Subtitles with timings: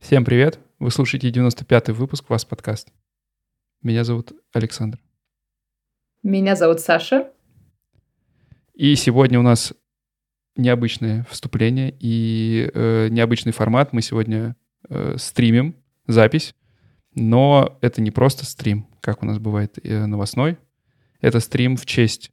[0.00, 0.58] Всем привет!
[0.80, 2.88] Вы слушаете 95-й выпуск «Вас подкаст».
[3.80, 4.98] Меня зовут Александр.
[6.24, 7.30] Меня зовут Саша.
[8.74, 9.72] И сегодня у нас
[10.56, 13.92] необычное вступление и э, необычный формат.
[13.92, 14.56] Мы сегодня
[14.90, 15.76] э, стримим
[16.06, 16.54] запись,
[17.14, 20.58] но это не просто стрим, как у нас бывает э, новостной.
[21.20, 22.30] Это стрим в честь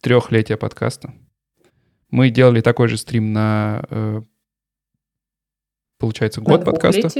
[0.00, 1.14] трехлетия подкаста.
[2.10, 4.22] Мы делали такой же стрим на э,
[5.98, 7.10] получается, год на подкаста.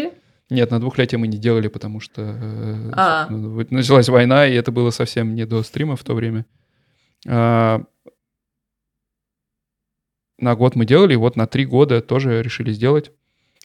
[0.51, 3.29] Нет, на двухлетие мы не делали, потому что э, а.
[3.29, 6.47] началась война, и это было совсем не до стрима в то время.
[7.27, 7.83] А,
[10.39, 13.13] на год мы делали, вот на три года тоже решили сделать.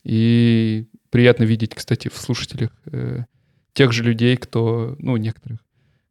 [0.04, 3.24] И приятно видеть, кстати, в слушателях э,
[3.74, 5.60] тех же людей, кто, ну, некоторых,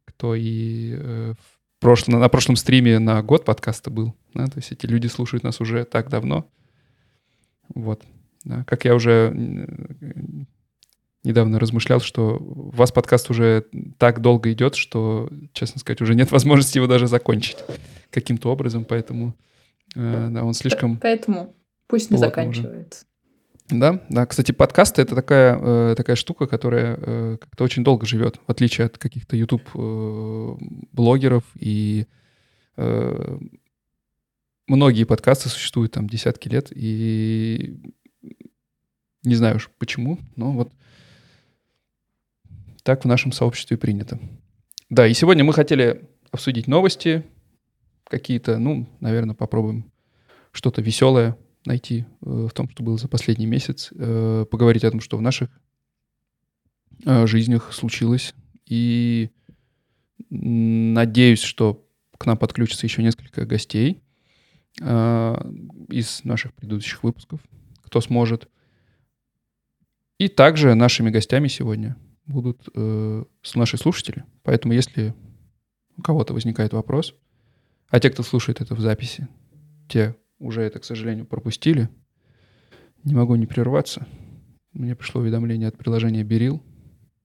[0.05, 4.15] кто и э, в прошлом, на прошлом стриме на год подкаста был.
[4.33, 4.47] Да?
[4.47, 6.49] То есть эти люди слушают нас уже так давно.
[7.73, 8.03] Вот.
[8.43, 9.31] Да, как я уже
[11.23, 13.65] недавно размышлял, что у вас подкаст уже
[13.97, 17.57] так долго идет, что, честно сказать, уже нет возможности его даже закончить
[18.09, 19.33] каким-то образом, поэтому
[19.95, 20.97] э, да, он слишком...
[20.97, 21.55] Поэтому
[21.87, 23.05] пусть не заканчивается.
[23.05, 23.12] Уже.
[23.69, 24.25] Да, да.
[24.25, 28.87] Кстати, подкасты— это такая, э, такая штука, которая э, как-то очень долго живет, в отличие
[28.87, 32.07] от каких-то YouTube-блогеров и
[34.67, 37.79] многие подкасты существуют там десятки лет, и
[39.23, 40.71] не знаю уж почему, но вот
[42.83, 44.19] так в нашем сообществе принято.
[44.89, 47.23] Да, и сегодня мы хотели обсудить новости
[48.05, 49.91] какие-то, ну, наверное, попробуем
[50.51, 54.99] что-то веселое найти э, в том, что было за последний месяц, э, поговорить о том,
[54.99, 55.49] что в наших
[57.05, 58.33] э, жизнях случилось.
[58.65, 59.29] И
[60.29, 61.85] надеюсь, что
[62.17, 64.01] к нам подключится еще несколько гостей
[64.79, 67.41] из наших предыдущих выпусков,
[67.83, 68.47] кто сможет.
[70.17, 71.95] И также нашими гостями сегодня
[72.25, 74.23] будут наши слушатели.
[74.41, 75.13] Поэтому если
[75.97, 77.13] у кого-то возникает вопрос,
[77.89, 79.27] а те, кто слушает это в записи,
[79.87, 81.89] те уже это, к сожалению, пропустили,
[83.03, 84.05] не могу не прерваться.
[84.73, 86.61] Мне пришло уведомление от приложения Берил,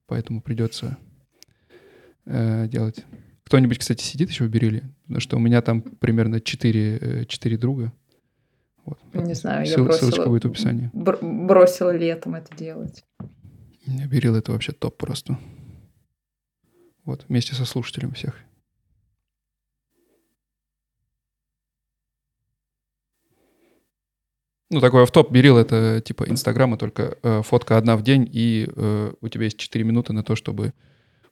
[0.07, 0.97] поэтому придется
[2.25, 3.05] э, делать.
[3.43, 4.91] Кто-нибудь, кстати, сидит еще в Бериле?
[5.03, 7.91] Потому что у меня там примерно 4, 4 э, друга.
[8.85, 8.99] Вот.
[9.13, 10.89] Не знаю, Ссыл, я бросила, ссылочка будет в описании.
[10.93, 13.03] бросила летом это делать.
[13.85, 15.37] Берил это вообще топ просто.
[17.05, 18.35] Вот, вместе со слушателем всех.
[24.71, 29.13] Ну, такой автоп Берил— это типа Инстаграма, только э, фотка одна в день, и э,
[29.19, 30.73] у тебя есть 4 минуты на то, чтобы...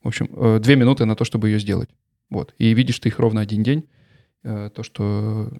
[0.01, 1.89] В общем, э, 2 минуты на то, чтобы ее сделать.
[2.29, 2.55] Вот.
[2.57, 3.87] И видишь ты их ровно один день.
[4.43, 5.51] Э, то, что,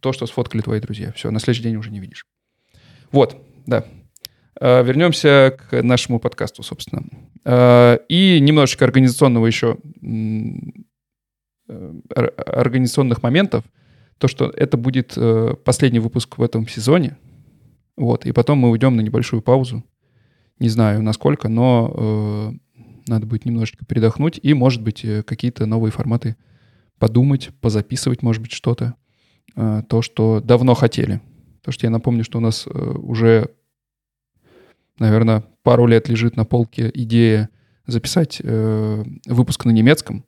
[0.00, 1.12] то, что сфоткали твои друзья.
[1.12, 2.26] Все, на следующий день уже не видишь.
[3.12, 3.36] Вот,
[3.66, 3.84] да.
[4.60, 7.04] Э, вернемся к нашему подкасту, собственно.
[7.44, 9.78] Э, и немножечко организационного еще
[11.66, 13.64] организационных моментов.
[14.18, 15.18] То, что это будет
[15.64, 17.16] последний выпуск в этом сезоне.
[17.96, 19.84] Вот, и потом мы уйдем на небольшую паузу.
[20.58, 22.54] Не знаю, насколько, но
[23.06, 24.40] надо будет немножечко передохнуть.
[24.42, 26.36] И, может быть, какие-то новые форматы
[26.98, 28.94] подумать, позаписывать, может быть, что-то,
[29.56, 31.20] э, то, что давно хотели.
[31.60, 33.50] Потому что я напомню, что у нас э, уже,
[34.98, 37.50] наверное, пару лет лежит на полке идея
[37.86, 40.24] записать э, выпуск на немецком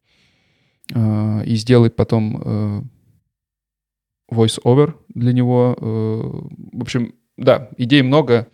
[0.94, 2.88] и сделать потом
[4.31, 5.76] voice-over для него.
[5.78, 8.48] В общем, да, идей много,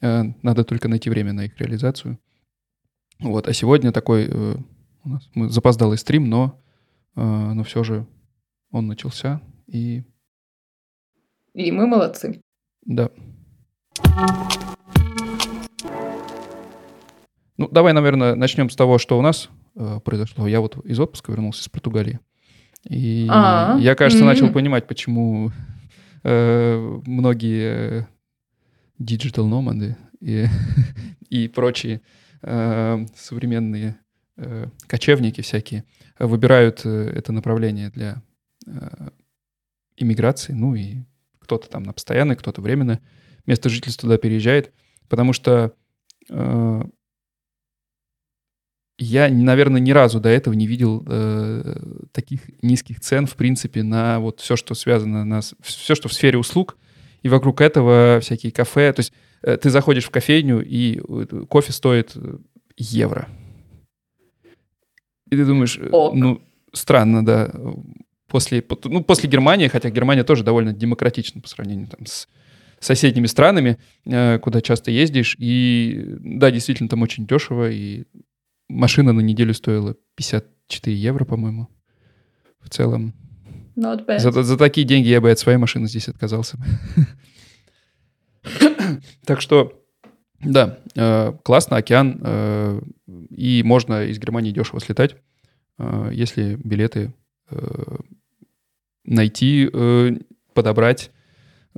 [0.00, 2.18] надо только найти время на их реализацию.
[3.20, 6.60] Вот, а сегодня такой у нас мы запоздалый стрим, но
[7.14, 8.06] но все же
[8.70, 10.04] он начался, и...
[11.54, 12.40] И мы молодцы.
[12.82, 13.10] Да.
[17.56, 20.46] Ну, давай, наверное, начнем с того, что у нас э, произошло.
[20.46, 22.20] Я вот из отпуска вернулся из Португалии.
[22.84, 23.78] И А-а-а.
[23.78, 24.26] я, кажется, mm-hmm.
[24.26, 25.52] начал понимать, почему
[26.22, 28.08] э, многие
[28.98, 30.46] диджитал-номады и,
[31.28, 32.00] и прочие
[32.42, 33.98] э, современные
[34.36, 35.84] э, кочевники всякие
[36.18, 38.22] выбирают э, это направление для
[38.66, 39.08] э,
[39.96, 40.98] иммиграции, ну и
[41.40, 43.00] кто-то там на постоянное, кто-то временно
[43.46, 44.72] место жительства туда переезжает,
[45.08, 45.72] потому что
[46.28, 46.82] э,
[48.98, 51.80] я, наверное, ни разу до этого не видел э,
[52.12, 56.38] таких низких цен, в принципе, на вот все, что связано, на, все, что в сфере
[56.38, 56.76] услуг,
[57.22, 58.92] и вокруг этого всякие кафе.
[58.92, 59.12] То есть
[59.42, 61.00] ты заходишь в кофейню, и
[61.46, 62.16] кофе стоит
[62.76, 63.28] евро.
[65.30, 66.14] И ты думаешь, Ок.
[66.14, 66.42] ну,
[66.72, 67.52] странно, да,
[68.28, 72.28] после, ну, после Германии, хотя Германия тоже довольно демократична по сравнению там, с
[72.80, 75.36] соседними странами, э, куда часто ездишь.
[75.38, 78.04] И да, действительно, там очень дешево, и
[78.68, 81.68] машина на неделю стоила 54 евро, по-моему,
[82.60, 83.14] в целом.
[83.76, 84.18] Not bad.
[84.18, 86.58] За, за такие деньги я бы от своей машины здесь отказался.
[89.26, 89.84] Так что,
[90.40, 92.80] да, э, классно, океан, э,
[93.30, 95.16] и можно из Германии дешево слетать,
[96.10, 97.12] если билеты
[99.04, 99.70] найти,
[100.54, 101.10] подобрать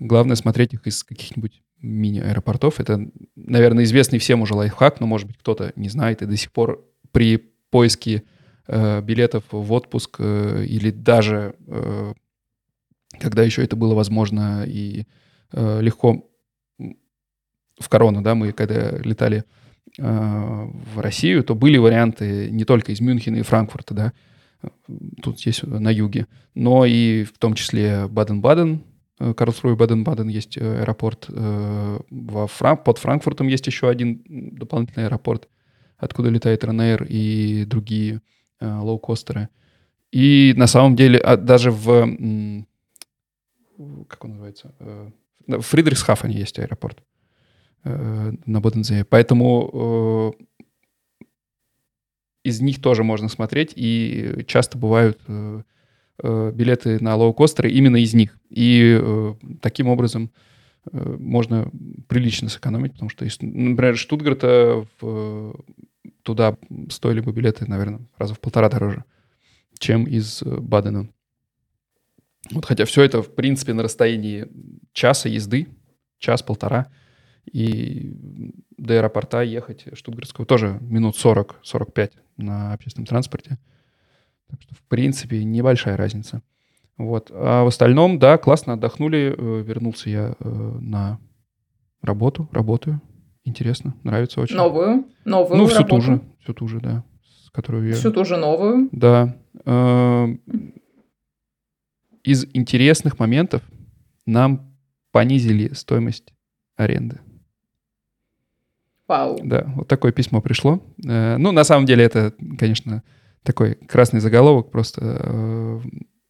[0.00, 2.80] Главное смотреть их из каких-нибудь мини-аэропортов.
[2.80, 3.00] Это,
[3.36, 6.84] наверное, известный всем уже лайфхак, но, может быть, кто-то не знает и до сих пор
[7.12, 7.36] при
[7.70, 8.24] поиске
[8.66, 12.12] э, билетов в отпуск э, или даже, э,
[13.18, 15.06] когда еще это было возможно и
[15.52, 16.26] э, легко
[17.78, 19.44] в корону, да, мы когда летали
[19.98, 24.12] э, в Россию, то были варианты не только из Мюнхена и Франкфурта, да,
[25.22, 28.82] тут здесь на юге, но и в том числе Баден-Баден,
[29.20, 31.26] Э, Карлсруhe Баден-Баден есть э, аэропорт.
[31.28, 32.78] Э, во Фран...
[32.78, 35.48] Под Франкфуртом есть еще один дополнительный аэропорт,
[35.98, 38.22] откуда летает Ryanair и другие
[38.60, 39.48] лоукостеры.
[40.10, 41.86] И на самом деле а, даже в...
[44.08, 44.74] Как он называется?
[45.46, 47.02] В Фридрихсхафене есть аэропорт
[47.84, 49.06] на Бодензее.
[49.06, 50.34] Поэтому
[52.44, 55.18] из них тоже можно смотреть, и часто бывают
[56.22, 58.38] билеты на лоукостеры именно из них.
[58.48, 60.30] И э, таким образом
[60.92, 61.70] э, можно
[62.08, 65.54] прилично сэкономить, потому что, например, Штутгарта в,
[66.22, 66.56] туда
[66.90, 69.04] стоили бы билеты, наверное, раза в полтора дороже,
[69.78, 71.08] чем из Бадена.
[72.50, 74.48] Вот, хотя все это, в принципе, на расстоянии
[74.92, 75.68] часа езды,
[76.18, 76.88] час-полтора,
[77.50, 78.12] и
[78.76, 83.58] до аэропорта ехать Штутгарского тоже минут 40-45 на общественном транспорте.
[84.50, 86.42] Так что, в принципе, небольшая разница.
[86.96, 87.30] Вот.
[87.32, 89.34] А в остальном, да, классно отдохнули.
[89.36, 91.18] Э, вернулся я э, на
[92.02, 93.00] работу, работаю.
[93.44, 94.56] Интересно, нравится очень.
[94.56, 95.06] Новую?
[95.24, 95.96] Новую Ну, всю работу.
[95.96, 97.04] ту же, всю ту же, да.
[97.44, 97.94] С которую я...
[97.94, 98.88] Всю ту же новую?
[98.92, 99.34] Да.
[99.64, 100.26] Э,
[102.22, 103.62] из интересных моментов
[104.26, 104.74] нам
[105.10, 106.34] понизили стоимость
[106.76, 107.20] аренды.
[109.08, 109.38] Вау.
[109.42, 110.80] Да, вот такое письмо пришло.
[110.98, 113.02] Ну, на самом деле это, конечно,
[113.42, 115.00] такой красный заголовок просто.
[115.02, 115.80] Э,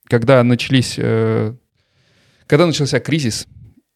[0.09, 1.55] когда начались, э,
[2.47, 3.47] когда начался кризис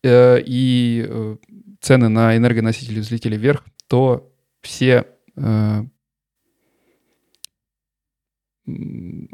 [0.03, 1.37] э, и
[1.81, 4.33] цены на энергоносители взлетели вверх, то
[4.63, 5.05] все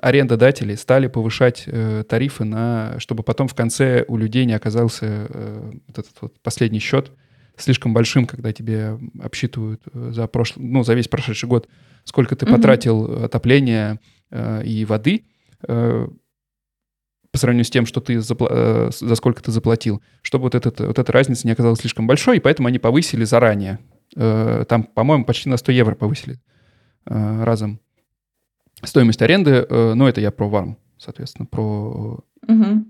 [0.03, 5.73] арендодатели стали повышать э, тарифы на, чтобы потом в конце у людей не оказался э,
[5.87, 7.13] вот этот вот последний счет
[7.63, 11.69] слишком большим, когда тебе обсчитывают за прошлый, ну за весь прошедший год
[12.05, 12.55] сколько ты угу.
[12.55, 15.25] потратил отопления э, и воды
[15.67, 16.09] э,
[17.31, 20.81] по сравнению с тем, что ты запла- э, за сколько ты заплатил, чтобы вот, этот,
[20.81, 23.79] вот эта разница не оказалась слишком большой, и поэтому они повысили заранее.
[24.17, 26.41] Э, там, по-моему, почти на 100 евро повысили
[27.07, 27.81] э, разом
[28.83, 29.67] стоимость аренды.
[29.69, 32.85] Э, но это я про вам, соответственно, про угу.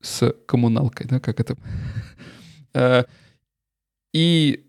[0.00, 1.56] с коммуналкой, да, как это.
[4.12, 4.64] Э, и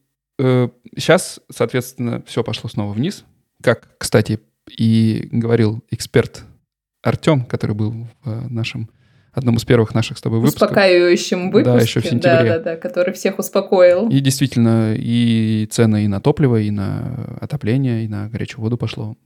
[0.98, 3.25] сейчас, э, соответственно, все пошло снова вниз.
[3.62, 4.39] Как, кстати,
[4.70, 6.44] и говорил эксперт
[7.01, 8.89] Артем, который был в э, нашем
[9.34, 10.70] одном из первых наших с тобой выпусков.
[10.70, 11.77] Успокаивающем выпуске.
[11.77, 12.50] Да, еще в сентябре.
[12.50, 14.10] Да, да, да, который всех успокоил.
[14.10, 19.18] И действительно, и цены и на топливо, и на отопление, и на горячую воду пошло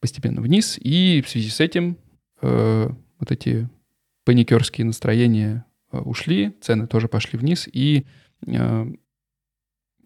[0.00, 0.78] постепенно вниз.
[0.80, 1.96] И в связи с этим
[2.42, 3.68] э, вот эти
[4.24, 8.06] паникерские настроения э, ушли, цены тоже пошли вниз, и
[8.46, 8.86] э,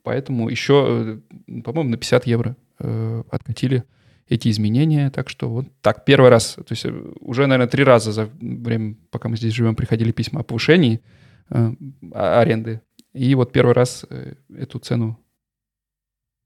[0.05, 3.83] поэтому еще, э, по-моему, на 50 евро э, откатили
[4.29, 5.11] эти изменения.
[5.11, 8.95] Так что вот так первый раз, то есть э, уже, наверное, три раза за время,
[9.11, 11.01] пока мы здесь живем, приходили письма о повышении
[11.51, 11.73] э,
[12.13, 12.81] аренды.
[13.13, 14.05] И вот первый раз
[14.49, 15.19] эту цену,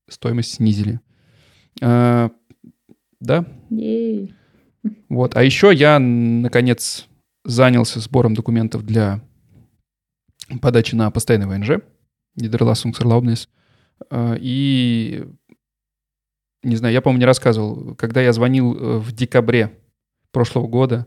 [0.08, 1.00] стоимость снизили.
[1.80, 2.30] Э,
[3.20, 3.44] да?
[3.70, 4.34] Ей.
[5.08, 5.36] Вот.
[5.36, 7.08] А еще я, наконец,
[7.44, 9.20] занялся сбором документов для
[10.60, 11.82] подачи на постоянный ВНЖ,
[12.38, 13.48] Niederlassungserlaubnis.
[14.10, 15.26] Э, и
[16.62, 19.78] не знаю, я, по-моему, не рассказывал, когда я звонил э, в декабре
[20.32, 21.06] прошлого года,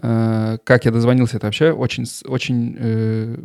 [0.00, 3.36] э, как я дозвонился, это вообще очень, очень, э,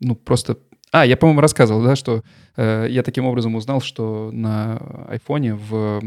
[0.00, 0.58] ну, просто...
[0.90, 2.22] А, я, по-моему, рассказывал, да, что
[2.56, 4.78] я таким образом узнал, что на
[5.10, 6.00] айфоне в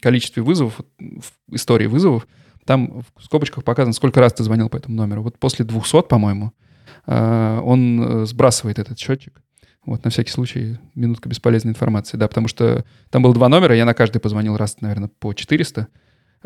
[0.00, 2.28] количестве вызовов, в истории вызовов,
[2.64, 5.24] там в скобочках показано, сколько раз ты звонил по этому номеру.
[5.24, 6.52] Вот после 200, по-моему,
[7.04, 9.42] он сбрасывает этот счетчик.
[9.86, 13.84] Вот, на всякий случай, минутка бесполезной информации, да, потому что там было два номера, я
[13.84, 15.86] на каждый позвонил раз, наверное, по 400.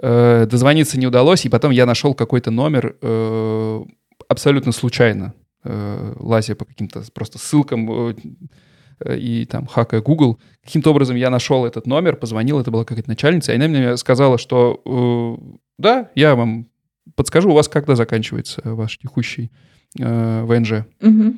[0.03, 3.81] Э, дозвониться не удалось, и потом я нашел какой-то номер э,
[4.29, 5.33] абсолютно случайно,
[5.65, 10.39] э, лазя по каким-то просто ссылкам э, и там хакая Google.
[10.63, 14.37] Каким-то образом я нашел этот номер, позвонил, это была какая-то начальница, и она мне сказала,
[14.37, 16.69] что э, да, я вам
[17.17, 19.51] подскажу, у вас когда заканчивается ваш текущий
[19.99, 20.85] э, ВНЖ?
[21.01, 21.35] Угу.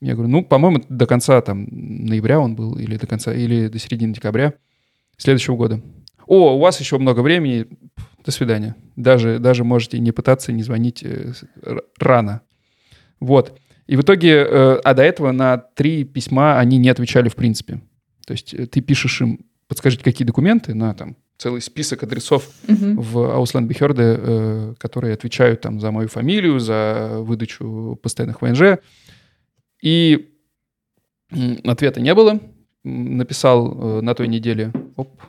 [0.00, 3.78] Я говорю, ну, по-моему, до конца там ноября он был, или до конца, или до
[3.78, 4.54] середины декабря
[5.16, 5.80] следующего года.
[6.26, 7.66] О, у вас еще много времени,
[8.24, 8.76] до свидания.
[8.96, 11.32] Даже, даже можете не пытаться не звонить э,
[11.98, 12.42] рано.
[13.20, 13.58] Вот.
[13.86, 17.80] И в итоге, э, а до этого на три письма они не отвечали в принципе.
[18.26, 23.00] То есть э, ты пишешь им, подскажите, какие документы на там целый список адресов угу.
[23.00, 28.80] в Бихерде, э, которые отвечают там за мою фамилию, за выдачу постоянных ВНЖ.
[29.82, 30.34] И
[31.64, 32.40] ответа не было.
[32.84, 34.72] Написал э, на той неделе...
[34.96, 35.20] Оп.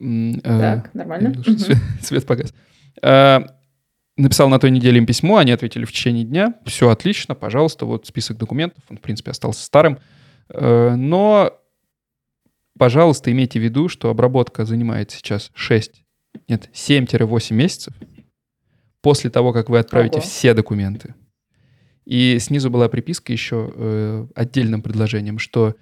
[0.00, 1.34] Э, так, нормально.
[1.58, 2.52] Свет, свет погас.
[3.02, 3.40] Э,
[4.16, 6.54] написал на той неделе им письмо, они ответили в течение дня.
[6.66, 8.84] Все отлично, пожалуйста, вот список документов.
[8.90, 9.98] Он, в принципе, остался старым.
[10.48, 11.52] Э, но
[12.78, 16.04] пожалуйста, имейте в виду, что обработка занимает сейчас 6,
[16.48, 17.94] нет, 7-8 месяцев
[19.00, 20.26] после того, как вы отправите Ого.
[20.26, 21.14] все документы.
[22.04, 25.74] И снизу была приписка еще э, отдельным предложением, что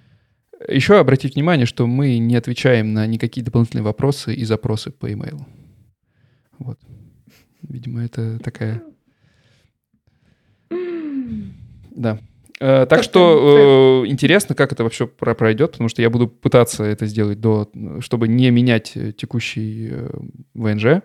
[0.67, 5.41] еще обратите внимание, что мы не отвечаем на никакие дополнительные вопросы и запросы по e-mail.
[6.59, 6.79] Вот.
[7.61, 8.81] Видимо, это такая...
[11.91, 12.19] Да.
[12.59, 17.05] Э, так что э, интересно, как это вообще пройдет, потому что я буду пытаться это
[17.07, 19.91] сделать до, чтобы не менять э, текущий
[20.53, 21.01] ВНЖ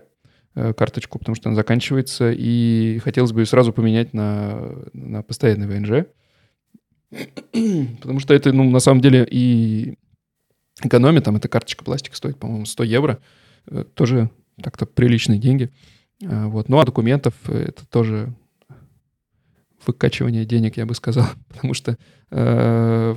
[0.77, 6.07] карточку, потому что она заканчивается, и хотелось бы ее сразу поменять на, на постоянный ВНЖ.
[8.01, 9.97] Потому что это, ну, на самом деле и
[10.83, 13.19] экономия, там эта карточка пластика стоит, по-моему, 100 евро,
[13.95, 14.31] тоже
[14.63, 15.71] так-то приличные деньги.
[16.21, 16.69] Вот.
[16.69, 18.35] Ну, а документов это тоже
[19.87, 21.97] выкачивание денег, я бы сказал, потому что
[22.31, 23.15] э,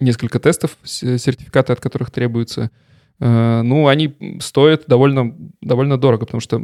[0.00, 6.62] несколько тестов, сертификаты от которых требуются, э, ну, они стоят довольно, довольно дорого, потому что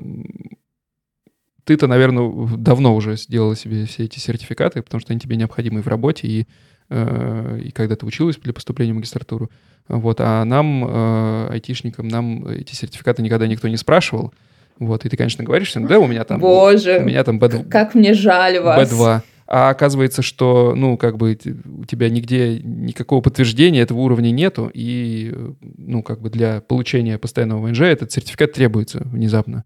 [1.65, 5.87] ты-то, наверное, давно уже сделала себе все эти сертификаты, потому что они тебе необходимы в
[5.87, 6.47] работе и,
[6.91, 9.51] э, и когда ты училась для поступления в магистратуру.
[9.89, 14.33] Вот, а нам, э, айтишникам, нам эти сертификаты никогда никто не спрашивал.
[14.79, 16.41] Вот, и ты, конечно, говоришь, да, у меня там...
[16.41, 18.91] Боже, у меня там B2, как мне жаль вас.
[18.91, 19.23] B2.
[19.47, 21.39] А оказывается, что, ну, как бы
[21.79, 27.67] у тебя нигде никакого подтверждения этого уровня нету, и, ну, как бы для получения постоянного
[27.67, 29.65] ВНЖ этот сертификат требуется внезапно.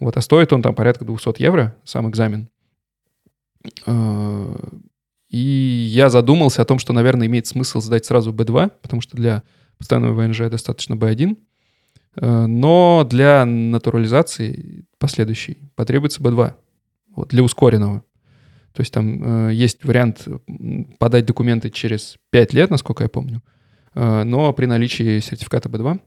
[0.00, 2.48] Вот, а стоит он там порядка 200 евро, сам экзамен.
[3.86, 4.56] А,
[5.28, 9.42] и я задумался о том, что, наверное, имеет смысл сдать сразу B2, потому что для
[9.76, 11.36] постоянного ВНЖ достаточно B1.
[12.16, 16.54] Э, но для натурализации последующей потребуется B2
[17.14, 18.04] вот, для ускоренного.
[18.78, 20.28] То есть там э, есть вариант
[21.00, 23.42] подать документы через 5 лет, насколько я помню,
[23.96, 25.98] э, но при наличии сертификата B2.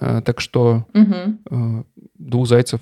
[0.00, 1.14] Э, так что угу.
[1.48, 1.84] э,
[2.18, 2.80] двух зайцев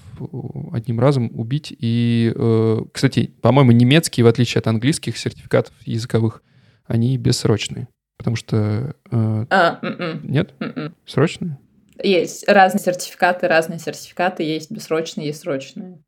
[0.73, 1.71] одним разом убить.
[1.79, 6.43] И, э, кстати, по-моему, немецкие, в отличие от английских сертификатов языковых,
[6.87, 7.89] они бессрочные.
[8.17, 8.97] Потому что...
[9.11, 10.21] Э, а, м-м.
[10.25, 10.55] нет?
[10.61, 10.95] М-м.
[11.05, 11.59] Срочные?
[12.03, 16.03] Есть разные сертификаты, разные сертификаты, есть бессрочные, есть срочные.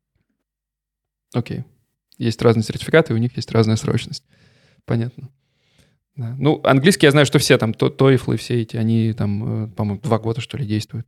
[1.31, 1.63] Окей.
[2.19, 4.23] Есть разные сертификаты, и у них есть разная срочность.
[4.85, 5.29] Понятно.
[6.15, 6.35] Да.
[6.37, 10.01] Ну, английский я знаю, что все там, TOEFL и все эти, они там, э, по-моему,
[10.01, 11.07] два года, что ли, действуют.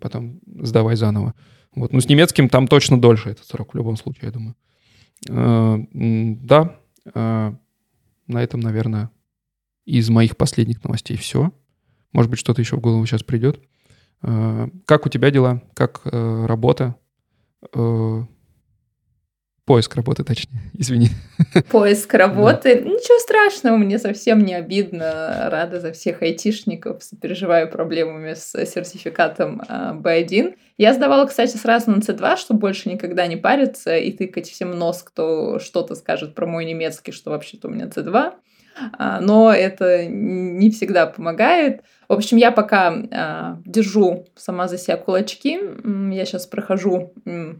[0.00, 1.34] Потом сдавай заново.
[1.76, 1.92] Вот.
[1.92, 4.56] Ну, с немецким там точно дольше этот срок, в любом случае, я думаю.
[5.30, 6.80] Э, да,
[7.14, 7.54] э,
[8.26, 9.10] на этом, наверное,
[9.84, 11.52] из моих последних новостей все.
[12.12, 13.62] Может быть, что-то еще в голову сейчас придет.
[14.20, 15.62] Как у тебя дела?
[15.74, 16.96] Как работа?
[19.66, 21.08] Поиск работы, точнее, извини.
[21.70, 22.74] Поиск работы.
[22.74, 22.80] Да.
[22.82, 25.48] Ничего страшного, мне совсем не обидно.
[25.50, 30.54] Рада за всех айтишников, переживаю проблемами с сертификатом B1.
[30.76, 35.02] Я сдавала, кстати, сразу на C2, чтобы больше никогда не париться и тыкать всем нос,
[35.02, 38.34] кто что-то скажет про мой немецкий, что вообще-то у меня C2.
[38.98, 41.82] А, но это не всегда помогает.
[42.08, 45.58] В общем, я пока а, держу сама за себя кулачки.
[46.12, 47.12] я сейчас прохожу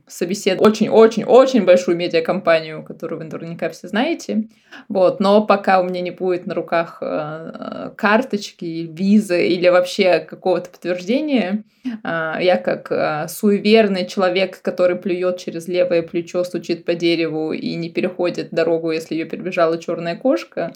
[0.07, 4.49] собесед очень-очень-очень большую медиакомпанию, которую вы наверняка все знаете.
[4.89, 5.21] Вот.
[5.21, 11.65] Но пока у меня не будет на руках э, карточки, визы или вообще какого-то подтверждения,
[11.85, 17.75] э, я как э, суеверный человек, который плюет через левое плечо, стучит по дереву и
[17.75, 20.73] не переходит дорогу, если ее перебежала черная кошка,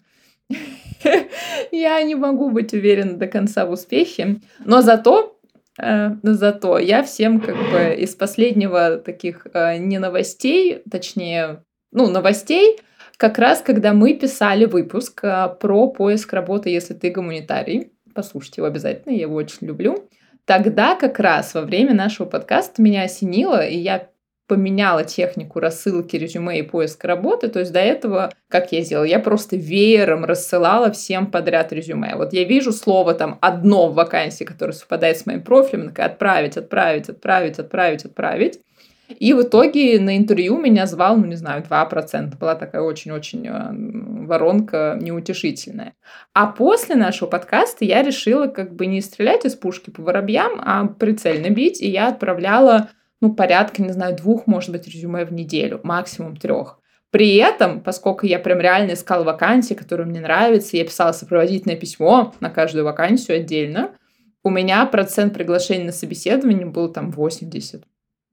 [1.72, 4.40] я не могу быть уверена до конца в успехе.
[4.64, 5.38] Но зато
[5.78, 11.62] Э, зато я всем как бы из последнего таких э, не новостей, точнее,
[11.92, 12.80] ну, новостей,
[13.16, 18.66] как раз когда мы писали выпуск э, про поиск работы, если ты гуманитарий, послушайте его
[18.66, 20.08] обязательно, я его очень люблю,
[20.44, 24.08] тогда как раз во время нашего подкаста меня осенило, и я
[24.48, 27.48] поменяла технику рассылки резюме и поиска работы.
[27.48, 32.16] То есть до этого, как я сделала, я просто веером рассылала всем подряд резюме.
[32.16, 36.56] Вот я вижу слово там одно в вакансии, которое совпадает с моим профилем, такая отправить,
[36.56, 38.60] отправить, отправить, отправить, отправить.
[39.08, 42.36] И в итоге на интервью меня звал, ну, не знаю, 2%.
[42.38, 45.94] Была такая очень-очень э, воронка неутешительная.
[46.34, 50.86] А после нашего подкаста я решила как бы не стрелять из пушки по воробьям, а
[50.86, 51.80] прицельно бить.
[51.80, 52.90] И я отправляла
[53.20, 56.78] ну, порядка, не знаю, двух, может быть, резюме в неделю, максимум трех.
[57.10, 62.34] При этом, поскольку я прям реально искала вакансии, которые мне нравятся, я писала сопроводительное письмо
[62.40, 63.92] на каждую вакансию отдельно,
[64.44, 67.84] у меня процент приглашений на собеседование был там 80,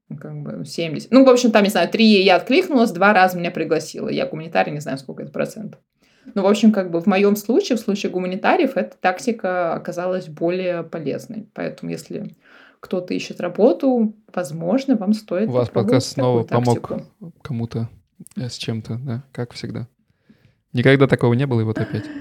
[0.08, 1.10] ну, как бы 70.
[1.10, 4.08] Ну, в общем, там, не знаю, три я откликнулась, два раза меня пригласила.
[4.08, 5.80] Я гуманитарий, не знаю, сколько это процентов.
[6.34, 10.82] Ну, в общем, как бы в моем случае, в случае гуманитариев, эта тактика оказалась более
[10.82, 11.48] полезной.
[11.54, 12.34] Поэтому, если
[12.86, 16.92] кто-то ищет работу, возможно, вам стоит У вас подкаст снова помог
[17.42, 17.88] кому-то
[18.36, 19.88] э, с чем-то, да, как всегда.
[20.72, 22.04] Никогда такого не было, и вот опять.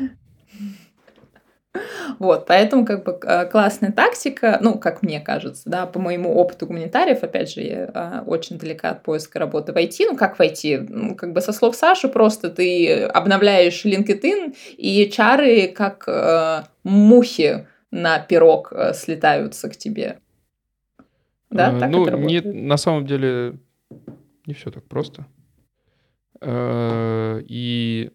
[2.17, 6.65] Вот, поэтому как бы э, классная тактика, ну, как мне кажется, да, по моему опыту
[6.65, 10.41] гуманитариев, опять же, я а, очень далека от поиска работы в IT, ну, как в
[10.41, 16.63] IT, ну, как бы со слов Саши, просто ты обновляешь LinkedIn, и чары как э,
[16.83, 20.19] мухи на пирог э, слетаются к тебе.
[21.55, 23.59] Да, так ну, не, на самом деле
[24.45, 25.25] не все так просто.
[26.41, 28.11] Э, и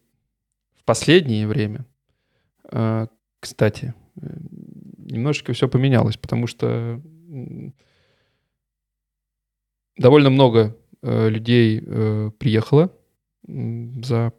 [0.75, 1.87] в последнее время,
[2.71, 3.07] э,
[3.41, 3.95] кстати,
[4.99, 7.01] немножечко все поменялось, потому что
[9.97, 11.81] довольно много э, людей
[12.39, 12.93] приехало
[13.47, 14.33] за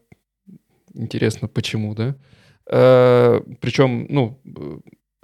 [0.94, 2.16] интересно почему, да.
[2.66, 4.40] Причем, ну,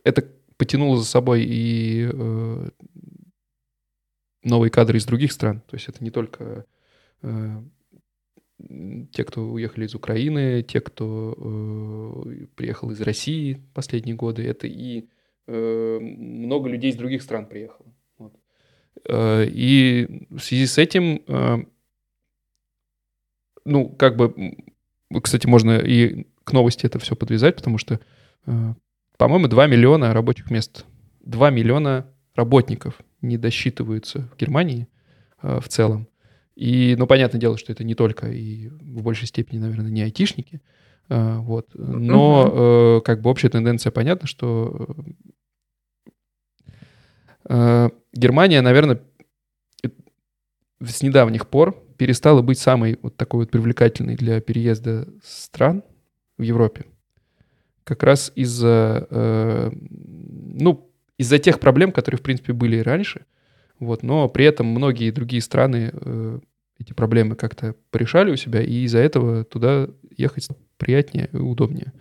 [0.04, 0.26] это
[0.58, 2.10] потянуло за собой и
[4.44, 5.62] новые кадры из других стран.
[5.68, 6.66] То есть это не только
[7.22, 7.62] э,
[9.12, 15.08] те, кто уехали из Украины, те, кто э, приехал из России последние годы, это и
[15.48, 17.94] э, много людей из других стран приехало.
[18.18, 18.34] Вот.
[19.08, 21.58] Э, и в связи с этим, э,
[23.66, 24.56] ну, как бы,
[25.22, 28.00] кстати, можно и к новости это все подвязать, потому что,
[28.46, 28.74] э,
[29.18, 30.86] по-моему, 2 миллиона рабочих мест.
[31.22, 34.88] 2 миллиона работников не досчитываются в Германии
[35.42, 36.08] э, в целом.
[36.56, 40.62] И, ну, понятное дело, что это не только и в большей степени, наверное, не айтишники,
[41.10, 41.70] э, вот.
[41.74, 44.96] Но э, как бы общая тенденция понятна, что
[47.48, 49.02] э, Германия, наверное,
[50.84, 55.84] с недавних пор перестала быть самой вот такой вот привлекательной для переезда стран
[56.38, 56.86] в Европе.
[57.84, 63.26] Как раз из-за, э, ну, из-за тех проблем, которые, в принципе, были и раньше.
[63.80, 66.40] Вот, но при этом многие другие страны э,
[66.80, 71.94] эти проблемы как-то порешали у себя, и из-за этого туда ехать приятнее и удобнее.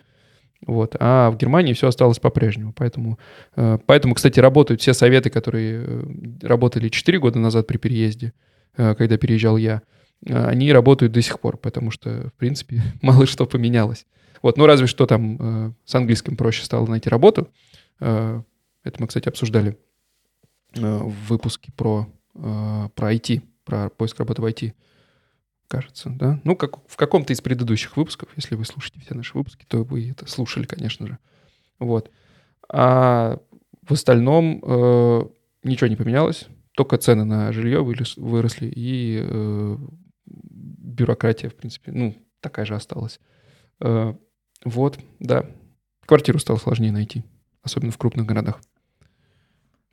[0.67, 0.97] Вот.
[0.99, 2.73] А в Германии все осталось по-прежнему.
[2.75, 3.19] Поэтому,
[3.57, 6.05] э, поэтому, кстати, работают все советы, которые э,
[6.43, 8.33] работали 4 года назад при переезде,
[8.77, 9.83] э, когда переезжал я,
[10.27, 14.07] э, они работают до сих пор, потому что, в принципе, мало что поменялось.
[14.43, 17.49] Вот, ну разве что там э, с английским проще стало найти работу.
[18.01, 18.43] Э,
[18.87, 19.79] это мы, кстати, обсуждали
[20.75, 24.73] э, в выпуске про, э, про IT, про поиск работы в IT,
[25.69, 26.41] кажется, да?
[26.45, 30.11] Ну, как в каком-то из предыдущих выпусков, если вы слушаете все наши выпуски, то вы
[30.11, 31.19] это слушали, конечно же.
[31.79, 32.11] Вот.
[32.69, 33.41] А
[33.83, 35.23] в остальном э,
[35.65, 39.77] ничего не поменялось, только цены на жилье выросли, и э,
[40.27, 43.19] бюрократия, в принципе, ну, такая же осталась.
[43.81, 44.15] Э,
[44.65, 45.47] вот, да.
[46.07, 47.25] Квартиру стало сложнее найти,
[47.63, 48.61] особенно в крупных городах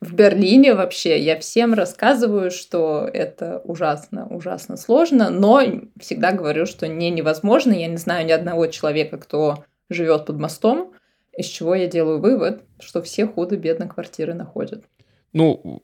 [0.04, 5.62] в Берлине вообще я всем рассказываю, что это ужасно, ужасно сложно, но
[5.98, 7.72] всегда говорю, что не невозможно.
[7.72, 10.92] Я не знаю ни одного человека, кто живет под мостом,
[11.36, 14.84] из чего я делаю вывод, что все худо-бедно квартиры находят.
[15.32, 15.82] Ну,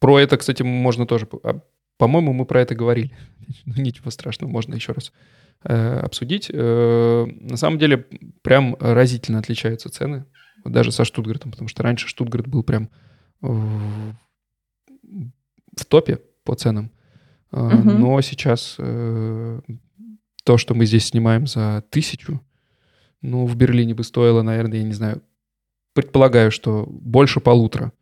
[0.00, 1.28] про это, кстати, можно тоже...
[1.44, 1.60] а,
[1.98, 3.10] По-моему, мы про это говорили.
[3.64, 5.12] Ну, Ничего страшного, можно еще раз
[5.64, 6.50] э, обсудить.
[6.52, 8.06] Э, На самом деле,
[8.42, 10.24] прям разительно отличаются цены.
[10.64, 12.90] Даже со Штутгартом, потому что раньше Штутгарт был прям
[13.40, 14.14] в
[15.88, 16.90] топе по ценам.
[17.50, 18.00] Мгм.
[18.00, 19.60] Но сейчас э,
[20.44, 22.40] то, что мы здесь снимаем за тысячу,
[23.22, 25.22] ну, в Берлине бы стоило, наверное, я не знаю,
[25.94, 27.92] предполагаю, что больше полутора.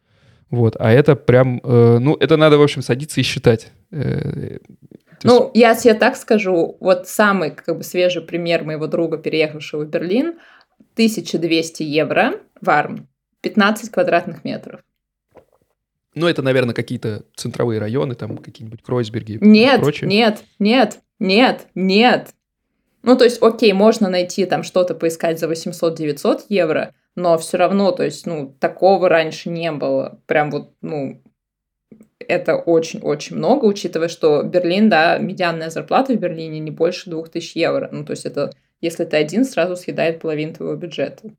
[0.51, 3.73] Вот, а это прям, э, ну, это надо, в общем, садиться и считать.
[3.91, 4.61] Э, то
[5.23, 9.85] есть- Ну, я тебе так скажу, вот самый как бы свежий пример моего друга, переехавшего
[9.85, 10.35] в Берлин,
[10.95, 13.09] 1200 евро варм,
[13.41, 14.81] 15 квадратных метров.
[16.17, 20.09] Ну, это, наверное, какие-то центровые районы, там какие-нибудь Кройсберги и Нет, прочее.
[20.09, 22.31] нет, нет, нет, нет.
[23.03, 27.93] Ну, то есть, окей, можно найти там что-то поискать за 800-900 евро, но все равно,
[27.93, 30.19] то есть, ну, такого раньше не было.
[30.27, 31.23] Прям вот, ну,
[32.19, 37.91] это очень-очень много, учитывая, что Берлин, да, медианная зарплата в Берлине не больше 2000 евро.
[37.93, 41.31] Ну, то есть, это, если ты один, сразу съедает половину твоего бюджета.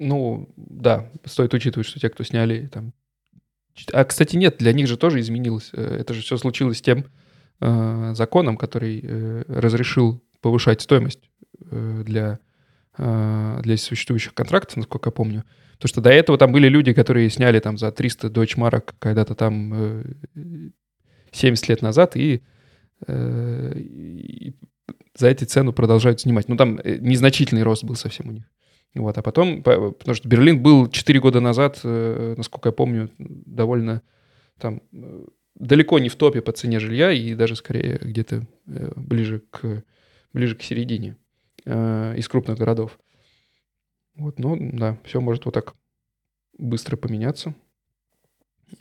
[0.00, 2.92] Ну, да, стоит учитывать, что те, кто сняли там...
[3.92, 5.70] А, кстати, нет, для них же тоже изменилось.
[5.72, 7.06] Э, Это же все случилось с тем
[7.60, 11.30] э, законом, который э, разрешил повышать стоимость
[11.70, 12.38] э, для,
[12.98, 15.44] э, для существующих контрактов, насколько я помню.
[15.72, 19.72] Потому что до этого там были люди, которые сняли там за 300 дойчмарок когда-то там
[19.74, 20.70] э,
[21.32, 22.42] 70 лет назад и,
[23.06, 24.54] э, и
[25.16, 26.48] за эти цену продолжают снимать.
[26.48, 28.44] Ну, там э, незначительный рост был совсем у них.
[28.94, 33.10] Вот, а потом, по- потому что Берлин был 4 года назад, э, насколько я помню,
[33.18, 34.02] довольно
[34.58, 35.24] там э,
[35.54, 39.84] далеко не в топе по цене жилья и даже скорее где-то э, ближе к,
[40.32, 41.16] ближе к середине
[41.66, 42.98] из крупных городов.
[44.16, 45.74] Вот, ну, да, все может вот так
[46.58, 47.54] быстро поменяться.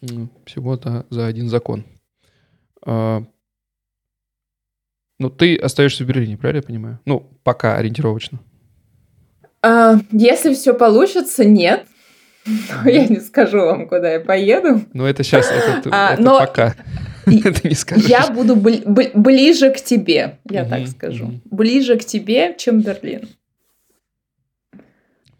[0.01, 1.85] М, Всего за, за один закон.
[2.85, 3.23] А,
[5.19, 6.99] ну, ты остаешься в Берлине, правильно я понимаю?
[7.05, 8.39] Ну, пока ориентировочно.
[9.61, 11.85] А, если все получится, нет.
[12.83, 14.81] Но я не скажу вам, куда я поеду.
[14.93, 16.75] Ну, это сейчас, это, А, это но пока.
[17.25, 18.05] Это не скажешь.
[18.07, 21.39] Я буду бли- бли- ближе к тебе, я так скажу.
[21.45, 23.27] Ближе к тебе, чем Берлин.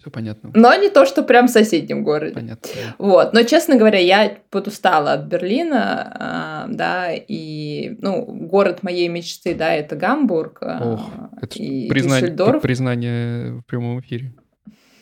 [0.09, 0.51] Все понятно.
[0.53, 2.33] Но не то, что прям в соседнем городе.
[2.33, 2.69] Понятно.
[2.97, 9.53] Вот, но, честно говоря, я подустала от Берлина, а, да, и, ну, город моей мечты,
[9.53, 11.09] да, это Гамбург а, Ох,
[11.41, 12.61] Это и признание, Дюссельдорф.
[12.61, 14.33] признание в прямом эфире.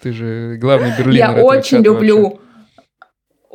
[0.02, 2.40] Ты же главный берлинер Я очень люблю, вообще.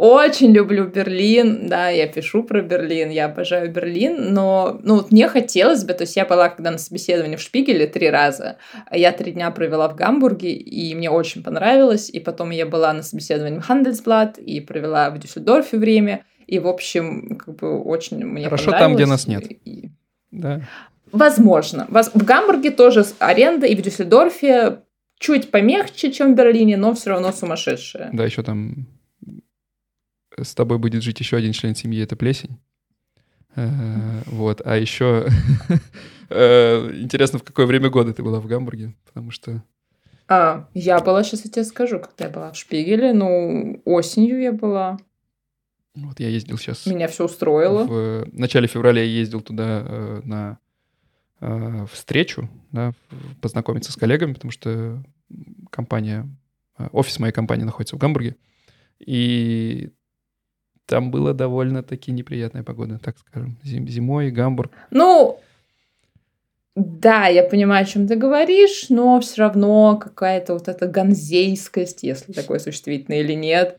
[0.04, 5.28] Очень люблю Берлин, да, я пишу про Берлин, я обожаю Берлин, но, ну, вот мне
[5.28, 8.56] хотелось бы, то есть я была когда на собеседовании в Шпигеле три раза,
[8.90, 13.04] я три дня провела в Гамбурге, и мне очень понравилось, и потом я была на
[13.04, 18.44] собеседовании в Handelsblatt и провела в Дюссельдорфе время, и, в общем, как бы очень мне
[18.46, 19.44] Хорошо там, где понравилось, нас нет.
[19.64, 19.90] и-
[20.32, 20.62] Да.
[21.12, 21.86] Возможно.
[21.90, 24.78] Воз- В Гамбурге тоже аренда, и в Дюссельдорфе
[25.20, 28.10] чуть помягче, чем в Берлине, но все равно сумасшедшая.
[28.12, 28.88] Да, еще там
[30.42, 32.58] с тобой будет жить еще один член семьи, это плесень.
[33.56, 35.28] Э, Вот, а еще
[36.30, 39.62] э, интересно, в какое время года ты была в Гамбурге, потому что
[40.28, 44.52] А, я была, сейчас я тебе скажу, когда я была в Шпигеле, ну, осенью я
[44.52, 44.98] была,
[45.94, 47.84] вот я ездил сейчас меня все устроило.
[47.84, 50.58] в начале февраля я ездил туда э, на
[51.40, 52.92] э, встречу, да,
[53.42, 55.02] познакомиться с коллегами, потому что
[55.70, 56.26] компания,
[56.92, 58.36] офис моей компании находится в Гамбурге,
[59.00, 59.90] и
[60.92, 63.56] там была довольно-таки неприятная погода, так скажем.
[63.64, 64.70] Зим- зимой Гамбург.
[64.90, 65.38] Ну,
[66.76, 72.34] да, я понимаю, о чем ты говоришь, но все равно какая-то вот эта ганзейскость, если
[72.34, 73.78] такое существительное или нет,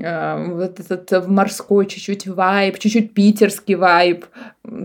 [0.00, 4.26] а, вот этот морской чуть-чуть вайб, чуть-чуть питерский вайб,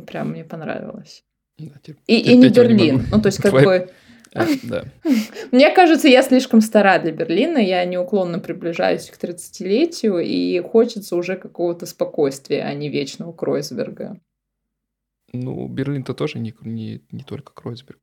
[0.08, 1.24] прям мне понравилось.
[1.60, 1.74] да,
[2.08, 2.96] И, и не не Берлин.
[2.96, 3.06] могу.
[3.12, 3.66] ну, то есть, как Вайб.
[3.68, 3.90] бы,
[4.34, 4.86] А, да.
[5.52, 11.36] Мне кажется, я слишком стара для Берлина, я неуклонно приближаюсь к 30-летию, и хочется уже
[11.36, 14.20] какого-то спокойствия, а не вечного Кройсберга.
[15.34, 18.00] Ну, Берлин-то тоже не, не, не только Кройсберг.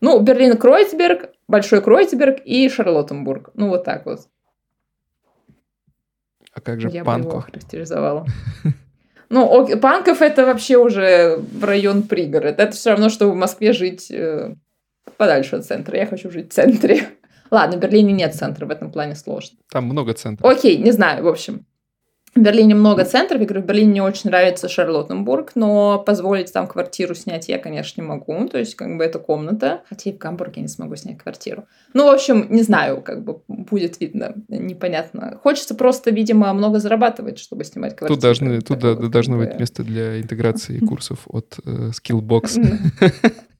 [0.00, 3.50] Ну, Берлин Кройсберг, Большой Кройсберг и Шарлоттенбург.
[3.54, 4.28] Ну, вот так вот.
[6.52, 8.26] А как же я бы его.
[9.30, 12.60] Ну, Панков это вообще уже район пригород.
[12.60, 14.54] Это все равно, что в Москве жить э,
[15.24, 15.96] подальше от центра.
[15.96, 17.08] Я хочу жить в центре.
[17.50, 19.56] Ладно, в Берлине нет центра, в этом плане сложно.
[19.72, 20.50] Там много центров.
[20.50, 21.66] Окей, не знаю, в общем.
[22.34, 23.40] В Берлине много центров.
[23.40, 28.00] Я говорю, в Берлине мне очень нравится Шарлоттенбург, но позволить там квартиру снять я, конечно,
[28.02, 28.48] не могу.
[28.48, 29.82] То есть, как бы, это комната.
[29.88, 31.64] Хотя и в Гамбурге не смогу снять квартиру.
[31.94, 35.38] Ну, в общем, не знаю, как бы будет видно, непонятно.
[35.42, 38.16] Хочется просто, видимо, много зарабатывать, чтобы снимать квартиру.
[38.16, 42.58] Тут, должны, тут да, должно быть место для интеграции курсов от э, Skillbox.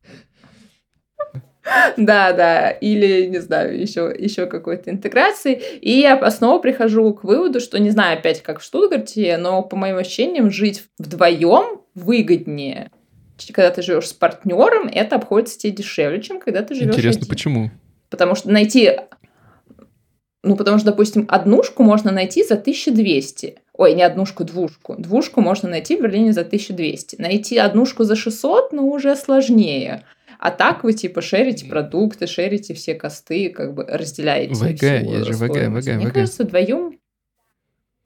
[1.96, 5.60] Да, да, или, не знаю, еще, еще какой-то интеграции.
[5.80, 9.76] И я снова прихожу к выводу, что, не знаю, опять как в Штутгарте, но по
[9.76, 12.90] моим ощущениям, жить вдвоем выгоднее.
[13.52, 17.28] Когда ты живешь с партнером, это обходится тебе дешевле, чем когда ты живешь Интересно, один.
[17.28, 17.70] почему?
[18.10, 18.92] Потому что найти...
[20.42, 23.56] Ну, потому что, допустим, однушку можно найти за 1200.
[23.72, 24.94] Ой, не однушку, двушку.
[24.98, 27.16] Двушку можно найти в Берлине за 1200.
[27.16, 30.04] Найти однушку за 600, ну, уже сложнее.
[30.38, 34.54] А так вы типа шерите продукты, шерите все косты, как бы разделяете.
[34.54, 36.14] ВГ, есть же ВГ, ВГ, Мне ВГ.
[36.14, 36.98] кажется, вдвоем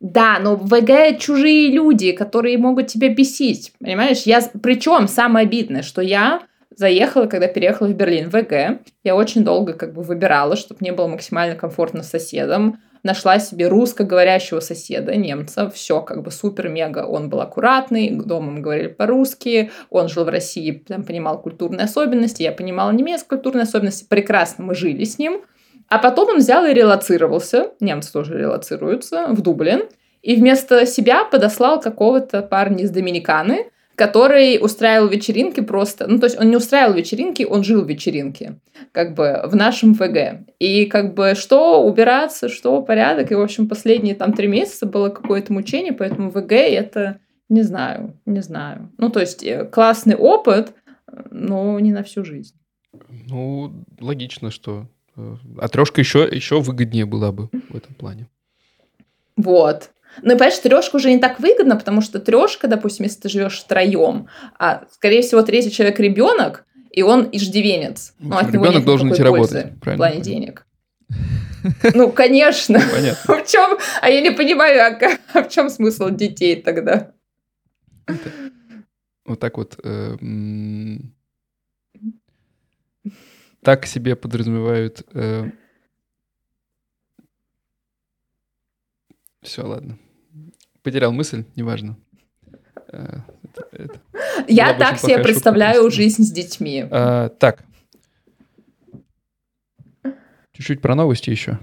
[0.00, 3.72] да, но в ВГ чужие люди, которые могут тебя бесить.
[3.80, 4.22] Понимаешь?
[4.22, 4.40] Я...
[4.62, 8.80] Причем самое обидное, что я заехала, когда переехала в Берлин, в ВГ.
[9.02, 13.68] Я очень долго как бы выбирала, чтобы мне было максимально комфортно с соседом нашла себе
[13.68, 20.08] русскоговорящего соседа, немца, все как бы супер-мега, он был аккуратный, дома мы говорили по-русски, он
[20.08, 25.04] жил в России, там понимал культурные особенности, я понимала немецкие культурные особенности, прекрасно мы жили
[25.04, 25.42] с ним,
[25.88, 29.84] а потом он взял и релацировался, немцы тоже релацируются, в Дублин,
[30.22, 36.38] и вместо себя подослал какого-то парня из Доминиканы, который устраивал вечеринки просто, ну, то есть
[36.38, 38.60] он не устраивал вечеринки, он жил в вечеринке,
[38.92, 40.46] как бы в нашем ФГ.
[40.60, 45.08] И как бы что убираться, что порядок, и, в общем, последние там три месяца было
[45.08, 48.92] какое-то мучение, поэтому ВГ это, не знаю, не знаю.
[48.98, 50.72] Ну, то есть э, классный опыт,
[51.32, 52.54] но не на всю жизнь.
[53.26, 58.28] Ну, логично, что э, а трешка еще, еще выгоднее была бы в этом плане.
[59.36, 59.90] Вот.
[60.22, 63.60] Ну и, понимаешь, трешка уже не так выгодно, потому что трешка, допустим, если ты живешь
[63.60, 64.28] втроем,
[64.58, 68.14] а, скорее всего, третий человек ребенок, и он иждивенец.
[68.18, 70.66] Ну, от него ребенок должен идти работать, в плане денег.
[71.94, 72.80] Ну, конечно.
[72.92, 73.34] Понятно.
[73.42, 73.78] В чем?
[74.00, 77.12] А я не понимаю, а, а в чем смысл детей тогда?
[79.24, 79.78] Вот так вот.
[79.82, 80.16] Э,
[83.62, 85.50] так себе подразумевают э,
[89.42, 89.98] Все, ладно.
[90.88, 91.98] Потерял мысль, неважно.
[92.90, 93.18] Э,
[94.48, 96.86] Я так себе представляю жизнь с детьми.
[96.90, 97.62] А, так.
[100.52, 101.58] Чуть-чуть про новости еще.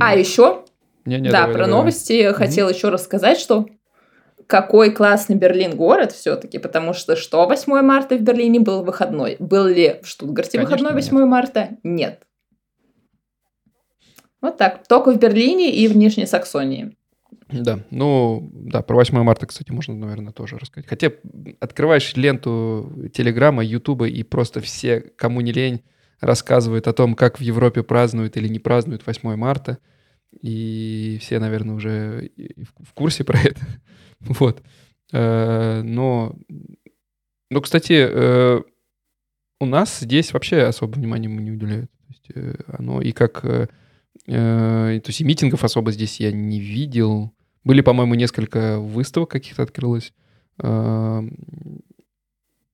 [0.00, 0.64] А, еще?
[1.04, 1.80] Не, не, да, давай, про давай.
[1.80, 3.68] новости хотела еще рассказать, что
[4.48, 9.36] какой классный Берлин город все-таки, потому что что 8 марта в Берлине был выходной?
[9.38, 11.28] Был ли в Штутгарте Конечно, выходной 8 нет.
[11.28, 11.68] марта?
[11.84, 12.26] Нет.
[14.40, 14.88] Вот так.
[14.88, 16.96] Только в Берлине и в Нижней Саксонии.
[17.48, 20.88] Да, ну, да, про 8 марта, кстати, можно, наверное, тоже рассказать.
[20.88, 21.12] Хотя
[21.60, 25.82] открываешь ленту Телеграма, Ютуба, и просто все, кому не лень,
[26.20, 29.78] рассказывают о том, как в Европе празднуют или не празднуют 8 марта.
[30.40, 32.30] И все, наверное, уже
[32.80, 33.60] в курсе про это.
[34.20, 34.62] Вот.
[35.12, 36.34] Э, но,
[37.50, 38.62] ну, кстати, э,
[39.60, 41.90] у нас здесь вообще особо внимания не уделяют.
[41.90, 43.44] То есть э, оно и как
[44.26, 47.32] Э, то есть и митингов особо здесь я не видел.
[47.62, 50.12] Были, по-моему, несколько выставок каких-то открылось.
[50.62, 51.22] Э,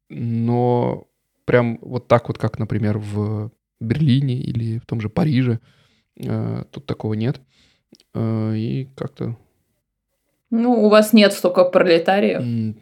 [0.08, 1.06] но
[1.44, 5.60] прям вот так вот, как, например, в Берлине или в том же Париже,
[6.16, 7.40] э, тут такого нет.
[8.16, 9.36] И как-то...
[10.50, 12.42] Ну, у вас нет столько пролетариев.
[12.42, 12.74] Mm.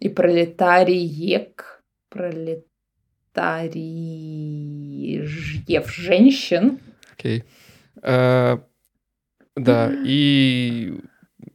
[0.00, 1.82] И пролетариек.
[2.08, 2.64] Пролетариев
[5.94, 6.78] женщин.
[7.24, 7.44] Окей.
[8.02, 8.62] А,
[9.56, 11.00] да, и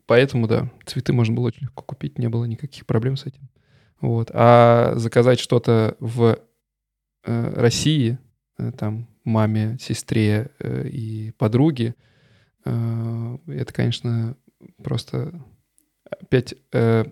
[0.07, 3.49] поэтому, да, цветы можно было очень легко купить, не было никаких проблем с этим.
[4.01, 4.31] Вот.
[4.33, 6.39] А заказать что-то в
[7.23, 8.17] э, России,
[8.57, 11.93] э, там, маме, сестре э, и подруге,
[12.65, 14.37] э, это, конечно,
[14.83, 15.39] просто
[16.09, 17.05] опять э,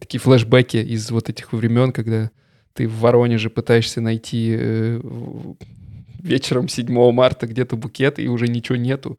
[0.00, 2.32] такие флешбеки из вот этих времен, когда
[2.72, 5.00] ты в Воронеже пытаешься найти э,
[6.22, 9.18] вечером 7 марта где-то букет, и уже ничего нету.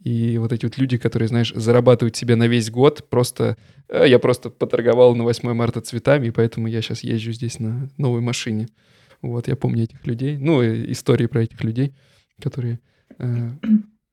[0.00, 3.56] И вот эти вот люди, которые, знаешь, зарабатывают себе на весь год, просто...
[3.88, 7.90] Э, я просто поторговал на 8 марта цветами, и поэтому я сейчас езжу здесь на
[7.96, 8.68] новой машине.
[9.22, 10.36] Вот, я помню этих людей.
[10.36, 11.94] Ну, истории про этих людей,
[12.42, 12.80] которые
[13.18, 13.50] э,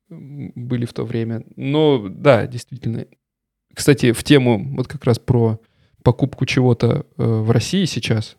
[0.08, 1.44] были в то время.
[1.56, 3.06] Но, да, действительно.
[3.74, 5.60] Кстати, в тему вот как раз про
[6.02, 8.36] покупку чего-то э, в России сейчас,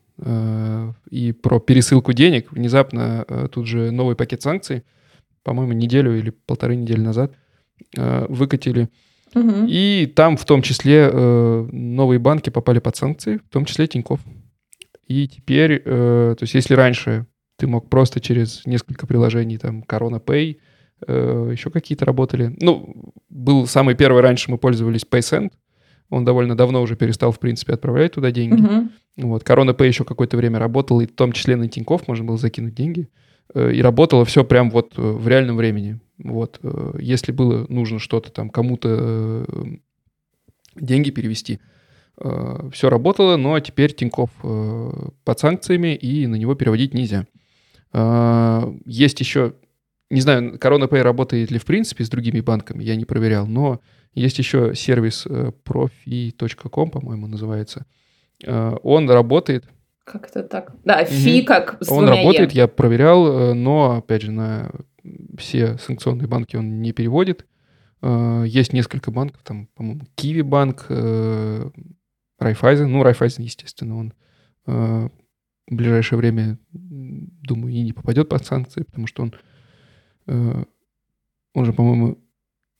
[1.09, 2.51] и про пересылку денег.
[2.51, 4.83] Внезапно э, тут же новый пакет санкций,
[5.43, 7.33] по-моему, неделю или полторы недели назад
[7.97, 8.89] э, выкатили
[9.35, 9.65] Мгм.
[9.67, 14.19] И там в том числе э, новые банки попали под санкции, в том числе Тинькофф.
[15.07, 17.25] И теперь, э, то есть если раньше
[17.57, 20.57] ты мог просто через несколько приложений, там, Corona Pay,
[21.07, 22.55] э, еще какие-то работали.
[22.61, 25.51] Ну, был самый первый раньше мы пользовались PaySend.
[26.13, 28.61] Он довольно давно уже перестал, в принципе, отправлять туда деньги.
[28.61, 28.91] Мгм.
[29.17, 32.37] Вот, Corona Pay еще какое-то время работал, и в том числе на Тинькофф можно было
[32.37, 33.09] закинуть деньги.
[33.53, 35.99] Э, И работало все прям вот э, в реальном времени.
[36.17, 39.45] Вот, э, если было нужно что-то там кому-то
[40.75, 41.59] деньги перевести,
[42.71, 44.91] все работало, но теперь Тинькофф э,
[45.23, 47.25] под санкциями, и на него переводить нельзя.
[48.85, 49.53] Есть еще,
[50.09, 53.79] не знаю, Corona Pay работает ли в принципе с другими банками, я не проверял, но
[54.13, 57.85] есть еще сервис э, profi.com, по-моему, называется.
[58.43, 59.65] Э, Он работает,
[60.03, 60.73] Как это так?
[60.83, 61.45] Да, фи Мгм.
[61.45, 62.57] как с он работает, «е».
[62.61, 64.71] я проверял, э, но, опять же, на
[65.37, 67.45] все санкционные банки он не переводит.
[68.01, 71.69] Э, Есть несколько банков, там, по-моему, Киви банк, э,
[72.39, 72.91] Райфайзен.
[72.91, 74.13] Ну, Райфайзен, естественно, он
[74.67, 75.09] э,
[75.69, 79.33] в ближайшее время, думаю, и не попадет под санкции, потому что он,
[80.27, 80.63] э,
[81.53, 82.17] он же, по-моему,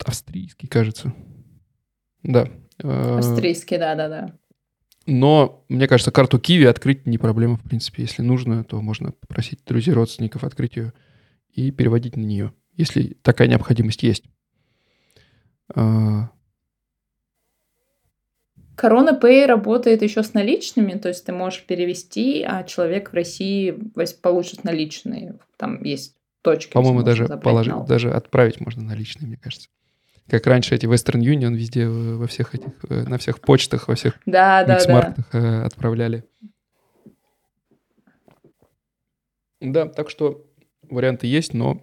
[0.03, 1.13] австрийский, кажется.
[2.23, 2.47] Да.
[2.82, 4.38] Э, Австрийский, да-да-да.
[5.06, 8.03] но, мне кажется, карту Киви открыть не проблема, в принципе.
[8.03, 10.93] Если нужно, то можно попросить друзей, родственников открыть ее
[11.49, 14.23] и переводить на нее, если такая необходимость есть.
[15.75, 16.29] А,
[18.75, 23.77] Corona Pay работает еще с наличными, то есть ты можешь перевести, а человек в России
[24.21, 25.38] получит наличные.
[25.58, 26.73] Там есть точки.
[26.73, 29.69] По-моему, даже, положить, даже отправить можно наличные, мне кажется.
[30.30, 33.96] Как раньше эти Western Union везде э, во всех этих, э, на всех почтах, во
[33.96, 35.16] всех Да, да, да.
[35.34, 36.24] э, отправляли.
[39.60, 40.46] Да, так что
[40.90, 41.82] варианты есть, но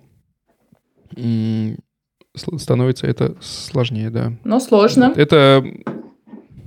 [2.35, 4.33] становится это сложнее, да.
[4.45, 5.13] Но сложно.
[5.17, 5.65] Это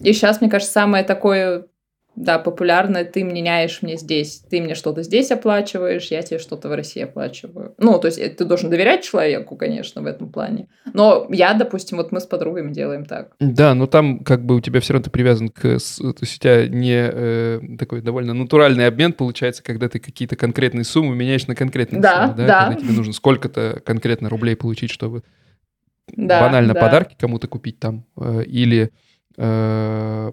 [0.02, 1.68] И сейчас, мне кажется, самое такое,
[2.16, 6.74] да, популярное, ты меняешь мне здесь, ты мне что-то здесь оплачиваешь, я тебе что-то в
[6.76, 7.74] России оплачиваю.
[7.80, 10.68] Ну, то есть э, ты должен доверять человеку, конечно, в этом плане.
[10.94, 13.34] Но я, допустим, вот мы с подругами делаем так.
[13.40, 15.66] Да, но там как бы у тебя все равно ты привязан к...
[15.80, 20.36] с- То есть у тебя не э, такой довольно натуральный обмен получается, когда ты какие-то
[20.36, 22.66] конкретные суммы меняешь на конкретные Да, суммы, да.
[22.68, 25.24] Когда тебе нужно сколько-то конкретно рублей получить, чтобы
[26.16, 26.80] Да, банально да.
[26.82, 28.92] подарки кому-то купить там, э, или
[29.38, 30.32] э,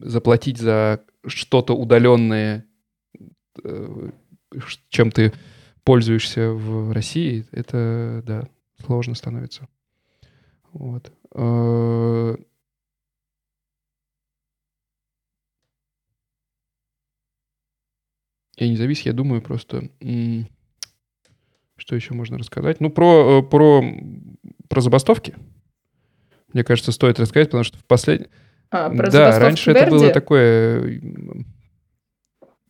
[0.00, 2.66] заплатить за что-то удаленное,
[3.62, 4.10] э,
[4.88, 5.32] чем ты
[5.84, 8.48] пользуешься в России, это, да,
[8.84, 9.68] сложно становится.
[10.72, 11.12] Вот.
[11.34, 12.36] Э,
[18.60, 19.88] Я не завис, я думаю просто,
[21.76, 22.78] что еще можно рассказать.
[22.80, 23.82] Ну, про, э, про,
[24.68, 25.34] про забастовки.
[26.52, 28.28] Мне кажется, стоит рассказать, потому что в последний...
[28.70, 29.90] А, про Да, раньше это Верди?
[29.90, 31.00] было такое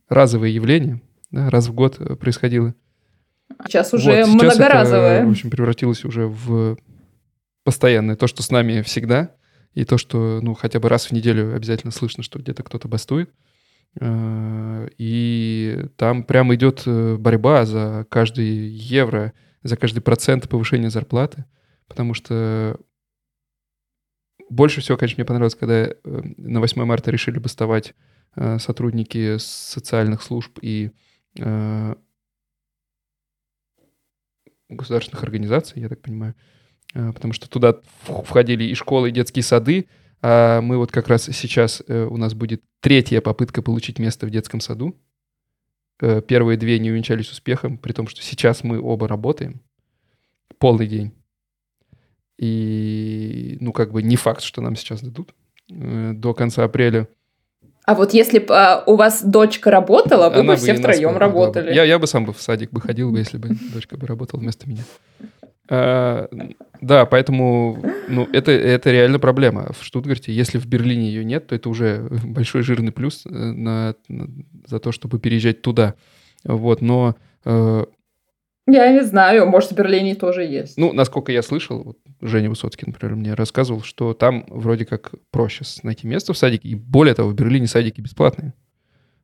[0.09, 1.01] разовое явление.
[1.31, 2.73] Да, раз в год э, происходило.
[3.65, 5.17] Сейчас уже Вот, сейчас многоразовое.
[5.19, 6.77] Это, в общем, превратилось уже в
[7.63, 8.15] постоянное.
[8.15, 9.31] То, что с нами всегда,
[9.73, 13.31] и то, что, ну, хотя бы раз в неделю обязательно слышно, что где-то кто-то бастует.
[13.99, 21.45] Э, И там прям идет э, борьба за каждый евро, за каждый процент повышения зарплаты.
[21.87, 22.77] Потому что
[24.51, 27.93] больше всего, конечно, мне понравилось, когда э, на 8 марта решили бастовать
[28.35, 30.91] э, сотрудники социальных служб и
[31.37, 31.95] э,
[34.69, 36.35] государственных организаций, я так понимаю,
[36.93, 39.87] Э, потому что туда входили и школы, и детские сады,
[40.21, 44.59] а мы вот как раз сейчас, у нас будет третья попытка получить место в детском
[44.59, 44.95] саду.
[45.99, 49.61] Первые две не увенчались успехом, при том, что сейчас мы оба работаем
[50.59, 51.11] полный день.
[52.45, 55.33] И, ну, как бы не факт, что нам сейчас дадут.
[55.71, 57.07] Э, До конца апреля
[57.85, 61.13] А вот если бы а, у вас дочка работала, вы Она бы все втроем могла
[61.13, 61.19] бы.
[61.19, 61.73] работали.
[61.73, 64.39] Я, я бы сам бы в садик бы ходил, бы, если бы дочка бы работала
[64.39, 64.83] вместо меня.
[65.69, 66.27] А,
[66.81, 67.77] Да, поэтому
[68.09, 70.33] ну, это, это реально проблема в Штутгарте.
[70.33, 74.27] Если в Берлине ее нет, то это уже большой жирный плюс э, на, на-
[74.67, 75.93] за то, чтобы переезжать туда.
[76.43, 77.85] Вот, но, э,
[78.67, 80.77] Я не знаю, может, в Берлине тоже есть.
[80.77, 85.63] ну, насколько я слышал, вот Женя Высоцкий, например, мне рассказывал, что там вроде как проще
[85.83, 88.53] найти место в садике, и более того, в Берлине садики бесплатные.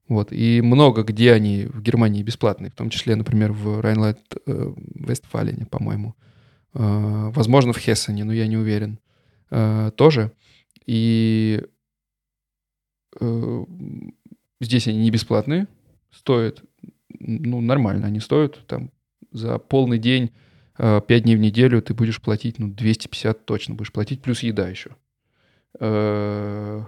[0.08, 6.16] Вот, и много где они в Германии бесплатные, в том числе, например, в Райнланд-Вестфалене, по-моему.
[6.74, 9.00] Э, Возможно, в Хессене, но я не уверен.
[9.52, 10.32] Э, Тоже.
[10.86, 11.62] И
[13.20, 13.66] э,
[14.62, 15.68] здесь они не бесплатные,
[16.12, 16.64] стоят,
[17.20, 18.92] ну, нормально они стоят, там,
[19.38, 20.32] за полный день
[20.78, 24.68] э, 5 дней в неделю ты будешь платить, ну, 250 точно будешь платить, плюс еда
[24.68, 24.92] еще.
[25.80, 26.84] Э,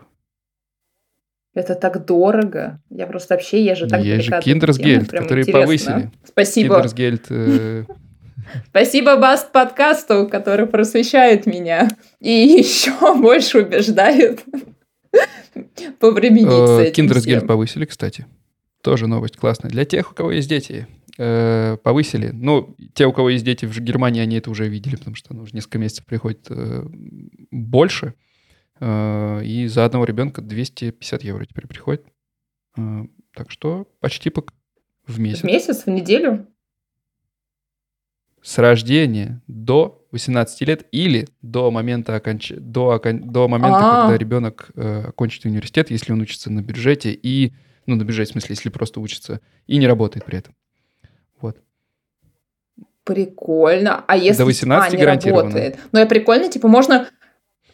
[1.54, 2.82] Это так дорого.
[2.89, 5.54] Я просто вообще, я же так Есть же Киндерсгельд, интересно.
[5.54, 6.12] повысили.
[6.26, 6.76] Спасибо.
[6.76, 7.84] Киндерсгельд, э,
[8.70, 11.88] Спасибо Баст подкасту, который просвещает меня
[12.20, 14.43] и еще больше убеждает
[16.00, 18.26] повременить с э, этим Киндерсгельд повысили, кстати.
[18.82, 19.70] Тоже новость классная.
[19.70, 20.88] Для тех, у кого есть дети,
[21.20, 22.30] э, повысили.
[22.34, 25.43] Ну, те, у кого есть дети в Германии, они это уже видели, потому что ну,
[25.43, 26.84] уже несколько месяцев приходит э,
[27.51, 28.13] больше.
[28.80, 32.05] Э, И за одного ребенка 250 евро теперь приходит.
[32.78, 33.05] Э,
[33.36, 34.53] Так что почти пок-
[35.05, 35.41] в месяц.
[35.41, 36.47] В месяц, в неделю?
[38.41, 42.53] С рождения до 18 лет или до момента, оконч...
[42.55, 44.01] до, окон- до момента А.
[44.03, 47.53] когда ребенок э, окончит университет, если он учится на бюджете и,
[47.86, 50.55] ну, на бюджете, в смысле, если просто учится и не работает при этом.
[53.10, 54.03] Прикольно.
[54.07, 55.43] А если До 18 а, не гарантированно.
[55.49, 55.80] работает?
[55.91, 57.10] Ну, и прикольно, типа, можно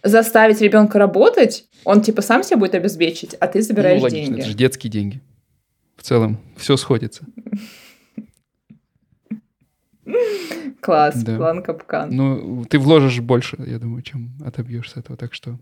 [0.01, 4.39] заставить ребенка работать, он типа сам себя будет обеспечить, а ты забираешь ну, логично, деньги.
[4.39, 5.21] это же детские деньги.
[5.97, 7.25] В целом, все сходится.
[10.79, 11.35] Класс, Да.
[11.35, 12.15] план капкан.
[12.15, 15.59] Ну, ты вложишь больше, я думаю, чем отобьешь с этого, так что...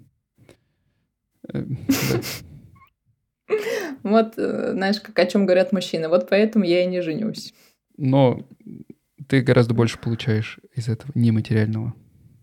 [1.51, 1.65] э.
[4.03, 6.09] Вот, э, знаешь, как о чем говорят мужчины.
[6.09, 7.53] Вот поэтому я и не женюсь.
[7.97, 8.45] Но
[9.27, 11.93] ты гораздо больше получаешь из этого нематериального.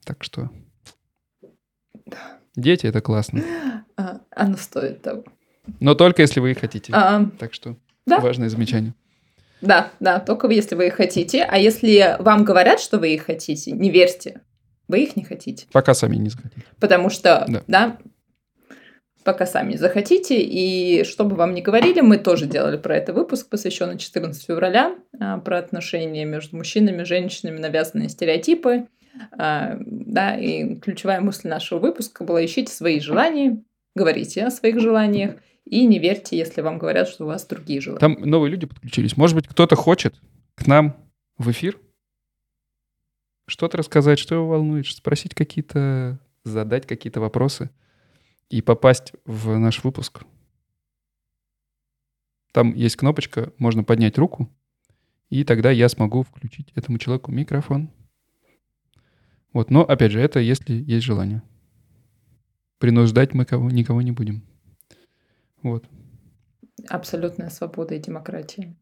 [0.04, 0.50] Так что...
[2.56, 3.42] Дети— это классно.
[3.96, 5.24] А, оно стоит того.
[5.78, 6.92] Но только если вы их хотите.
[6.94, 8.18] А, Так что Да.
[8.18, 8.94] важное замечание.
[9.60, 11.44] да, да, только если вы их хотите.
[11.44, 14.40] А если вам говорят, что вы их хотите, не верьте.
[14.88, 15.66] Вы их не хотите.
[15.72, 16.64] Пока сами не захотите.
[16.80, 17.62] Потому что, Да.
[17.68, 17.98] да,
[19.24, 20.40] пока сами захотите.
[20.40, 24.96] И что бы вам ни говорили, мы тоже делали про это выпуск, посвященный 14 февраля,
[25.18, 28.86] а, про отношения между мужчинами, женщинами, навязанные стереотипы.
[29.32, 33.62] А, Да, и ключевая мысль нашего выпуска была ищите свои желания,
[33.94, 38.00] говорите о своих желаниях и не верьте, если вам говорят, что у вас другие желания.
[38.00, 39.16] Там новые люди подключились.
[39.16, 40.14] Может быть, кто-то хочет
[40.54, 40.96] к нам
[41.38, 41.78] в эфир
[43.46, 47.70] что-то рассказать, что его волнует, спросить какие-то, задать какие-то вопросы
[48.50, 50.24] и попасть в наш выпуск.
[52.52, 54.50] Там есть кнопочка, можно поднять руку,
[55.28, 57.90] и тогда я смогу включить этому человеку микрофон.
[59.52, 61.42] Вот, но опять же, это если есть желание.
[62.78, 64.42] Принуждать мы кого, никого не будем.
[65.62, 65.88] Вот.
[66.88, 68.76] Абсолютная свобода и демократия.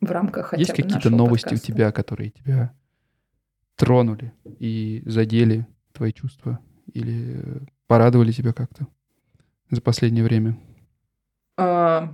[0.00, 1.72] В рамках хотя Есть какие-то новости подкаста.
[1.72, 2.74] у тебя, которые тебя
[3.76, 6.58] тронули и задели твои чувства
[6.92, 7.60] или э,
[7.92, 8.86] порадовали тебя как-то
[9.70, 10.56] за последнее время?
[11.58, 12.08] А,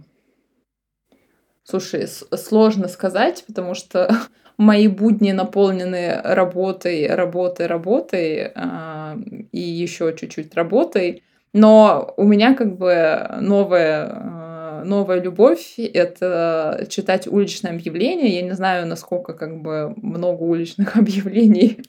[1.62, 4.10] Слушай, сложно сказать, потому что
[4.58, 9.16] мои будни наполнены работой, работой, работой а,
[9.52, 11.22] и еще чуть-чуть работой.
[11.52, 18.34] Но у меня как бы новая, а, новая любовь— это читать уличные объявления.
[18.34, 21.82] Я не знаю, насколько как бы много уличных объявлений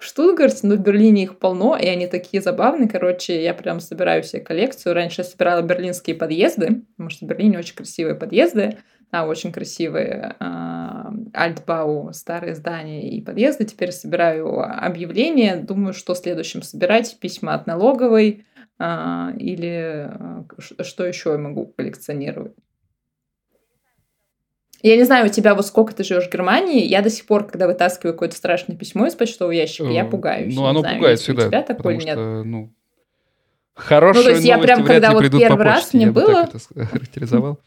[0.00, 2.88] в Штутгарте, но в Берлине их полно, и они такие забавные.
[2.88, 4.94] Короче, я прям собираю себе коллекцию.
[4.94, 8.78] Раньше я собирала берлинские подъезды, потому что в Берлине очень красивые подъезды,
[9.10, 13.64] а, очень красивые а, альтбау, старые здания и подъезды.
[13.64, 15.56] Теперь собираю объявления.
[15.56, 17.18] Думаю, что следующим собирать.
[17.20, 18.46] Письма от налоговой
[18.78, 20.44] а, или а,
[20.80, 22.54] что еще я могу коллекционировать.
[24.82, 26.84] Я не знаю, у тебя вот сколько ты живешь в Германии.
[26.84, 30.54] Я до сих пор, когда вытаскиваю какое-то страшное письмо из почтового ящика, я Э, пугаюсь.
[30.54, 31.44] Ну, оно знаю, пугает всегда.
[31.46, 32.14] У тебя такое потому нет?
[32.14, 32.72] что, ну,
[33.74, 36.48] хорошие Ну, то есть я прям, когда вот первый раз почте, мне было-
[36.90, 37.58] характеризовал.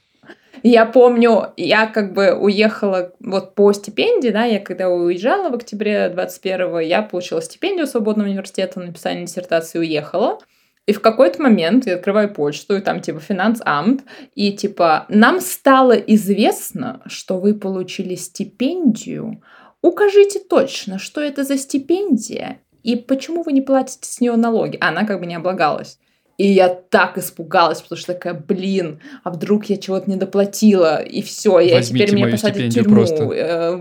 [0.64, 6.12] Я помню, я как бы уехала вот по стипендии, да, я когда уезжала в октябре
[6.16, 10.40] 21-го, я получила стипендию свободного университета на написание диссертации уехала.
[10.88, 14.04] И в какой-то момент я открываю почту, и там типа финансамт,
[14.36, 19.42] и типа нам стало известно, что вы получили стипендию.
[19.82, 24.78] Укажите точно, что это за стипендия и почему вы не платите с нее налоги.
[24.80, 25.98] А Она как бы не облагалась.
[26.38, 31.22] И я так испугалась, потому что такая, блин, а вдруг я чего-то не доплатила, и
[31.22, 32.96] все, я Возьмите теперь меня посадят в тюрьму.
[32.96, 33.80] просто.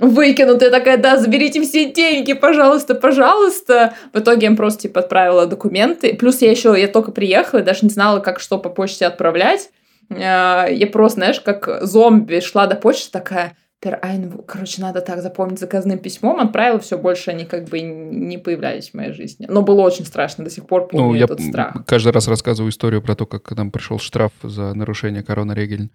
[0.00, 3.94] Э, Выкинут, я такая, да, заберите все деньги, пожалуйста, пожалуйста.
[4.12, 6.14] В итоге я им просто типа отправила документы.
[6.16, 9.70] Плюс я еще, я только приехала, даже не знала, как что по почте отправлять.
[10.10, 15.22] Э, Я просто, знаешь, как зомби шла до почты, такая, «Пер Айн, короче, надо так
[15.22, 19.46] запомнить заказным письмом, отправила, все, больше они как бы не появлялись в моей жизни.
[19.48, 21.86] Но было очень страшно, до сих пор помню Ну, я этот страх.
[21.86, 25.88] каждый раз рассказываю историю про то, как нам пришел штраф за нарушение коронарегель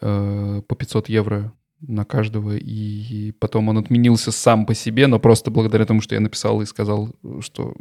[0.00, 1.52] э, по 500 евро
[1.86, 6.20] на каждого, и потом он отменился сам по себе, но просто благодаря тому, что я
[6.20, 7.74] написал и сказал, что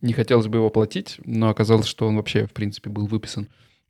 [0.00, 3.48] не хотелось бы его платить, но оказалось, что он вообще, в принципе, был выписан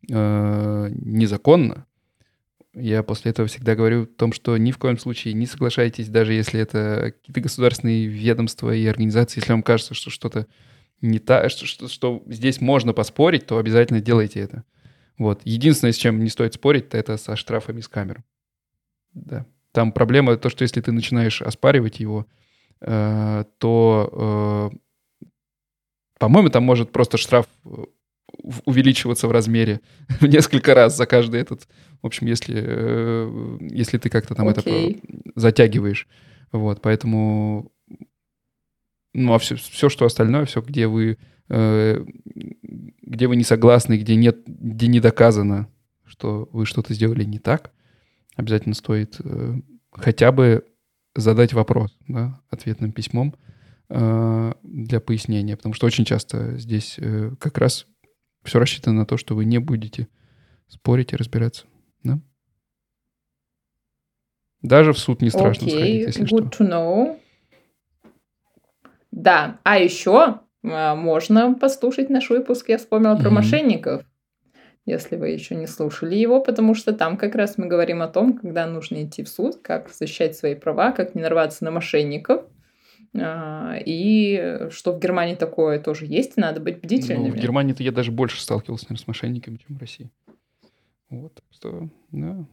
[0.08, 1.86] э, незаконно.
[2.74, 6.34] Я после этого всегда говорю о том, что ни в коем случае не соглашайтесь, даже
[6.34, 10.46] если это какие-то государственные ведомства и организации, если вам кажется, что что-то
[11.00, 14.64] не так, что, что, что здесь можно поспорить, то обязательно делайте это.
[15.18, 15.42] Вот.
[15.44, 18.22] Единственное, с чем не стоит спорить, то это со штрафами с камер.
[19.12, 19.46] Да.
[19.72, 22.26] Там проблема то, что если ты начинаешь оспаривать его,
[22.80, 25.24] э, то, э,
[26.18, 27.84] по-моему, там может просто штраф э,
[28.64, 29.80] увеличиваться в размере
[30.20, 31.68] в несколько раз за каждый этот.
[32.02, 35.00] В общем, если, э, если ты как-то там okay.
[35.00, 36.08] это затягиваешь.
[36.52, 37.70] Вот, поэтому
[39.12, 42.04] ну, а все, все, что остальное, все, где вы, э,
[43.02, 45.68] где вы не согласны, где нет, где не доказано,
[46.04, 47.72] что вы что-то сделали не так,
[48.36, 49.54] обязательно стоит э,
[49.92, 50.64] хотя бы
[51.14, 53.34] задать вопрос, да, ответным письмом
[53.88, 57.86] э, для пояснения, потому что очень часто здесь э, как раз
[58.42, 60.08] все рассчитано на то, что вы не будете
[60.68, 61.66] спорить и разбираться,
[62.02, 62.20] да?
[64.62, 66.64] Даже в суд не страшно okay, сходить, если good что.
[66.64, 67.20] To know.
[69.10, 72.68] Да, а еще а, можно послушать наш выпуск.
[72.68, 73.22] Я вспомнила mm-hmm.
[73.22, 74.04] про мошенников,
[74.86, 78.36] если вы еще не слушали его, потому что там как раз мы говорим о том,
[78.36, 82.44] когда нужно идти в суд, как защищать свои права, как не нарваться на мошенников.
[83.18, 87.28] А, и что в Германии такое тоже есть, надо быть бдительными.
[87.28, 90.10] Ну, в Германии-то я даже больше сталкивался, наверное, с мошенниками, чем в России.
[91.08, 92.46] Вот, что, да,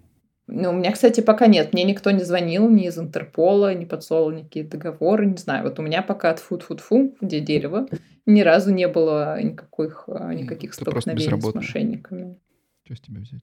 [0.47, 1.73] ну, у меня, кстати, пока нет.
[1.73, 5.63] Мне никто не звонил ни из Интерпола, не подсовывал никакие договоры, не знаю.
[5.63, 7.87] Вот у меня пока от фу-фу-фу, где дерево,
[8.27, 12.37] ни разу не было никаких, а, никаких Ты столкновений с мошенниками.
[12.85, 13.41] Что с тебя взять?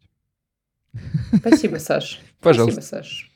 [1.36, 2.20] Спасибо, Саш.
[2.40, 2.80] Пожалуйста.
[2.80, 3.30] Спасибо, Саш.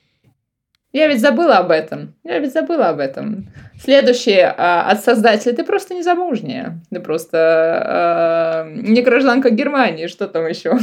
[0.92, 2.14] Я ведь забыла об этом.
[2.24, 3.48] Я ведь забыла об этом.
[3.78, 5.54] Следующее а, от создателя.
[5.54, 6.80] Ты просто не замужняя.
[6.90, 10.06] Ты просто а, не гражданка Германии.
[10.06, 10.78] Что там еще?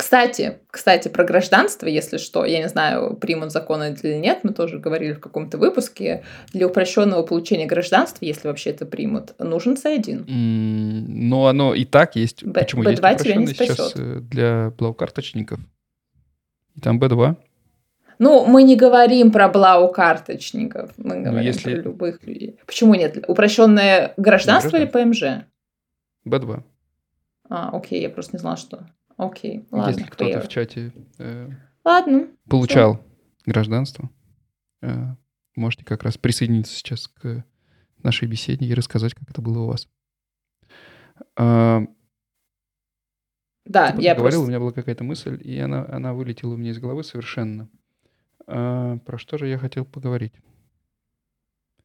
[0.00, 4.78] Кстати, кстати, про гражданство, если что, я не знаю, примут законы или нет, мы тоже
[4.78, 6.24] говорили в каком-то выпуске,
[6.54, 10.24] для упрощенного получения гражданства, если вообще это примут, нужен C1.
[10.24, 12.42] Mm, но оно и так есть.
[12.42, 15.60] Б, Почему B2 есть упрощенный сейчас э, для блау-карточников?
[16.82, 17.36] Там B2.
[18.18, 21.74] Ну, мы не говорим про блау-карточников, мы ну, говорим если...
[21.74, 22.58] про любых людей.
[22.64, 23.22] Почему нет?
[23.28, 25.44] Упрощенное гражданство или ПМЖ?
[26.26, 26.62] B2.
[27.50, 28.86] А, окей, я просто не знала, что...
[29.20, 29.90] Окей, ладно.
[29.90, 31.50] Если кто-то в чате э,
[31.84, 33.04] ладно, получал все.
[33.44, 34.08] гражданство,
[34.80, 35.14] э,
[35.54, 37.44] можете как раз присоединиться сейчас к
[38.02, 39.90] нашей беседе и рассказать, как это было у вас.
[41.36, 41.82] А,
[43.66, 44.40] да, я говорил, просто...
[44.40, 47.68] у меня была какая-то мысль, и она, она вылетела у меня из головы совершенно.
[48.46, 50.32] А, про что же я хотел поговорить?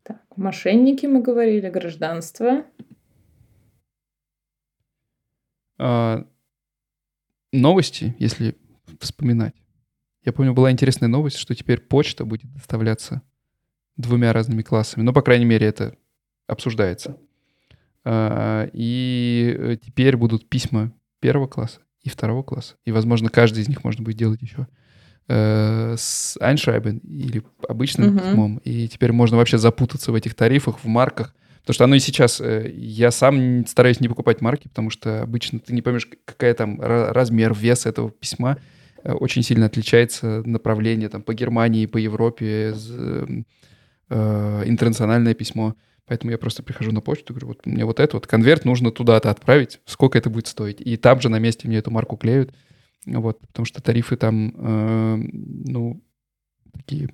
[0.03, 2.63] Так, мошенники мы говорили, гражданство.
[5.77, 6.25] А,
[7.61, 8.55] новости, если
[8.99, 9.55] вспоминать.
[10.23, 13.21] Я помню, была интересная новость, что теперь почта будет доставляться
[13.97, 15.03] двумя разными классами.
[15.03, 15.95] Ну, по крайней мере, это
[16.47, 17.17] обсуждается.
[18.03, 22.75] А, и э, теперь будут письма первого класса и второго класса.
[22.85, 24.67] И, возможно, каждый из них можно будет делать еще
[25.27, 28.21] э, с Einschreiben или обычным uh-huh.
[28.21, 28.57] письмом.
[28.57, 31.35] И теперь можно вообще запутаться в этих тарифах, в марках.
[31.65, 35.57] Потому что оно и сейчас, э, я сам стараюсь не покупать марки, потому что обычно
[35.57, 38.59] ты не поймешь, какая там размер, вес этого письма.
[39.03, 45.75] Э, очень сильно отличается направление там по Германии, по Европе, э, интернациональное письмо.
[46.05, 49.31] Поэтому я просто прихожу на почту, говорю, вот мне вот это вот конверт нужно туда-то
[49.31, 50.79] отправить, сколько это будет стоить.
[50.81, 52.53] И там же на месте мне эту марку клеют.
[53.07, 55.99] Вот, потому что тарифы там, э, ну,
[56.73, 57.09] такие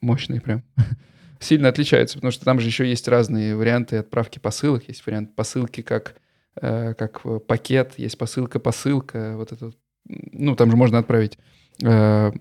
[0.00, 0.62] мощные прям.
[1.40, 4.88] сильно отличаются, потому что там же еще есть разные варианты отправки посылок.
[4.88, 6.14] Есть вариант посылки как,
[6.60, 9.34] э, как пакет, есть посылка-посылка.
[9.36, 9.72] Вот это,
[10.06, 11.38] ну, там же можно отправить
[11.84, 12.32] э,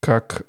[0.00, 0.46] как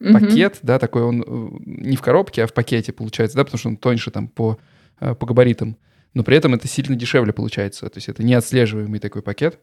[0.00, 0.12] mm-hmm.
[0.12, 3.68] пакет, да, такой он э, не в коробке, а в пакете получается, да, потому что
[3.68, 4.58] он тоньше там по,
[5.00, 5.76] э, по габаритам.
[6.14, 7.88] Но при этом это сильно дешевле получается.
[7.88, 9.58] То есть это неотслеживаемый такой пакет.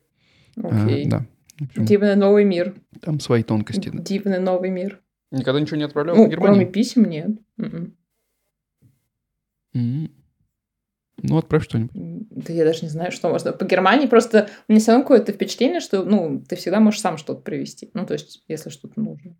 [0.58, 1.06] Окей.
[1.06, 1.08] Okay.
[1.08, 1.26] А, да.
[1.62, 2.76] Общем, Дивный новый мир.
[3.02, 3.90] Там свои тонкости.
[3.90, 4.02] Да.
[4.02, 5.00] Дивный новый мир.
[5.32, 6.56] Никогда ничего не отправлял ну, в Германию?
[6.56, 7.32] кроме писем нет.
[7.58, 7.92] Mm-mm.
[9.74, 10.12] Mm-hmm.
[11.24, 11.92] Ну, отправь что-нибудь.
[11.94, 13.54] Да я даже не знаю, что можно.
[13.54, 17.18] По Германии просто у меня все равно какое-то впечатление, что ну, ты всегда можешь сам
[17.18, 17.90] что-то привезти.
[17.94, 19.38] Ну, то есть, если что-то нужно.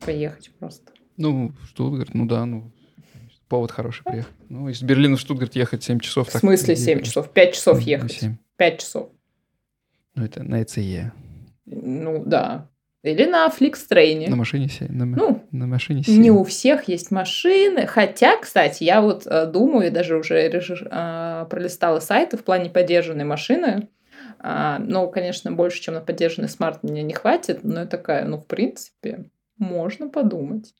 [0.00, 0.92] Поехать просто.
[1.16, 2.72] Ну, в Штутгарт, ну да, ну,
[3.48, 4.34] повод хороший приехать.
[4.48, 6.28] Ну, из Берлина в Штутгарт ехать 7 часов.
[6.28, 7.30] В смысле 7 часов?
[7.32, 8.12] 5 часов ехать.
[8.12, 8.36] 7.
[8.56, 9.10] 5 часов.
[10.14, 11.10] Ну, это на ECE.
[11.66, 12.70] Ну, да.
[13.10, 14.28] Или на Flixtrain.
[14.30, 14.86] На машине се...
[14.88, 17.86] на, Ну, на машине Не се- у всех есть машины.
[17.86, 20.50] Хотя, кстати, я вот э, думаю, даже уже
[20.90, 23.88] а, пролистала сайты в плане поддержанной машины.
[24.38, 28.36] А, ну, конечно, больше, чем на поддержанный смарт мне не хватит, но я такая, ну,
[28.38, 29.24] в принципе,
[29.58, 30.74] можно подумать.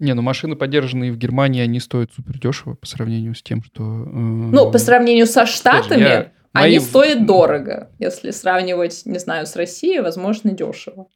[0.00, 3.82] Не, ну машины, поддержанные в Германии, они стоят супер дешево по сравнению с тем, что...
[3.82, 7.90] э, Ну, по сравнению со Штатами, я- они мои- стоят дорого.
[7.98, 11.06] Если сравнивать, не знаю, с Россией, возможно, дешево.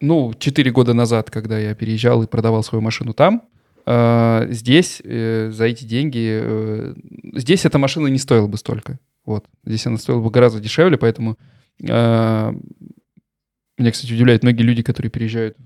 [0.00, 3.48] Ну, 4 года назад, когда я переезжал и продавал свою машину там,
[3.86, 6.40] э, здесь э, за эти деньги...
[6.42, 6.94] э,
[7.34, 8.98] здесь эта машина не стоила бы столько.
[9.24, 9.46] Вот.
[9.64, 11.38] Здесь она стоила бы гораздо дешевле, поэтому...
[11.82, 12.52] э,
[13.78, 15.56] меня, кстати, удивляет многие люди, которые переезжают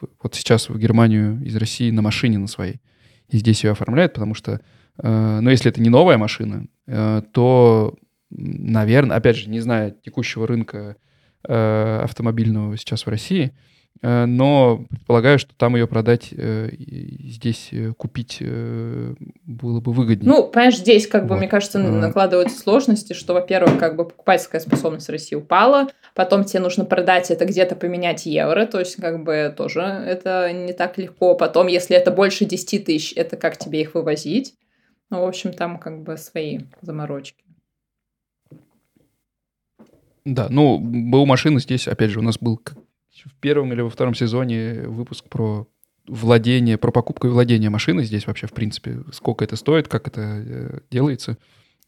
[0.00, 2.80] в- вот сейчас в Германию из России на машине на своей.
[3.28, 4.60] И здесь ее оформляют, потому что,
[5.02, 7.94] э, ну, если это не новая машина, э, то,
[8.30, 10.96] наверное, опять же, не зная текущего рынка
[11.46, 13.52] э, автомобильного сейчас в России,
[14.02, 20.30] но предполагаю, что там ее продать здесь купить было бы выгоднее.
[20.30, 21.38] Ну, понимаешь, здесь, как бы, Вот.
[21.38, 26.84] мне кажется, накладываются сложности, что, во-первых, как бы покупательская способность России упала, потом тебе нужно
[26.84, 31.34] продать это где-то поменять евро, то есть, как бы, тоже это не так легко.
[31.36, 34.54] Потом, если это больше 10 тысяч, это как тебе их вывозить?
[35.10, 37.44] Ну, в общем, там как бы свои заморочки.
[40.24, 42.60] Да, ну, БУ машины здесь, опять же, у нас был
[43.24, 45.68] в первом или во втором сезоне выпуск про
[46.06, 50.20] владение, про покупку и владение машины здесь вообще, в принципе, сколько это стоит, как это
[50.20, 51.38] э, делается.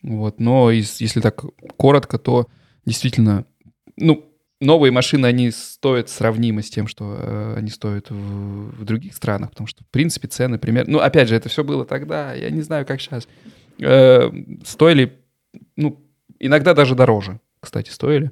[0.03, 0.39] Вот.
[0.41, 1.45] Но из- если так
[1.77, 2.47] коротко, то
[2.85, 3.47] действительно,
[3.97, 4.25] ну,
[4.61, 9.51] новые машины, они стоят сравнимо с тем, что э, они стоят в, в других странах,
[9.51, 10.93] потому что, в принципе, цены примерно...
[10.93, 13.29] Ну, опять же, это все было тогда, я не знаю, как сейчас.
[14.65, 15.19] стоили,
[15.77, 16.03] ну,
[16.39, 18.31] иногда даже дороже, кстати, стоили.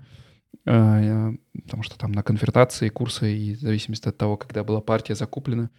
[0.67, 1.33] Э,
[1.65, 5.71] потому что там на конвертации курсы и в зависимости от того, когда была партия закуплена.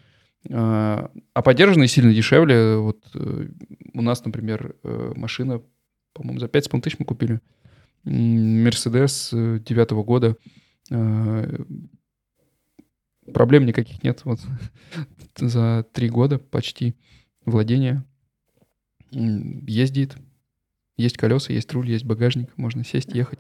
[0.50, 2.78] Э, А поддержанные сильно дешевле.
[2.78, 3.48] Вот э,
[3.94, 5.62] у нас, например, э, машина,
[6.14, 7.40] по-моему, за 5,5 тысяч мы купили.
[8.06, 10.38] Мерседес э, девятого года.
[10.92, 11.64] Э,
[13.34, 14.22] Проблем никаких нет.
[14.24, 14.40] Вот
[15.38, 16.96] за три года почти
[17.46, 18.06] владения.
[19.12, 20.16] Ездит.
[20.98, 22.56] Есть колеса, есть руль, есть багажник.
[22.58, 23.40] Можно сесть, ехать.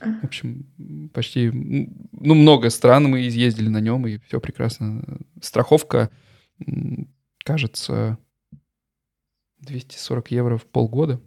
[0.00, 5.02] В общем, почти, ну, много стран мы изъездили на нем, и все прекрасно.
[5.40, 6.10] Страховка,
[7.38, 8.18] кажется,
[9.60, 11.20] 240 евро в полгода.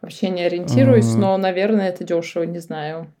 [0.00, 3.12] Вообще не ориентируюсь, но, наверное, это дешево, не знаю.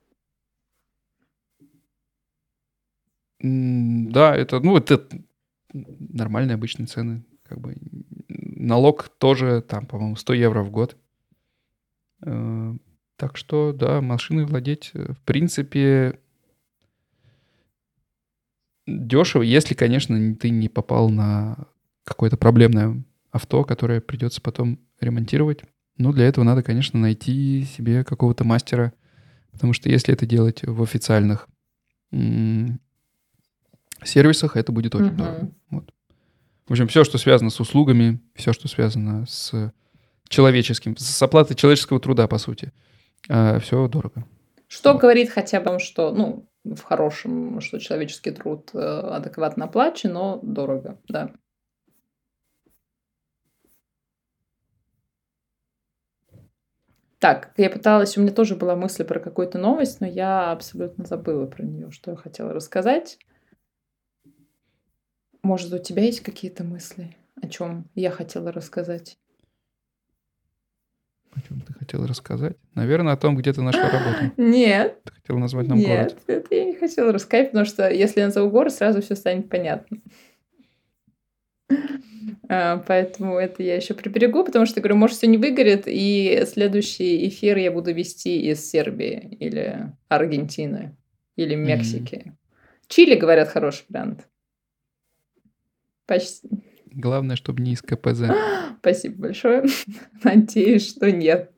[3.40, 5.06] Да, это, ну, это
[5.72, 7.24] нормальные обычные цены.
[7.44, 7.76] Как бы
[8.28, 10.96] налог тоже там, по-моему, 100 евро в год.
[12.24, 12.74] Э,
[13.16, 16.20] Так что, да, машиной владеть, э, в принципе,
[18.86, 21.66] дешево, если, конечно, ты не попал на
[22.04, 25.62] какое-то проблемное авто, которое придется потом ремонтировать.
[25.98, 28.92] Ну, для этого надо, конечно, найти себе какого-то мастера,
[29.52, 31.48] потому что если это делать в официальных
[32.12, 32.80] м,
[34.02, 35.16] сервисах, это будет очень Мгм.
[35.16, 35.50] дорого.
[35.70, 35.92] Вот.
[36.66, 39.72] В общем, все, что связано с услугами, все, что связано с
[40.28, 42.72] человеческим, с оплатой человеческого труда, по сути,
[43.24, 44.24] все дорого.
[44.68, 50.38] Что говорит хотя бы, что, ну, в хорошем, что человеческий труд э, адекватно оплачен, но
[50.42, 51.30] дорого, да.
[57.18, 61.46] Так, я пыталась, у меня тоже была мысль про какую-то новость, но я абсолютно забыла
[61.46, 63.18] про нее, что я хотела рассказать.
[65.42, 69.18] Может, у тебя есть какие-то мысли, о чем я хотела рассказать?
[71.32, 72.56] О чем ты хотела рассказать?
[72.74, 74.32] Наверное, о том, где ты нашла работу.
[74.36, 76.16] Нет, Ты хотела назвать нам город.
[76.16, 79.48] нет, это я не хотела рассказать, потому что если я назову город, сразу все станет
[79.48, 79.98] понятно.
[82.48, 87.28] А, Поэтому это я еще приберегу, потому что, говорю, может, все не выгорит, и следующий
[87.28, 90.96] эфир я буду вести из Сербии или Аргентины
[91.36, 91.54] или.
[91.54, 92.36] Мексики.
[92.88, 94.26] Чили, говорят, хороший вариант.
[96.06, 96.48] Почти.
[96.86, 98.22] Главное, чтобы не из КПЗ.
[98.80, 99.64] Спасибо большое.
[100.24, 101.52] Надеюсь, что нет.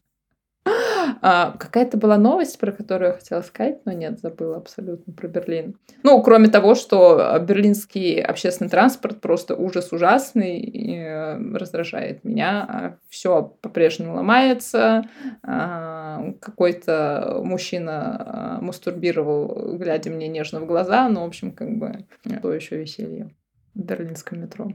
[1.22, 5.76] А, какая-то была новость, про которую я хотела сказать, но нет, забыла абсолютно про Берлин.
[6.02, 12.98] Ну, кроме того, что берлинский общественный транспорт просто ужас ужасный, и, э, раздражает меня.
[13.08, 15.04] Все по-прежнему ломается.
[15.42, 21.08] А, Какой-то мужчина а, мастурбировал, глядя мне нежно в глаза.
[21.08, 22.06] Ну, в общем, как бы,
[22.42, 23.30] то еще веселье
[23.74, 24.72] в берлинском метро.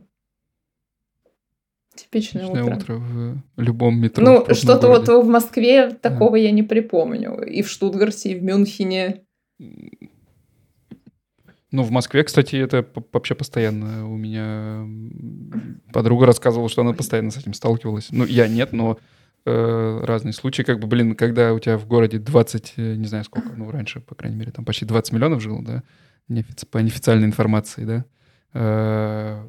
[1.95, 2.75] Типичное, Типичное утро.
[2.75, 4.23] утро в любом метро.
[4.23, 5.25] Ну, что-то вот городе.
[5.25, 7.41] в Москве такого я не припомню.
[7.41, 9.21] И в Штутгарте, и в Мюнхене.
[11.71, 14.09] Ну, в Москве, кстати, это вообще постоянно.
[14.09, 14.85] У меня
[15.91, 18.07] подруга рассказывала, что она постоянно с этим сталкивалась.
[18.11, 18.97] Ну, я нет, но
[19.45, 20.63] э, разные случаи.
[20.63, 23.99] Как бы, блин, когда у тебя в городе 20, э, не знаю сколько, ну, раньше,
[23.99, 25.83] по крайней мере, там почти 20 миллионов жило, да,
[26.29, 28.05] неофици- по неофициальной информации, да.
[28.53, 29.43] Э,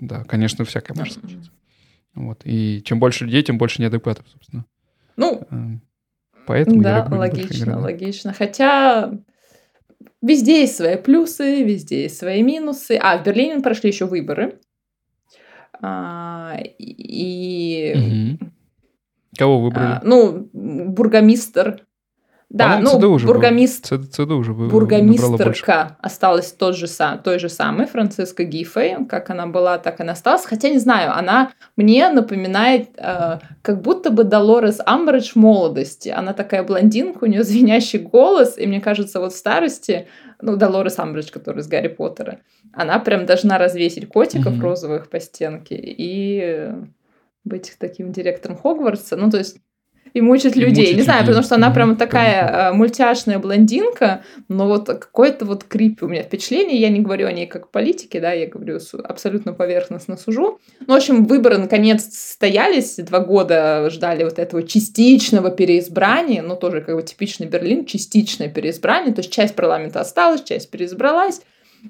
[0.00, 1.50] Да, конечно, всякое может случиться.
[2.14, 2.40] Вот.
[2.44, 4.64] И чем больше людей, тем больше неадекватов, собственно.
[5.16, 5.56] Ну, Э,
[6.46, 8.32] Поэтому да, логично, логично.
[8.32, 9.12] Хотя
[10.20, 12.98] везде есть свои плюсы, везде есть свои минусы.
[13.00, 14.58] А, в Берлине прошли еще выборы.
[15.80, 17.94] А, и...
[17.94, 18.52] Мгм.
[19.38, 19.92] Кого выбрали?
[19.92, 21.86] а, ну, бургомистр.
[22.50, 23.34] Да, ну, ЦДУ уже был.
[23.34, 23.98] бургомистр.
[24.00, 24.72] Ц- ЦДУ уже больше.
[24.72, 26.88] Бургомистрка осталась тот же
[27.22, 30.44] той же самой, Франциска Гифей, как она была, так она осталась.
[30.44, 36.08] Хотя, не знаю, она мне напоминает, э, как будто бы Долорес Амбридж молодости.
[36.08, 40.08] Она такая блондинка, у нее звенящий голос, и мне кажется, вот в старости,
[40.42, 42.40] ну, Долорес Амбридж, которая из Гарри Поттера,
[42.72, 44.62] она прям должна развесить котиков Мгм.
[44.62, 46.72] розовых по стенке и
[47.44, 49.16] быть таким директором Хогвартса.
[49.16, 49.58] Ну, то есть
[50.12, 50.84] и мучить И людей.
[50.84, 51.28] мучить Не знаю, людей.
[51.28, 56.22] потому что она прям такая э, мультяшная блондинка, но вот какой-то вот крип у меня
[56.22, 56.80] впечатление.
[56.80, 60.58] Я не говорю о ней как политике, да, я говорю абсолютно поверхностно сужу.
[60.80, 62.96] Ну, в общем, выборы наконец состоялись.
[62.96, 69.14] Два года ждали вот этого частичного переизбрания, ну, тоже как бы типичный Берлин, частичное переизбрание.
[69.14, 71.42] То есть часть парламента осталась, часть переизбралась.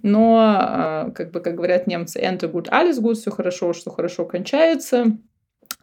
[0.03, 4.25] Но, э, как бы, как говорят немцы, enter good, alles good, все хорошо, что хорошо
[4.25, 5.17] кончается.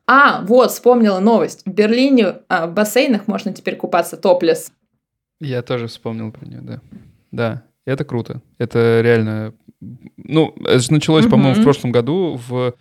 [0.07, 1.63] А, вот, вспомнила новость.
[1.65, 4.71] В Берлине а, в бассейнах можно теперь купаться топлес.
[5.41, 6.81] Я тоже вспомнил про нее, да.
[7.31, 8.41] Да, это круто.
[8.57, 9.53] Это реально...
[10.15, 12.73] Ну, это же началось, по-моему, в прошлом году в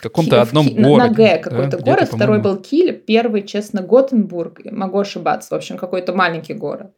[0.00, 1.08] каком-то в одном на- городе.
[1.08, 4.60] На Г да, какой-то где-то, город, второй был Киль, первый, честно, Готенбург.
[4.64, 5.54] Могу ошибаться.
[5.54, 6.92] В общем, какой-то маленький город.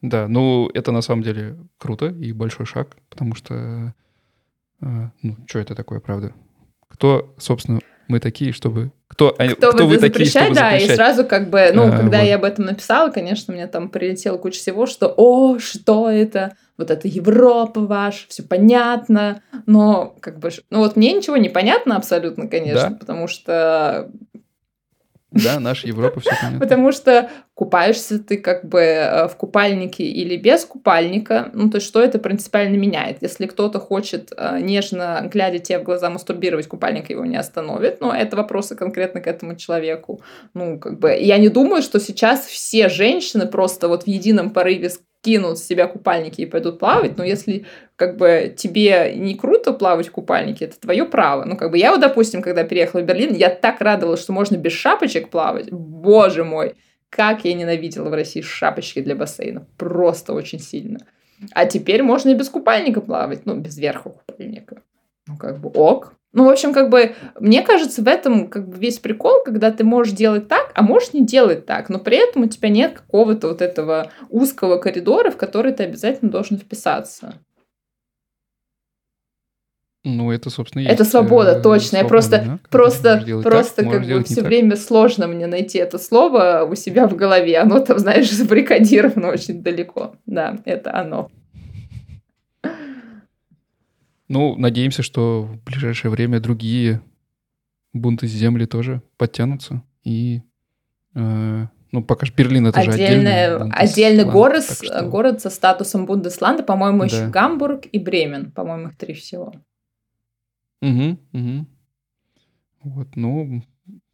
[0.00, 3.94] Да, ну, это на самом деле круто и большой шаг, потому что...
[4.80, 6.34] э, ну, что это такое, правда?
[6.92, 8.92] Кто, собственно, мы такие, чтобы...
[9.08, 10.96] Кто, Кто, кто вы такие, чтобы да, и запрещать?
[10.96, 12.26] сразу как бы, ну, А, когда вот.
[12.26, 16.90] я об этом написала, конечно, мне там прилетела куча всего, что, о, что это, вот
[16.90, 22.48] это Европа ваша, все понятно, но как бы, ну вот мне ничего не понятно абсолютно,
[22.48, 22.96] конечно, Да.
[22.98, 24.10] потому что
[25.32, 26.60] Да, наша Европа, все понятно.
[26.60, 31.86] Потому что купаешься ты как бы э, в купальнике или без купальника, ну то есть
[31.86, 33.18] что это принципиально меняет?
[33.20, 38.14] Если кто-то хочет э, нежно, глядя тебе в глаза, мастурбировать, купальник его не остановит, но
[38.14, 40.20] это вопросы конкретно к этому человеку.
[40.54, 44.90] Ну как бы я не думаю, что сейчас все женщины просто вот в едином порыве
[45.22, 47.64] скинут с себя купальники и пойдут плавать, но если
[47.94, 51.44] как бы тебе не круто плавать в купальнике, это твое право.
[51.44, 54.56] Ну, как бы я вот, допустим, когда переехала в Берлин, я так радовалась, что можно
[54.56, 55.70] без шапочек плавать.
[55.70, 56.74] Боже мой,
[57.08, 59.64] как я ненавидела в России шапочки для бассейна.
[59.76, 60.98] Просто очень сильно.
[61.52, 64.82] А теперь можно и без купальника плавать, ну, без верха купальника.
[65.28, 66.14] Ну, как бы ок.
[66.32, 69.84] Ну, в общем, как бы, мне кажется, в этом как бы весь прикол, когда ты
[69.84, 73.48] можешь делать так, а можешь не делать так, но при этом у тебя нет какого-то
[73.48, 77.34] вот этого узкого коридора, в который ты обязательно должен вписаться.
[80.04, 81.96] Ну, это, собственно, и Это есть, свобода, э, точно.
[81.96, 84.44] Я свобода, просто, да, просто, так, просто можешь как бы все так.
[84.44, 87.58] время сложно мне найти это слово у себя в голове.
[87.58, 90.16] Оно там, знаешь, забаррикадировано очень далеко.
[90.26, 91.30] Да, это оно.
[94.32, 97.02] Ну, надеемся, что в ближайшее время другие
[97.92, 99.82] бунты с земли тоже подтянутся.
[100.04, 100.40] И,
[101.14, 105.50] э, ну, пока же Берлин это же Отдельная- отдельный отдельный город, с- что- город со
[105.50, 107.28] статусом Бундесланда, по-моему, еще Да.
[107.28, 108.50] Гамбург и Бремен.
[108.52, 109.52] По-моему, их три всего.
[110.80, 111.68] Мгм, мгм.
[112.82, 113.62] Вот, ну,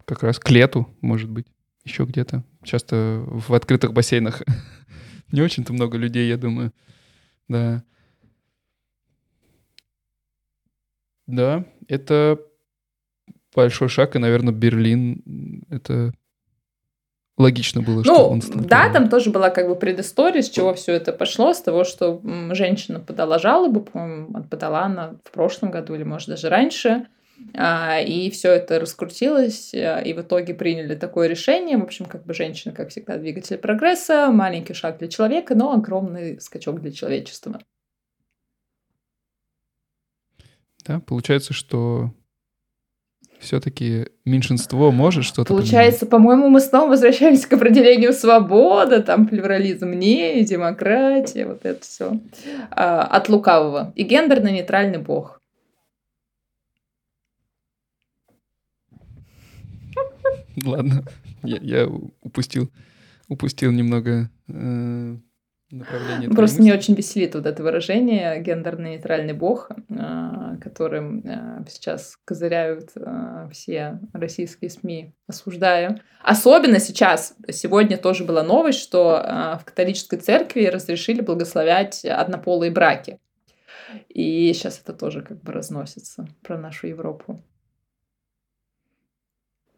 [0.04, 1.46] как раз к лету, может быть,
[1.84, 2.42] еще где-то.
[2.64, 4.42] Часто в открытых бассейнах
[5.32, 6.72] не очень-то много людей, я думаю.
[7.46, 7.84] Да.
[11.28, 12.40] Да, это
[13.54, 16.12] большой шаг, и, наверное, Берлин это
[17.36, 20.74] логично было, что Ну, он стал да, там тоже была как бы предыстория, с чего
[20.74, 22.20] все это пошло, с того, что
[22.52, 27.06] женщина подала жалобу, по-моему, подала она в прошлом году или, может, даже раньше,
[27.54, 31.78] А, и все это раскрутилось, а, и в итоге приняли такое решение.
[31.78, 36.40] В общем, как бы женщина, как всегда, двигатель прогресса, маленький шаг для человека, но огромный
[36.40, 37.60] скачок для человечества.
[40.88, 41.00] Да?
[41.00, 42.12] Получается, что
[43.38, 45.52] все-таки меньшинство может что-то.
[45.52, 52.18] Получается, по-моему, мы снова возвращаемся к определению свобода, там плюрализм не, демократия, вот это все.
[52.70, 53.92] А, от лукавого.
[53.94, 55.40] И гендерно-нейтральный бог.
[60.64, 61.04] Ладно,
[61.44, 61.88] я, я
[62.22, 62.70] упустил,
[63.28, 65.16] упустил немного э,
[65.70, 66.30] направление.
[66.30, 73.48] Просто мне очень веселит вот это выражение гендерно-нейтральный бог, э, которым э, сейчас козыряют э,
[73.52, 76.02] все российские СМИ, осуждая.
[76.22, 83.18] Особенно сейчас, сегодня тоже была новость, что в католической церкви разрешили благословлять однополые браки.
[84.08, 87.42] И сейчас это тоже как бы разносится про нашу Европу.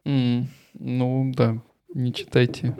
[0.04, 1.62] Mm, ну да,
[1.94, 2.74] не читайте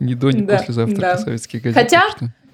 [0.00, 1.18] ни до, ни да, после завтрака да.
[1.18, 1.82] советских газет.
[1.82, 2.02] Хотя,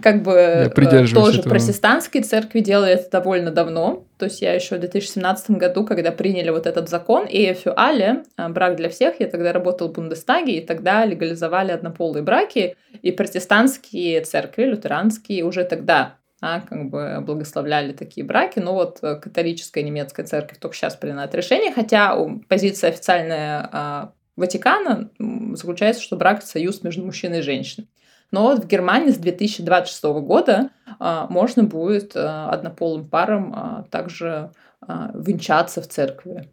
[0.01, 1.51] как бы э, тоже этого.
[1.51, 4.05] протестантские церкви делали это довольно давно.
[4.19, 8.49] То есть я еще в 2017 году, когда приняли вот этот закон «Эйфю Але», э,
[8.49, 14.21] брак для всех, я тогда работал в Бундестаге, и тогда легализовали однополые браки, и протестантские
[14.23, 18.59] церкви, лютеранские, уже тогда а, как бы благословляли такие браки.
[18.59, 22.17] Но вот э, католическая немецкая церковь только сейчас принимает решение, хотя
[22.49, 25.11] позиция официальная а, Ватикана
[25.53, 27.89] заключается, что брак– союз между мужчиной и женщиной.
[28.31, 34.51] Но вот в Германии с 2026 года а, можно будет а, однополым парам а, также
[34.81, 36.49] а, венчаться в церкви.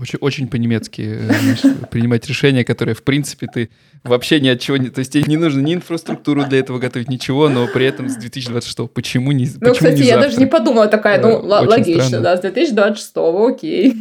[0.00, 3.70] Очень, очень по-немецки э, принимать решения, которые, в принципе, ты
[4.02, 4.88] вообще ни от чего не...
[4.88, 8.16] То есть тебе не нужно ни инфраструктуру для этого готовить, ничего, но при этом с
[8.16, 12.04] 2026 почему не Ну, почему кстати, не я даже не подумала такая, ну, э, логично,
[12.04, 12.24] странно.
[12.24, 13.94] да, с 2026 окей.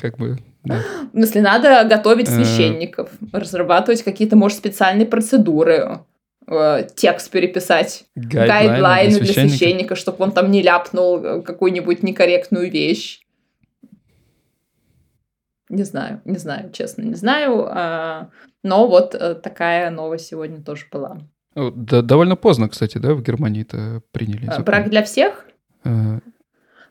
[0.00, 0.82] Как бы, да.
[1.12, 2.32] Если надо готовить э.
[2.32, 6.00] священников, разрабатывать какие-то, может, специальные процедуры,
[6.46, 13.20] э, текст переписать, гайдлайны для священника, чтобы он там не ляпнул э, какую-нибудь некорректную вещь.
[15.68, 17.68] Не знаю, не знаю, честно, не знаю.
[17.70, 18.30] А,
[18.64, 21.18] но вот такая новость сегодня тоже была.
[21.54, 24.46] Да, довольно поздно, кстати, да, в Германии это приняли.
[24.46, 24.64] Закон.
[24.64, 25.46] Брак для всех?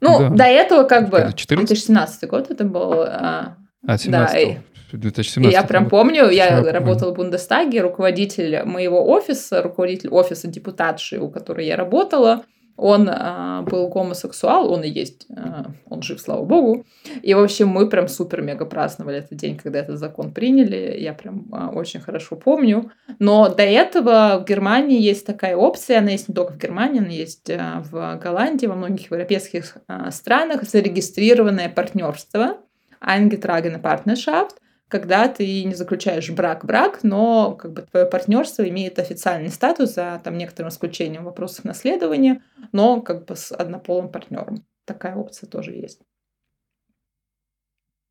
[0.02, 0.30] Ну, да.
[0.30, 1.32] до этого как бы...
[1.36, 1.68] 14?
[1.68, 3.02] 2017 год это был...
[3.04, 4.58] А, а 17 да, и...
[4.92, 11.20] 2017 я прям помню, я Все, работала в Бундестаге, руководитель моего офиса, руководитель офиса депутатши,
[11.20, 12.44] у которой я работала,
[12.80, 16.86] он а, был гомосексуал, он и есть, а, он жив, слава богу.
[17.22, 20.96] И, в общем, мы прям супер-мега праздновали этот день, когда этот закон приняли.
[20.98, 22.92] Я прям а, очень хорошо помню.
[23.20, 27.10] Но до этого в Германии есть такая опция, она есть не только в Германии, она
[27.10, 32.58] есть а, в Голландии, во многих европейских а, странах, зарегистрированное партнерство,
[33.02, 34.52] eingetragene Partnerschaft–
[34.90, 40.38] когда ты не заключаешь брак-брак, но как бы твое партнерство имеет официальный статус за там
[40.38, 44.66] некоторым исключением вопросов наследования, но как бы с однополым партнером.
[44.86, 46.00] Такая опция тоже есть.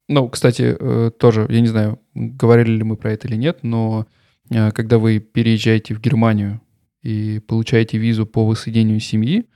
[0.09, 4.07] Ну, кстати, э, тоже, я не знаю, говорили ли мы про это или нет, но
[4.49, 6.63] э, когда вы переезжаете в Германию
[7.03, 9.47] и получаете визу по воссоединению семьи,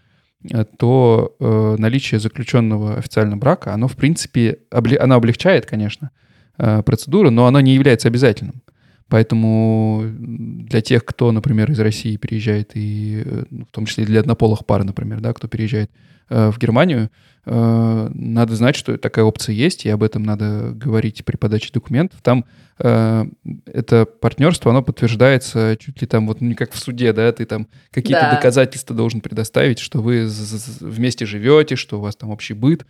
[0.52, 1.36] э, то
[1.78, 6.10] наличие заключенного официального брака, оно, в принципе, оно облегчает, конечно,
[6.58, 8.62] Э, процедуры, но она не является обязательным.
[9.08, 14.20] Поэтому для тех, кто, например, из России переезжает, и э, ну, в том числе для
[14.20, 15.90] однополых пар, например, да, кто переезжает
[16.28, 17.10] э, в Германию,
[17.46, 22.20] э, надо знать, что такая опция есть, и об этом надо говорить при подаче документов.
[22.22, 22.44] Там
[22.78, 23.24] э,
[23.64, 27.46] это партнерство, оно подтверждается чуть ли там вот ну, не как в суде, да, ты
[27.46, 28.34] там какие-то да.
[28.36, 30.28] доказательства должен предоставить, что вы
[30.80, 32.84] вместе живете, что у вас там общий быт.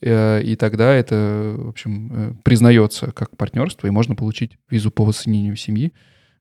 [0.00, 5.04] Э, и тогда это, в общем, э, признается как партнерство, и можно получить визу по
[5.04, 5.92] воссоединению семьи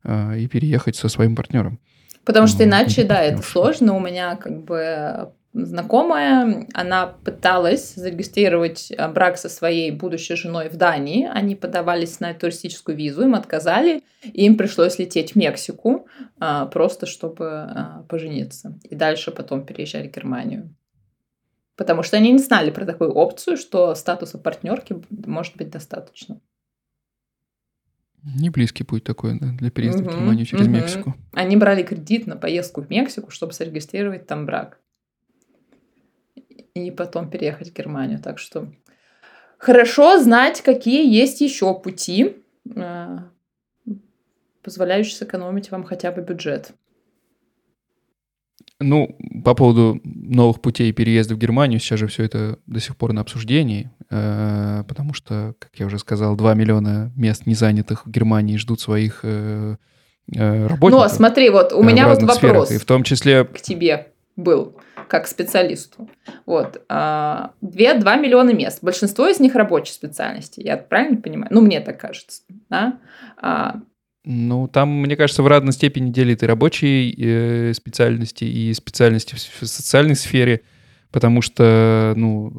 [0.03, 1.79] э, и переехать со своим партнером.
[2.23, 3.95] Потому что иначе, да, это сложно.
[3.95, 11.25] У меня как бы знакомая, она пыталась зарегистрировать брак со своей будущей женой в Дании.
[11.25, 16.07] Они подавались на туристическую визу, им отказали, и им пришлось лететь в Мексику
[16.71, 17.73] просто, чтобы
[18.09, 18.77] пожениться.
[18.83, 20.75] И дальше потом переезжать в Германию.
[21.77, 26.41] Потому что они не знали про такую опцию, что статуса партнерки может быть достаточно.
[28.23, 30.73] Не близкий путь такой да, для переезда угу, в Германию через угу.
[30.73, 31.15] Мексику.
[31.33, 34.79] Они брали кредит на поездку в Мексику, чтобы зарегистрировать там брак.
[36.73, 38.19] И потом переехать в Германию.
[38.19, 38.73] Так что
[39.59, 42.37] хорошо знать, какие есть еще пути,
[42.75, 43.17] э,
[44.63, 46.73] позволяющие сэкономить вам хотя бы бюджет.
[48.79, 53.11] Ну, по поводу новых путей переезда в Германию, сейчас же все это до сих пор
[53.11, 58.57] на обсуждении, э, потому что, как я уже сказал, 2 миллиона мест незанятых в Германии
[58.57, 59.77] ждут своих э,
[60.31, 61.09] э, работников.
[61.09, 64.75] Ну, смотри, вот у меня вот вопрос сферах, и в том числе к тебе был
[65.07, 66.09] как специалисту.
[66.45, 66.81] Вот.
[66.89, 68.79] А, 2, 2 миллиона мест.
[68.83, 70.61] Большинство из них рабочие специальности.
[70.61, 71.47] Я правильно понимаю?
[71.51, 72.43] Ну, мне так кажется.
[72.69, 72.99] Да?
[74.29, 79.61] Ну, там, мне кажется, в разной степени делит и рабочие э, специальности, и специальности в,
[79.61, 80.63] в социальной сфере.
[81.11, 82.51] потому что ну,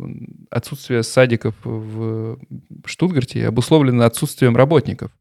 [0.50, 2.38] отсутствие садиков в
[2.86, 5.12] Штутгарте обусловлено отсутствием работников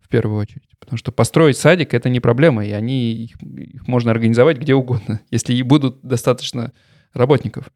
[0.00, 0.68] в первую очередь.
[0.80, 5.20] Потому что построить садик— это не проблема, и они, их, их можно организовать где угодно,
[5.30, 6.72] если и будут достаточно
[7.12, 7.70] работников.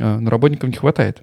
[0.00, 1.22] А, но работников не хватает.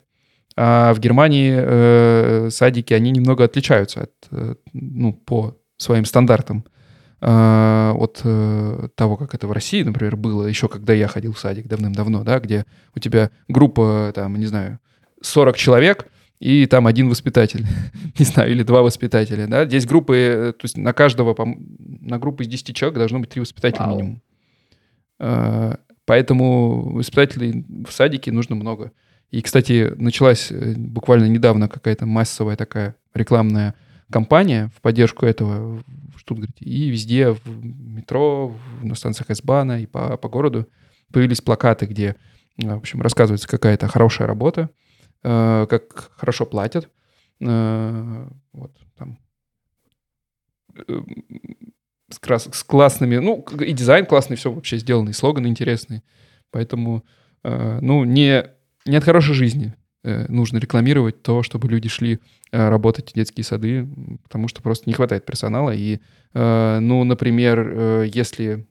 [0.56, 6.66] А в Германии э, садики, они немного отличаются от, э, ну, по своим стандартам
[7.22, 11.40] э, от э, того, как это в России, например, было еще когда я ходил в
[11.40, 12.66] садик давным-давно, да, где
[12.96, 14.80] у тебя группа, там, не знаю,
[15.22, 16.08] 40 человек,
[16.40, 17.66] и там один воспитатель,
[18.20, 19.66] не знаю, или два воспитателя, да.
[19.66, 21.36] Здесь группы, э, то есть на каждого,
[21.80, 23.96] на группу из 10 человек должно быть три воспитателя Вау.
[23.96, 24.22] минимум.
[25.20, 25.76] Э,
[26.06, 28.92] поэтому воспитателей в садике нужно много.
[29.32, 33.76] И, кстати, началась э, буквально недавно какая-то массовая такая рекламная
[34.12, 35.84] кампания в поддержку этого
[36.14, 36.66] в Штутгарте.
[36.66, 40.68] И везде, в метро, на станциях S-бана и по, по городу
[41.12, 42.16] появились плакаты, где,
[42.58, 44.70] в общем, рассказывается какая-то хорошая работа,
[45.24, 46.90] Э, как хорошо платят.
[47.42, 49.20] Э, вот, там.
[50.76, 51.02] Э,
[52.10, 56.04] с, крас с классными, ну, и дизайн классный, все вообще сделано, и слоганы интересные.
[56.52, 57.06] Поэтому,
[57.44, 58.46] ну, не,
[58.88, 62.20] не от хорошей жизни нужно рекламировать то, чтобы люди шли
[62.52, 63.88] работать в детские сады,
[64.24, 65.72] потому что просто не хватает персонала.
[65.72, 66.00] И,
[66.34, 68.66] ну, например, если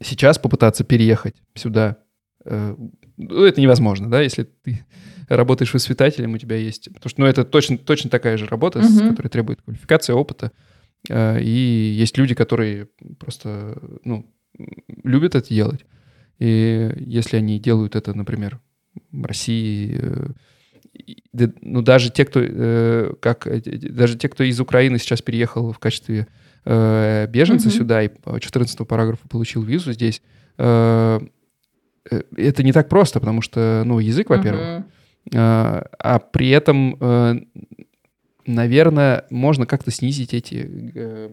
[0.00, 1.98] сейчас попытаться переехать сюда
[2.44, 4.84] ну, это невозможно, да, если ты
[5.28, 6.92] работаешь воспитателем, у тебя есть...
[6.92, 9.10] Потому что, ну, это точно, точно такая же работа, uh-huh.
[9.10, 10.52] которая требует квалификации, опыта.
[11.08, 12.88] Э, и есть люди, которые
[13.18, 14.32] просто, ну,
[15.02, 15.84] любят это делать.
[16.38, 18.60] И если они делают это, например,
[19.12, 20.00] России,
[21.32, 23.46] э, ну, даже те, кто, э, как,
[23.94, 26.26] даже те, кто из Украины сейчас переехал в качестве
[26.64, 27.76] беженца uh-huh.
[27.78, 30.20] сюда и по 14 параграфу получил визу здесь,
[32.10, 34.84] Э, это не так просто, потому что, ну, язык, во-первых, uh-huh.
[35.34, 37.34] а, а при этом, э,
[38.46, 41.30] наверное, можно как-то снизить эти э,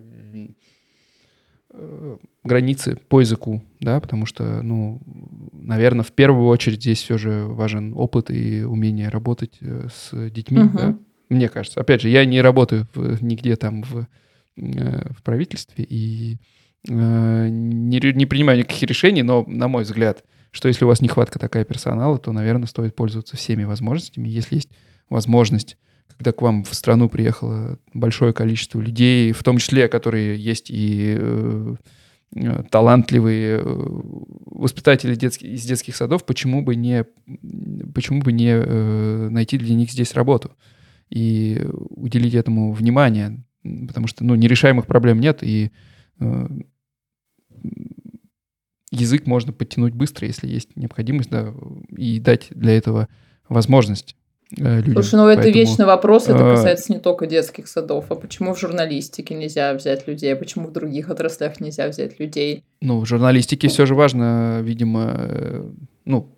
[2.43, 5.01] границы по языку, да, потому что, ну,
[5.51, 10.77] наверное, в первую очередь здесь все же важен опыт и умение работать с детьми, uh-huh.
[10.77, 10.97] да,
[11.29, 11.81] мне кажется.
[11.81, 14.07] Опять же, я не работаю в, нигде там в,
[14.55, 16.37] в правительстве и
[16.87, 21.65] не, не принимаю никаких решений, но, на мой взгляд, что если у вас нехватка такая
[21.65, 24.29] персонала, то, наверное, стоит пользоваться всеми возможностями.
[24.29, 24.69] Если есть
[25.09, 30.69] возможность, когда к вам в страну приехало большое количество людей, в том числе, которые есть
[30.69, 31.75] и э,
[32.35, 37.05] э талантливые э, воспитатели детских, из детских садов, почему бы не,
[37.93, 40.55] почему бы не э, найти для них здесь работу
[41.09, 45.71] и уделить этому внимание, потому что ну, нерешаемых проблем нет, и
[46.19, 46.47] э,
[48.91, 51.53] язык можно подтянуть быстро, если есть необходимость, да,
[51.89, 53.07] и дать для этого
[53.49, 54.15] возможность
[54.57, 54.93] людям.
[54.93, 58.53] Слушай, ну это Поэтому, вечный вопрос, это а, касается не только детских садов, а почему
[58.53, 62.63] в журналистике нельзя взять людей, а почему в других отраслях нельзя взять людей?
[62.81, 65.63] Ну, в журналистике все же важно, видимо, э,
[66.05, 66.29] ну,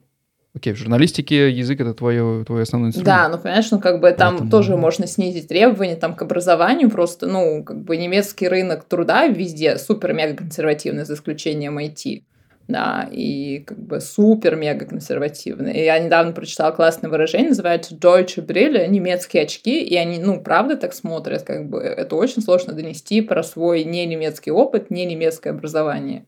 [0.56, 3.08] Окей, в журналистике язык это твое, твой основной инструмент.
[3.08, 4.50] Да, ну, понимаешь, ну, как бы там Поэтому...
[4.50, 9.78] тоже можно снизить требования там к образованию, просто, ну, как бы немецкий рынок труда везде
[9.78, 12.24] супер-мега консервативный, за исключением IT
[12.68, 15.82] да, и как бы супер-мега консервативные.
[15.82, 20.76] И я недавно прочитала классное выражение, называется Deutsche Brille, немецкие очки, и они, ну, правда
[20.76, 25.54] так смотрят, как бы это очень сложно донести про свой не немецкий опыт, не немецкое
[25.54, 26.26] образование.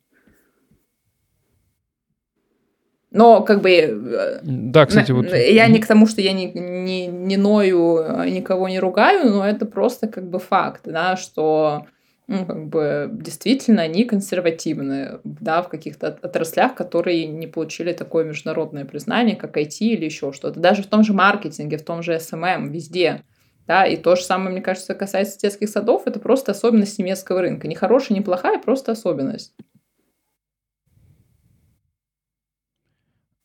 [3.10, 3.72] Но как бы...
[3.72, 5.34] Э, да, кстати, вот...
[5.34, 9.48] Я не к тому, что я не, не, не ною, а никого не ругаю, но
[9.48, 11.88] это просто как бы факт, да, что
[12.28, 18.84] ну, как бы действительно они консервативны, да, в каких-то отраслях, которые не получили такое международное
[18.84, 20.60] признание, как IT или еще что-то.
[20.60, 23.24] Даже в том же маркетинге, в том же SMM, везде.
[23.66, 27.68] Да, и то же самое, мне кажется, касается детских садов, это просто особенность немецкого рынка.
[27.68, 29.54] Не хорошая, не плохая, просто особенность.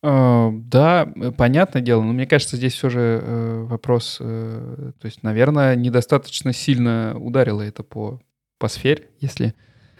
[0.03, 5.23] Uh, да, понятное дело, но мне кажется, здесь все же uh, вопрос, uh, то есть,
[5.23, 8.19] наверное, недостаточно сильно ударило это по
[8.63, 9.55] по сфере, если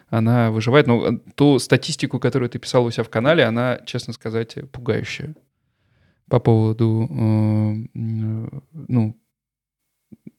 [0.07, 0.88] она выживает.
[0.88, 5.36] Но э, ту статистику, которую ты писал у себя в канале, она, честно сказать, пугающая
[6.30, 7.99] по поводу, э,
[8.74, 9.20] ну,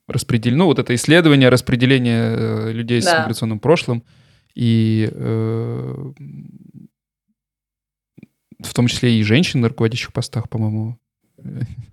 [0.08, 3.10] распределения, ну, вот это исследование распределения э, людей да.
[3.10, 4.04] с миграционным прошлым
[4.54, 6.12] и э,
[8.58, 10.98] в том числе и женщин на руководящих постах, по-моему,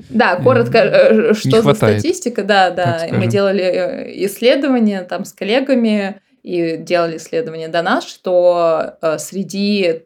[0.09, 3.07] да, коротко, э, что за статистика, да, да.
[3.11, 10.03] Мы делали э, исследования там с коллегами и делали исследования до нас, что э, среди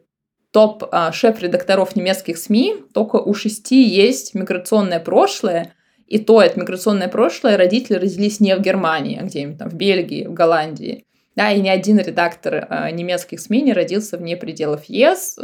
[0.52, 5.72] топ-шеф-редакторов немецких СМИ только у шести есть миграционное прошлое,
[6.06, 10.26] и то это миграционное прошлое родители родились не в Германии, а где-нибудь там в Бельгии,
[10.26, 11.04] в Голландии.
[11.34, 15.38] Да, и ни один редактор э, немецких СМИ не родился вне пределов ЕС.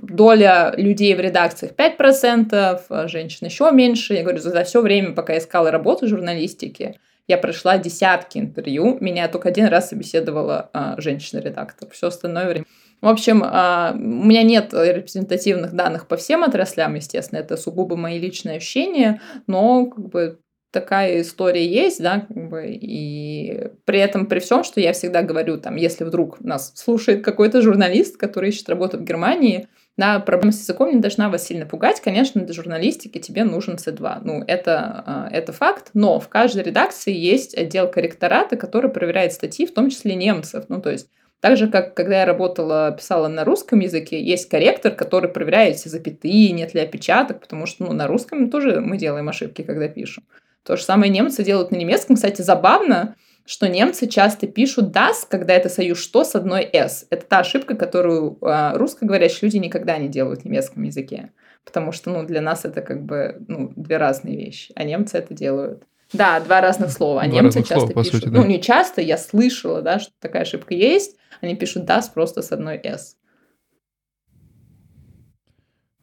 [0.00, 4.14] Доля людей в редакциях 5%, а женщин еще меньше.
[4.14, 8.98] Я говорю, за все время, пока я искала работу в журналистике, я прошла десятки интервью.
[9.00, 11.88] Меня только один раз собеседовала э, женщина-редактор.
[11.90, 12.66] Все остальное время
[13.02, 18.20] в общем, а, у меня нет репрезентативных данных по всем отраслям, естественно, это сугубо мои
[18.20, 20.38] личные ощущения, но как бы
[20.70, 25.58] такая история есть, да, как бы, и при этом, при всем, что я всегда говорю,
[25.58, 29.66] там, если вдруг нас слушает какой-то журналист, который ищет работу в Германии,
[29.98, 32.00] да, проблема с языком не должна вас сильно пугать.
[32.00, 34.20] Конечно, для журналистики тебе нужен C2.
[34.24, 39.66] Ну, это, а, это факт, но в каждой редакции есть отдел корректората, который проверяет статьи,
[39.66, 40.64] в том числе немцев.
[40.68, 41.08] Ну, то есть
[41.40, 45.90] так же, как когда я работала, писала на русском языке, есть корректор, который проверяет все
[45.90, 50.24] запятые, нет ли опечаток, потому что ну, на русском тоже мы делаем ошибки, когда пишем.
[50.62, 52.16] То же самое немцы делают на немецком.
[52.16, 57.06] Кстати, забавно, что немцы часто пишут das, когда это союз что с одной s.
[57.10, 61.32] Это та ошибка, которую э, русскоговорящие люди никогда не делают в немецком языке.
[61.64, 65.34] Потому что ну, для нас это как бы ну, две разные вещи, а немцы это
[65.34, 65.84] делают.
[66.12, 67.22] Да, два разных слова.
[67.22, 68.20] А два немцы часто слова, пишут.
[68.20, 68.40] Сути, да.
[68.40, 71.16] Ну, не часто, я слышала, да, что такая ошибка есть.
[71.40, 73.16] Они пишут das просто с одной S.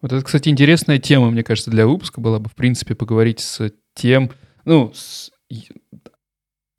[0.02, 3.72] Вот это, кстати, интересная тема, мне кажется, для выпуска была бы, в принципе, поговорить с
[3.96, 4.32] тем,
[4.64, 5.30] ну, с,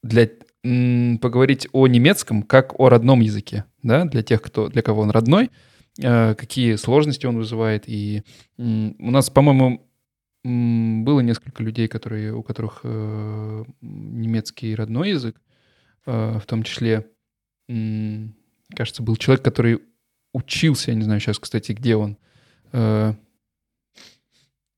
[0.03, 0.29] для,
[0.63, 5.51] поговорить о немецком как о родном языке, да, для тех, кто, для кого он родной,
[5.99, 7.85] э, какие сложности он вызывает.
[7.87, 8.23] И
[8.59, 9.87] у нас, по-моему,
[10.45, 15.41] было несколько людей, которые, у которых э, немецкий родной язык,
[16.07, 17.07] э, в том числе,
[17.67, 19.81] кажется, был человек, который
[20.35, 22.19] учился, я не знаю сейчас, кстати, где он.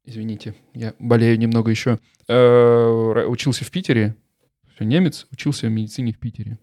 [0.05, 1.99] Извините, я болею немного еще.
[2.27, 4.17] Учился в Питере,
[4.85, 6.59] немец, учился в медицине в Питере.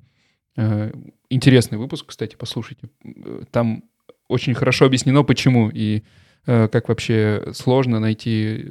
[0.55, 0.91] Э,
[1.29, 2.89] интересный выпуск, кстати, послушайте.
[3.03, 3.83] Э, там
[4.27, 6.03] очень хорошо объяснено, почему и
[6.45, 8.65] Э, как вообще сложно найти,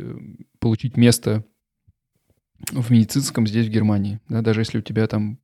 [0.58, 1.44] получить место
[2.72, 4.20] в медицинском здесь, в Германии.
[4.28, 5.38] Да, даже если у тебя там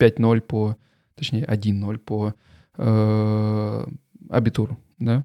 [0.00, 0.76] 5-0 э, по,
[1.16, 2.34] точнее, 1-0 по
[2.76, 3.86] э,
[4.30, 5.24] абитуру, да.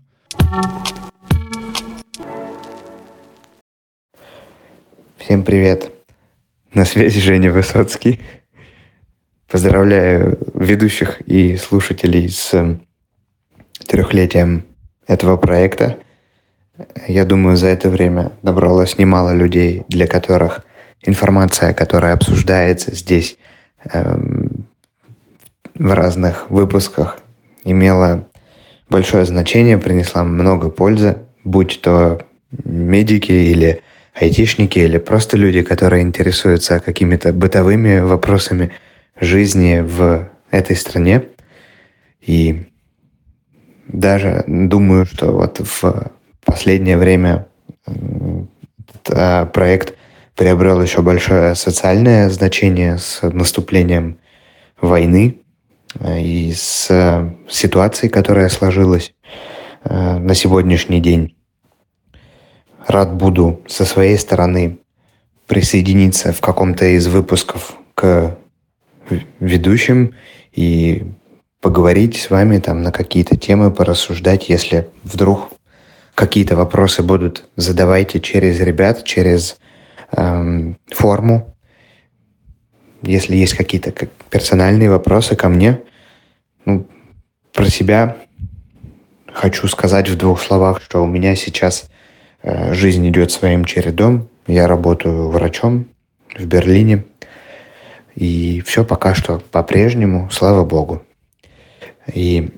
[5.17, 5.98] Всем привет.
[6.74, 8.20] На связи Женя Высоцкий.
[9.49, 12.78] Поздравляю ведущих и слушателей с
[13.88, 14.65] трехлетием
[15.07, 15.97] этого проекта.
[17.07, 20.63] Я думаю, за это время набралось немало людей, для которых
[21.01, 23.39] информация, которая обсуждается здесь
[23.91, 24.67] эм,
[25.74, 27.17] в разных выпусках,
[27.63, 28.28] имела
[28.89, 32.22] большое значение, принесла много пользы, будь то
[32.63, 33.82] медики или
[34.14, 38.72] айтишники, или просто люди, которые интересуются какими-то бытовыми вопросами
[39.20, 41.24] жизни в этой стране.
[42.22, 42.68] И
[43.88, 46.12] даже думаю, что вот в
[46.45, 47.47] последнее время
[47.86, 49.95] этот проект
[50.36, 54.20] приобрел еще большое социальное значение с наступлением
[54.80, 55.41] войны
[55.99, 56.88] э, и с
[57.49, 59.14] ситуацией, которая сложилась
[59.84, 61.36] э, на сегодняшний день.
[62.89, 64.79] Рад буду со своей стороны
[65.45, 68.35] присоединиться в каком-то из выпусков к
[69.39, 70.15] ведущим
[70.51, 71.03] и
[71.61, 74.49] поговорить с вами там на какие-то темы, порассуждать.
[74.49, 75.51] Если вдруг
[76.15, 79.59] какие-то вопросы будут, задавайте через ребят, через
[80.11, 81.55] эм, форму.
[83.03, 85.79] Если есть какие-то как персональные вопросы ко мне,
[86.65, 86.87] ну,
[87.53, 88.17] про себя
[89.31, 91.87] хочу сказать в двух словах, что у меня сейчас
[92.43, 94.29] жизнь идет своим чередом.
[94.47, 95.87] Я работаю врачом
[96.37, 97.05] в Берлине.
[98.15, 101.03] И все пока что по-прежнему, слава богу.
[102.14, 102.49] И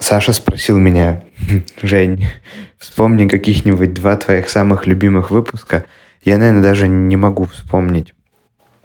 [0.00, 1.22] Саша спросил меня,
[1.82, 2.26] Жень,
[2.78, 5.84] вспомни каких-нибудь два твоих самых любимых выпуска.
[6.22, 8.14] Я, наверное, даже не могу вспомнить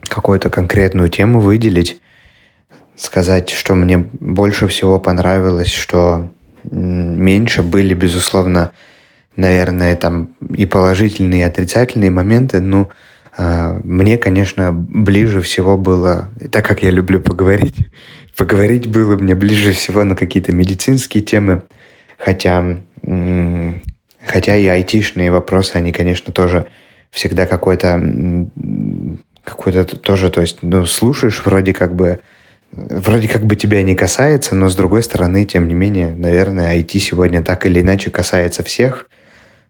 [0.01, 2.01] какую-то конкретную тему выделить,
[2.95, 6.29] сказать, что мне больше всего понравилось, что
[6.63, 8.71] меньше были, безусловно,
[9.35, 12.59] наверное, там и положительные, и отрицательные моменты.
[12.59, 12.89] Ну,
[13.37, 17.75] а, мне, конечно, ближе всего было, так как я люблю поговорить,
[18.37, 21.63] поговорить было мне ближе всего на какие-то медицинские темы,
[22.17, 22.79] хотя,
[24.25, 26.67] хотя и айтишные вопросы, они, конечно, тоже
[27.11, 28.01] всегда какой-то
[29.43, 32.21] какой-то тоже, то есть, ну, слушаешь вроде как бы
[32.71, 36.97] вроде как бы тебя не касается, но с другой стороны, тем не менее, наверное, IT
[36.99, 39.07] сегодня так или иначе касается всех.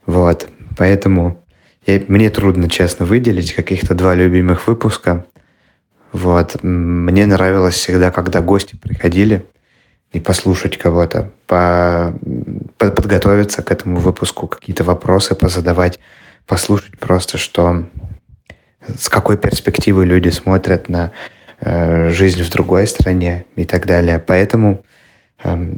[0.06, 0.48] Вот.
[0.78, 1.44] Поэтому
[1.86, 5.26] я, мне трудно, честно, выделить каких-то два любимых выпуска.
[6.12, 6.64] Вот.
[6.64, 9.46] Мне нравилось всегда, когда гости приходили
[10.12, 12.14] и послушать кого-то, по,
[12.78, 16.00] по, подготовиться к этому выпуску, какие-то вопросы позадавать,
[16.46, 17.86] послушать просто, что
[18.98, 21.12] с какой перспективы люди смотрят на
[21.60, 24.20] э, жизнь в другой стране и так далее.
[24.20, 24.84] Поэтому
[25.44, 25.74] э,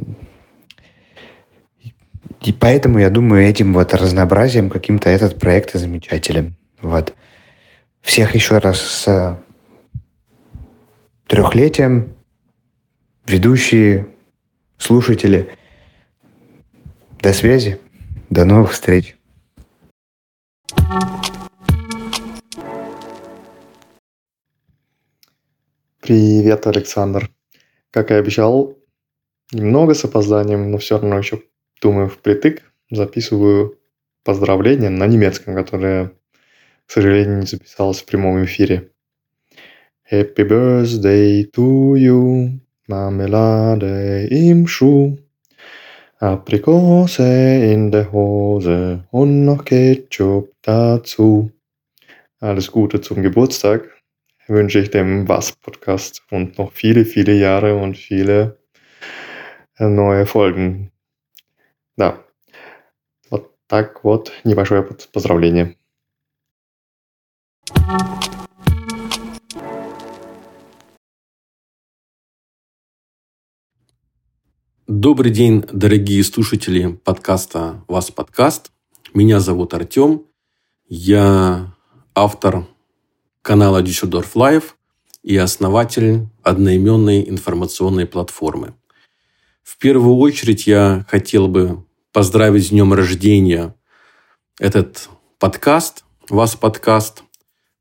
[2.46, 6.54] и поэтому я думаю, этим вот разнообразием каким-то этот проект и замечателен.
[6.80, 7.12] Вот.
[8.02, 9.42] Всех еще раз с
[11.26, 12.14] трехлетием,
[13.26, 14.06] ведущие,
[14.78, 15.58] слушатели.
[17.20, 17.80] До связи,
[18.30, 19.16] до новых встреч.
[26.00, 27.28] Привет, Александр.
[27.90, 28.78] Как и обещал,
[29.50, 31.42] немного с опозданием, но все равно еще,
[31.80, 33.78] думаю, впритык записываю
[34.24, 36.12] поздравления на немецком, которое,
[36.86, 38.90] к сожалению, не записалось в прямом эфире.
[40.10, 45.18] Happy birthday to you, Marmelade im Schuh,
[46.20, 51.50] Aprikose in der Hose und noch Ketchup dazu.
[52.40, 53.90] Alles Gute zum Geburtstag
[54.46, 58.58] wünsche ich dem Was-Podcast und noch viele, viele Jahre und viele
[59.78, 60.92] э, neue Folgen.
[61.96, 62.22] Да.
[63.30, 64.82] Вот так вот небольшое
[65.12, 65.76] поздравление.
[74.86, 78.70] Добрый день, дорогие слушатели подкаста «Вас подкаст».
[79.14, 80.26] Меня зовут Артем.
[80.86, 81.74] Я
[82.14, 82.66] автор
[83.40, 84.74] канала Düsseldorf Live
[85.22, 88.74] и основатель одноименной информационной платформы.
[89.66, 93.74] В первую очередь я хотел бы поздравить с днем рождения
[94.60, 97.24] этот подкаст, вас подкаст,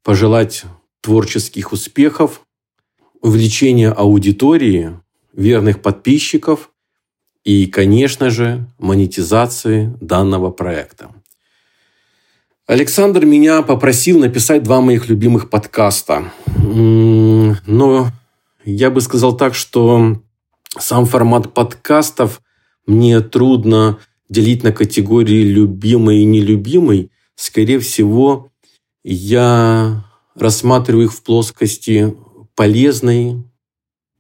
[0.04, 0.64] пожелать
[1.02, 2.42] творческих успехов,
[3.22, 5.00] увеличения аудитории,
[5.34, 6.72] верных подписчиков–
[7.46, 11.12] и, конечно же, монетизации данного проекта.
[12.66, 16.32] Александр меня попросил написать два моих любимых подкаста.
[16.58, 18.08] Но
[18.64, 20.24] я бы сказал так, что
[20.78, 22.42] сам формат подкастов
[22.86, 24.00] мне трудно
[24.30, 27.12] делить на категории любимый и нелюбимый.
[27.36, 28.52] Скорее всего,
[29.04, 32.16] я рассматриваю их в плоскости
[32.56, 33.44] полезной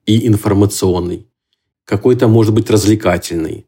[0.06, 1.28] и информационной
[1.86, 3.68] какой-то, может быть, развлекательный.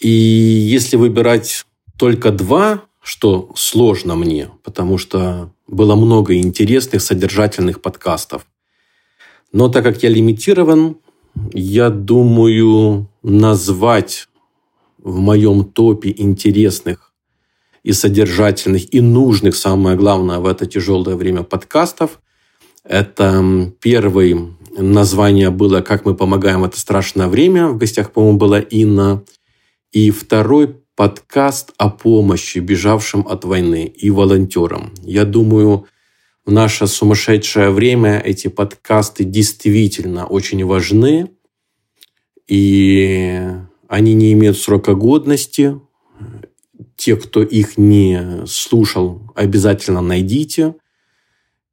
[0.00, 1.64] И если выбирать
[1.96, 8.46] только два, что сложно мне, потому что было много интересных, содержательных подкастов.
[9.52, 10.96] Но так как я лимитирован,
[11.52, 14.28] я думаю назвать
[14.98, 17.12] в моем топе интересных
[17.82, 22.20] и содержательных и нужных, самое главное, в это тяжелое время подкастов.
[22.84, 27.68] Это первый Название было «Как мы помогаем в это страшное время».
[27.68, 29.22] В гостях, по-моему, была Инна.
[29.92, 34.94] И второй подкаст о помощи бежавшим от войны и волонтерам.
[35.02, 35.86] Я думаю,
[36.44, 41.30] в наше сумасшедшее время эти подкасты действительно очень важны.
[42.48, 43.48] И
[43.88, 45.80] они не имеют срока годности.
[46.96, 50.74] Те, кто их не слушал, обязательно найдите.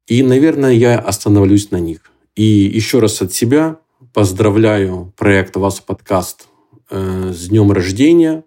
[0.06, 2.10] И, наверное, я остановлюсь на них.
[2.36, 3.80] И еще раз от себя
[4.12, 6.48] поздравляю проект «Вас подкаст»
[6.90, 8.44] э, с днем рождения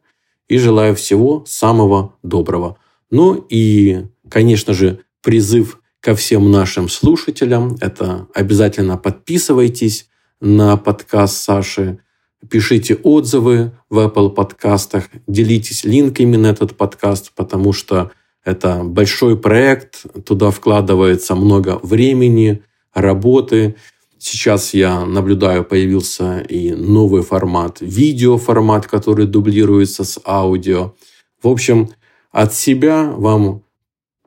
[0.48, 2.78] и желаю всего самого доброго.
[3.12, 10.09] Ну и, конечно же, призыв ко всем нашим слушателям– это обязательно подписывайтесь
[10.41, 11.99] на подкаст Саши,
[12.49, 18.11] пишите отзывы в Apple подкастах, делитесь линками на этот подкаст, потому что
[18.43, 22.61] это большой проект, туда вкладывается много времени–
[22.93, 23.75] работы.
[24.17, 30.93] Сейчас я наблюдаю, появился и новый формат, видеоформат, который дублируется с аудио.
[31.41, 31.89] В общем,
[32.31, 33.63] от себя вам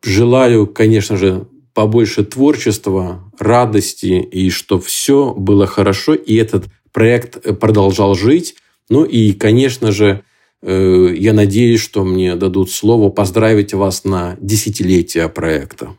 [0.02, 1.46] желаю, конечно же,
[1.76, 8.56] побольше творчества, радости, и чтобы все было хорошо, и этот проект продолжал жить.
[8.88, 10.22] Ну и, конечно же,
[10.62, 15.94] э, я надеюсь, что мне дадут слово поздравить вас на десятилетие проекта.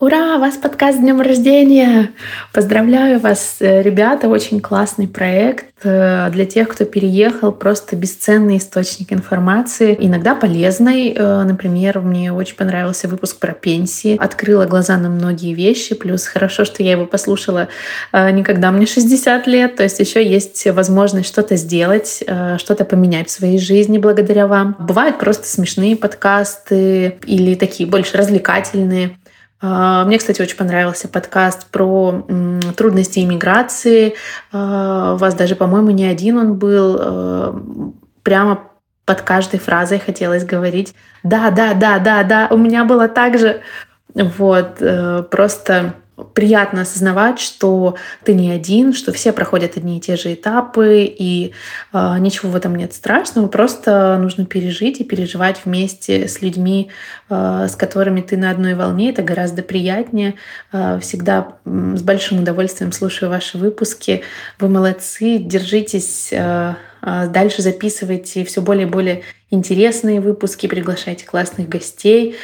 [0.00, 2.12] Ура, вас подкаст с днем рождения!
[2.54, 5.66] Поздравляю вас, э, ребята, очень классный проект.
[5.82, 11.12] Э, для тех, кто переехал, просто бесценный источник информации, иногда полезный.
[11.14, 14.16] Э, например, мне очень понравился выпуск про пенсии.
[14.16, 15.94] Открыла глаза на многие вещи.
[15.94, 17.68] Плюс хорошо, что я его послушала
[18.12, 19.76] никогда мне 60 лет.
[19.76, 22.24] То есть еще есть возможность что-то сделать,
[22.56, 24.76] что-то поменять в своей жизни благодаря вам.
[24.78, 29.18] Бывают просто смешные подкасты или такие больше развлекательные.
[29.62, 32.26] А, мне, кстати, очень понравился подкаст про
[32.76, 34.14] трудности иммиграции.
[34.52, 36.96] А, у вас даже, по-моему, не один он был.
[36.98, 37.62] А,
[38.22, 38.62] прямо
[39.04, 43.60] под каждой фразой хотелось говорить «да, да, да, да, да, у меня было так же».
[44.14, 45.94] Вот, э, просто
[46.34, 51.52] приятно осознавать, что ты не один, что все проходят одни и те же этапы, и
[51.92, 56.90] э, ничего в этом нет страшного, просто нужно пережить и переживать вместе с людьми,
[57.28, 59.10] э, с которыми ты на одной волне.
[59.10, 60.34] Это гораздо приятнее.
[60.72, 64.22] Э, всегда с большим удовольствием слушаю ваши выпуски.
[64.58, 66.28] Вы молодцы, держитесь.
[66.32, 72.36] Э, Дальше записывайте все более и более интересные выпуски, приглашайте классных гостей,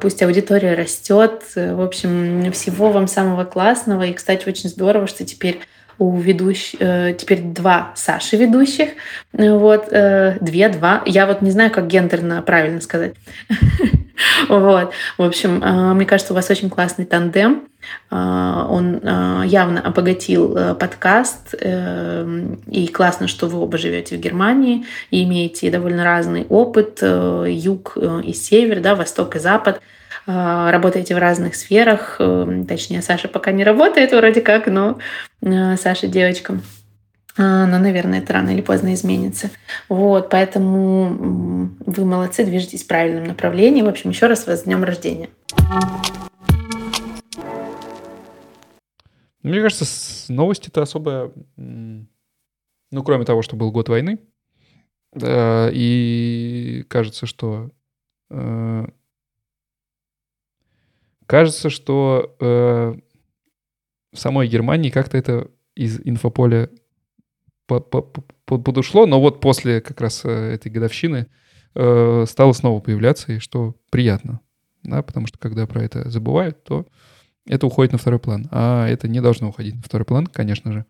[0.00, 1.42] пусть аудитория растет.
[1.54, 4.02] В общем, всего вам самого классного.
[4.02, 5.60] И, кстати, очень здорово, что теперь
[5.98, 8.90] у ведущих, э, теперь два Саши ведущих,
[9.32, 11.02] вот, э, две, два.
[11.06, 13.14] Я вот не знаю, как гендерно правильно сказать.
[14.48, 14.92] Вот.
[15.16, 17.68] В общем, э, мне кажется, у вас очень классный тандем.
[18.10, 19.00] Он
[19.44, 21.54] явно обогатил подкаст.
[21.54, 27.00] И классно, что вы оба живете в Германии и имеете довольно разный опыт.
[27.00, 29.80] Юг и север, да, восток и запад.
[30.30, 32.16] А, работаете в разных сферах.
[32.18, 34.98] Э, точнее, Саша пока не работает вроде как, но
[35.40, 36.60] э, Саша девочка.
[37.38, 39.50] А, но, наверное, это рано или поздно изменится.
[39.88, 43.80] Вот, поэтому вы молодцы, движетесь в правильном направлении.
[43.80, 45.30] В общем, еще раз вас с днем рождения.
[49.42, 49.86] Мне кажется,
[50.30, 51.32] новости-то особо...
[51.56, 54.18] Ну, кроме того, что был год войны,
[55.22, 57.70] и кажется, что
[58.30, 58.86] э,
[61.28, 62.94] Кажется, что э,
[64.14, 66.70] в самой Германии как-то это из инфополя
[68.46, 71.26] подушло, но вот после как раз э, этой годовщины
[71.74, 74.40] э, стало снова появляться, и что приятно,
[74.82, 76.86] да, потому что когда про это забывают, то
[77.46, 80.86] это уходит на второй план, а это не должно уходить на второй план, конечно же.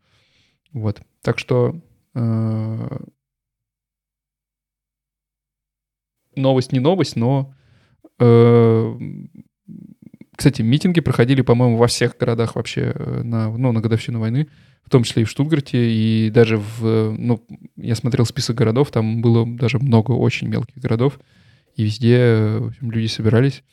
[0.73, 1.81] Вот, так что
[2.15, 2.99] э,
[6.37, 7.53] новость не новость, но
[8.21, 8.99] э,
[10.39, 14.47] кстати, митинги проходили, по-моему, во всех городах вообще э, на, ну, на годовщину войны,
[14.85, 17.11] в том числе и в Штутгарте, и даже в...
[17.11, 17.45] Ну,
[17.75, 21.19] я смотрел список городов, там было даже много очень мелких городов,
[21.75, 23.65] и везде э, общем, люди собирались.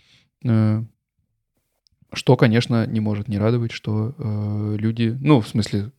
[0.43, 0.83] Э,
[2.11, 5.15] что, конечно, не может не радовать, что э, люди...
[5.21, 5.91] Ну, в смысле,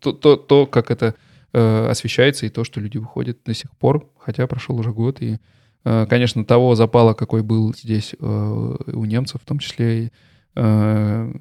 [0.00, 1.14] то, то, то как это
[1.52, 5.34] э, освещается, и то, что люди выходят до сих пор, хотя прошел уже год, и
[5.34, 5.38] Э,
[5.82, 10.12] конечно, того запала, какой был здесь э, у немцев, в том числе и
[10.56, 11.32] э,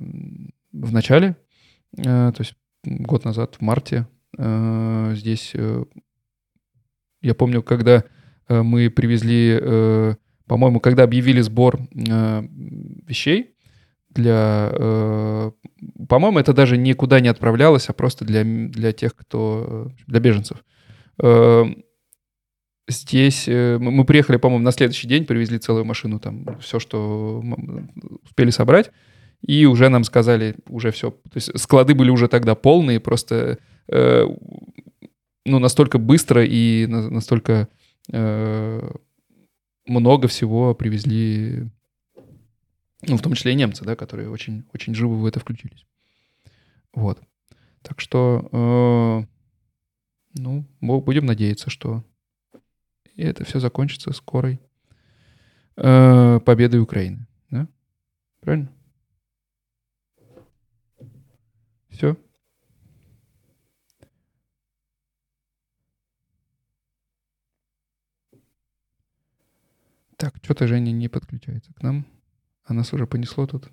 [0.71, 1.35] в начале,
[1.95, 2.53] то есть
[2.83, 4.07] год назад, в марте,
[4.37, 5.55] здесь,
[7.21, 8.03] я помню, когда
[8.47, 13.55] мы привезли, по-моему, когда объявили сбор вещей,
[14.11, 14.71] для,
[16.07, 20.63] по-моему, это даже никуда не отправлялось, а просто для, для тех, кто, для беженцев
[22.89, 27.43] Здесь э, мы приехали, по-моему, на следующий день, привезли целую машину, там все, что
[28.23, 28.91] успели собрать,
[29.45, 31.11] и уже нам сказали, уже все.
[31.11, 33.59] То есть склады были уже тогда полные, просто
[33.89, 34.25] э,
[35.45, 37.67] ну, настолько быстро и настолько
[38.11, 38.91] э,
[39.85, 41.69] много всего привезли,
[43.07, 45.85] ну, в том числе и немцы, да, которые очень, очень живо в это включились.
[46.95, 47.19] Вот.
[47.83, 49.27] Так что,
[50.33, 52.03] ну, будем надеяться, что
[53.19, 54.61] и это все закончится скорой
[55.75, 57.27] э, победой Украины.
[57.49, 57.67] Да?
[58.39, 58.71] Правильно?
[61.89, 62.15] Все.
[70.15, 72.05] Так, что-то Женя не подключается к нам.
[72.63, 73.69] А нас уже понесло тут.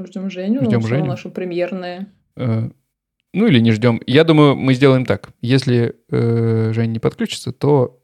[0.00, 1.06] Мы ждем Женю, ждем Женю.
[1.06, 2.08] нашу премьерное.
[2.36, 2.70] Э,
[3.32, 4.00] ну или не ждем.
[4.06, 5.30] Я думаю, мы сделаем так.
[5.40, 8.00] Если э, Женя не подключится, то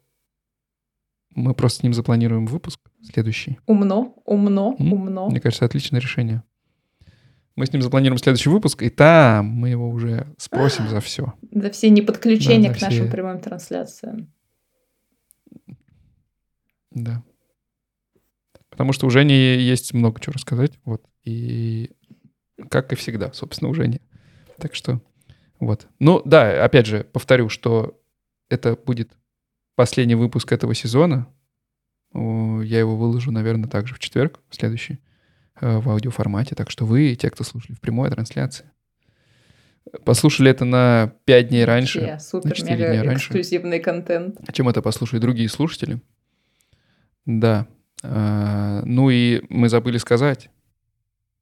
[1.35, 3.59] мы просто с ним запланируем выпуск следующий.
[3.65, 4.93] Умно, умно, М?
[4.93, 5.29] умно.
[5.29, 6.43] Мне кажется, отличное решение.
[7.55, 11.33] Мы с ним запланируем следующий выпуск, и там мы его уже спросим за все.
[11.51, 13.11] За все неподключения Да, к за нашим все.
[13.11, 14.31] прямым трансляциям.
[16.91, 17.23] Да.
[18.69, 20.73] Потому что у Жени есть много чего рассказать.
[20.83, 21.01] Вот.
[21.25, 21.91] И
[22.69, 23.99] как и всегда, собственно, у Жени.
[24.57, 25.01] Так что
[25.59, 25.87] вот.
[25.99, 27.99] Ну, да, опять же, повторю, что
[28.49, 29.11] это будет
[29.75, 31.27] последний выпуск этого сезона.
[32.13, 34.99] Я его выложу, наверное, также в четверг, в следующий,
[35.59, 36.55] э, в аудиоформате.
[36.55, 38.65] Так что вы, те, кто слушали в прямой трансляции,
[40.05, 43.27] послушали это на 5 дней раньше, Вообще, супер, четыре мега дня раньше.
[43.27, 44.39] эксклюзивный контент.
[44.53, 45.99] чем это послушают другие слушатели.
[47.25, 47.67] Да.
[48.03, 50.49] А, Ну и мы забыли сказать.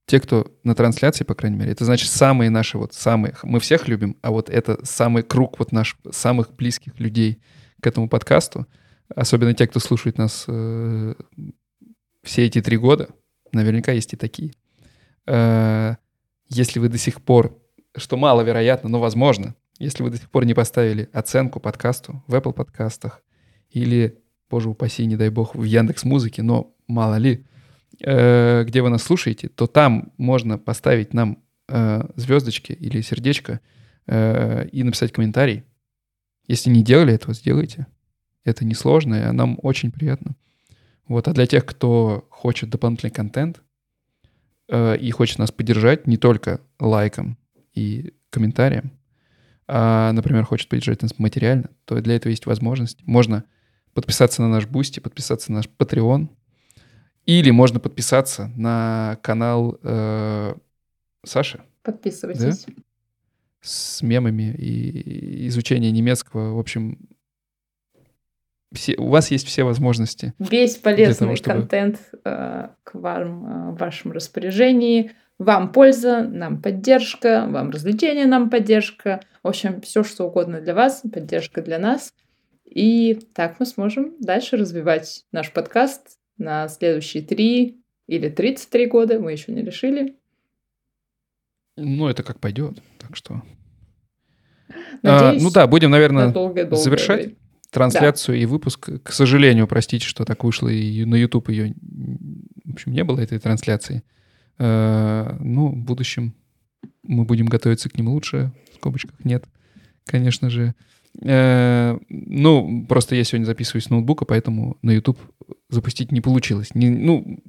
[0.05, 3.35] Те, кто на трансляции, по крайней мере, это значит самые наши вот самые...
[3.43, 7.41] Мы всех любим, а вот это самый круг вот наш самых близких людей
[7.81, 8.67] к этому подкасту.
[9.15, 11.15] Особенно те, кто слушает нас э,
[12.23, 13.09] все эти три года.
[13.51, 14.53] Наверняка есть и такие.
[15.25, 15.95] Э,
[16.49, 17.57] Если вы до сих пор,
[17.95, 22.53] что маловероятно, но возможно, если вы до сих пор не поставили оценку подкасту в Apple
[22.53, 23.23] подкастах
[23.69, 24.19] или,
[24.49, 27.45] боже упаси, не дай бог, в Яндекс Музыке, но мало ли,
[28.01, 33.59] э, где вы нас слушаете, то там можно поставить нам э, звездочки или сердечко
[34.07, 35.63] э, и написать комментарий.
[36.47, 37.87] Если не делали этого, сделайте.
[38.43, 40.35] Это несложно, и нам очень приятно.
[41.07, 43.61] Вот, а для тех, кто хочет дополнительный контент
[44.69, 47.37] э, и хочет нас поддержать не только лайком
[47.73, 48.91] и комментарием,
[49.67, 52.99] а, например, хочет поддержать нас материально, то для этого есть возможность.
[53.05, 53.45] Можно
[53.93, 56.29] подписаться на наш Boosty, подписаться на наш Patreon,
[57.25, 60.55] или можно подписаться на канал э,
[61.25, 62.65] Саши Подписывайтесь.
[63.61, 66.53] с мемами и изучением немецкого.
[66.55, 66.97] В общем,
[68.73, 70.33] все, у вас есть все возможности.
[70.39, 75.11] Весь полезный того, чтобы- контент э, к вам, э, в вашем распоряжении.
[75.39, 79.21] Вам польза, нам поддержка, вам развлечение, нам поддержка.
[79.41, 82.13] В общем, все, что угодно для вас, поддержка для нас.
[82.65, 89.19] И так мы сможем дальше развивать наш подкаст на следующие три или 33 года.
[89.19, 90.15] Мы еще не решили.
[91.77, 92.81] Ну, это как пойдет.
[92.99, 93.41] Так что...
[95.03, 97.23] А, Надеюсь, ну да, будем, на наверное, долгое-долгое завершать?
[97.25, 97.35] время.
[97.71, 98.89] трансляцию и выпуск.
[99.03, 101.73] К сожалению, простите, что так вышло, и на YouTube ее,
[102.65, 104.03] в общем, не было, этой трансляции.
[104.57, 106.33] Э, Ну, в будущем
[107.03, 108.51] мы будем готовиться к ним лучше.
[108.71, 109.45] В скобочках нет,
[110.05, 110.75] конечно же.
[111.21, 115.19] Э, Ну, просто я сегодня записываюсь с ноутбука, поэтому на YouTube
[115.69, 116.73] запустить не получилось.
[116.75, 117.39] Не, ну,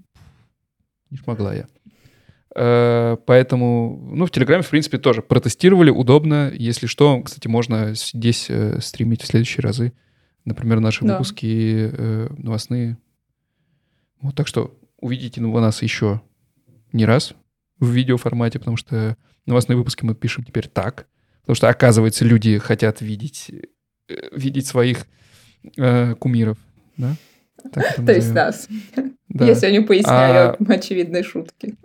[1.10, 1.66] не смогла я.
[2.56, 6.52] Э, Поэтому, ну, в Телеграме, в принципе, тоже протестировали, удобно.
[6.54, 9.92] Если что, кстати, можно здесь э, стримить в следующие разы.
[10.44, 11.12] Например, наши Да.
[11.14, 11.90] выпуски
[12.38, 12.98] новостные.
[14.20, 16.20] Вот так что увидите ну, нас еще
[16.92, 17.34] не раз
[17.78, 19.16] в видеоформате, потому что
[19.46, 21.06] новостные выпуски мы пишем теперь так.
[21.44, 23.50] Потому что, оказывается, люди хотят видеть,
[24.08, 25.06] э, видеть своих
[25.76, 26.56] э, кумиров.
[26.96, 27.16] Да?
[27.70, 28.66] Так То есть нас.
[29.28, 29.46] Да.
[29.46, 31.76] Я сегодня поясняю А- очевидные шутки.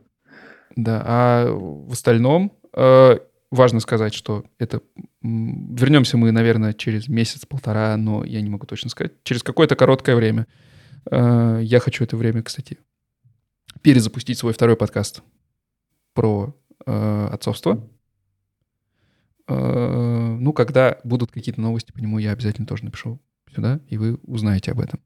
[0.76, 3.18] Да, а в остальном э,
[3.52, 4.82] важно сказать, что это...
[5.22, 9.12] Вернемся мы, наверное, через месяц-полтора, но я не могу точно сказать.
[9.24, 10.48] Через какое-то короткое время.
[11.12, 12.78] Э, я хочу это время, кстати,
[13.82, 15.22] перезапустить свой второй подкаст
[16.14, 16.56] про
[16.86, 17.86] э, отцовство.
[19.50, 23.20] Э, ну, когда будут какие-то новости по нему, я обязательно тоже напишу
[23.54, 25.00] сюда, и вы узнаете об этом.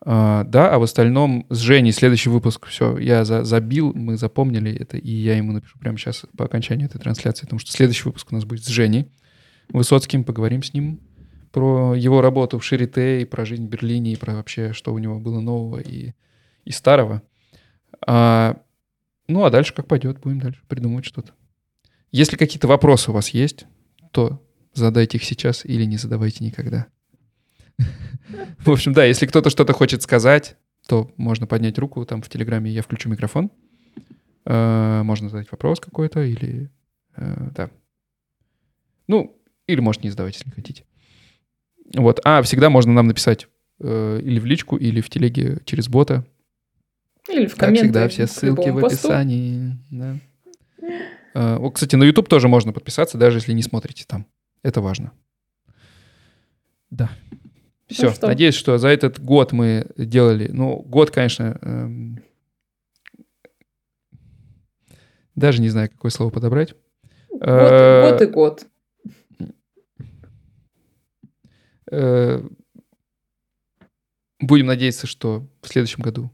[0.00, 4.72] А, да, а в остальном с Женей следующий выпуск, все, я за- забил, мы запомнили
[4.72, 8.28] это, и я ему напишу прямо сейчас по окончании этой трансляции, потому что следующий выпуск
[8.30, 9.10] у нас будет с Женей
[9.68, 11.00] Высоцким, поговорим с ним
[11.50, 14.98] про его работу в Шарите, и про жизнь в Берлине, и про вообще, что у
[14.98, 16.12] него было нового и,
[16.64, 17.22] и старого.
[18.06, 18.58] А,
[19.26, 21.32] ну, а дальше как пойдет, будем дальше придумывать что-то.
[22.16, 23.66] Если какие-то вопросы у вас есть,
[24.10, 26.86] то задайте их сейчас или не задавайте никогда.
[28.64, 30.56] В общем, да, если кто-то что-то хочет сказать,
[30.88, 33.50] то можно поднять руку, там в Телеграме я включу микрофон.
[34.46, 36.70] Э, Можно задать вопрос какой-то или...
[37.16, 37.70] э, Да.
[39.08, 40.84] Ну, или можете не задавать, если хотите.
[41.96, 42.20] Вот.
[42.24, 43.46] А, всегда можно нам написать
[43.80, 46.24] э, или в личку, или в телеге через бота.
[47.28, 47.82] Или в Как комменты.
[47.84, 49.76] всегда, все ссылки в описании.
[49.90, 50.18] Да.
[51.36, 54.26] Э, вот, кстати, на YouTube тоже можно подписаться, даже если не смотрите там.
[54.62, 55.12] Это важно.
[56.88, 57.10] Да.
[57.88, 58.26] Все, Ну что?
[58.26, 60.48] надеюсь, что за этот год мы делали...
[60.48, 61.58] Ну, год, конечно...
[61.60, 62.22] эм,
[65.34, 66.74] даже не знаю, какое слово подобрать.
[67.28, 68.66] Год, Э, год и год.
[71.90, 72.42] Э,
[74.40, 76.30] Будем надеяться, что в следующем году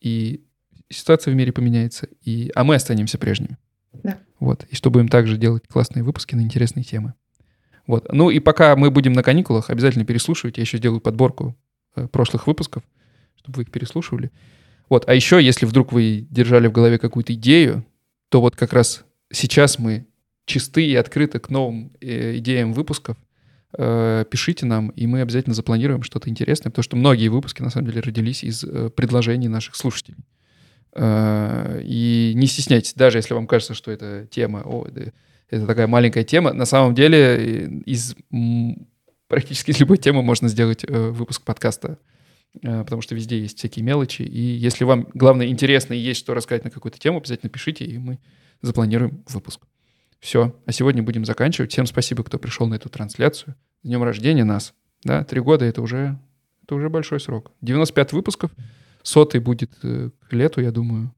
[0.00, 0.44] и
[0.90, 3.56] ситуация в мире поменяется, и, а мы останемся прежними.
[4.02, 4.18] Да.
[4.40, 4.64] Вот.
[4.70, 7.14] И чтобы им также делать классные выпуски на интересные темы.
[7.86, 8.12] Вот.
[8.12, 10.60] Ну и пока мы будем на каникулах, обязательно переслушивайте.
[10.60, 11.56] Я еще сделаю подборку
[11.96, 12.82] э, прошлых выпусков,
[13.36, 14.30] чтобы вы их переслушивали.
[14.88, 15.08] Вот.
[15.08, 17.84] А еще, если вдруг вы держали в голове какую-то идею,
[18.28, 20.06] то вот как раз сейчас мы
[20.44, 23.16] чисты и открыты к новым э, идеям выпусков.
[23.76, 27.86] Э, пишите нам, и мы обязательно запланируем что-то интересное, потому что многие выпуски, на самом
[27.88, 28.64] деле, родились из
[28.94, 30.18] предложений наших слушателей.
[30.94, 35.12] Э, и не стесняйтесь, даже если вам кажется, что эта тема, о, это,
[35.50, 38.16] это такая маленькая тема, на самом деле э, из
[39.28, 41.98] практически любой темы можно сделать э, выпуск подкаста,
[42.62, 44.22] потому что везде есть всякие мелочи.
[44.22, 47.98] И если вам, главное, интересно и есть что рассказать на какую-то тему, обязательно пишите, и
[47.98, 48.18] мы
[48.62, 49.60] запланируем выпуск.
[50.18, 51.70] Все, а сегодня будем заканчивать.
[51.70, 53.54] Всем спасибо, кто пришел на эту трансляцию.
[53.82, 54.74] С днем рождения нас.
[55.04, 56.18] Да, три года— это уже,
[56.64, 57.52] это уже большой срок.
[57.60, 58.50] 95 выпусков—
[59.08, 61.14] Сотый будет э, к лету, я думаю.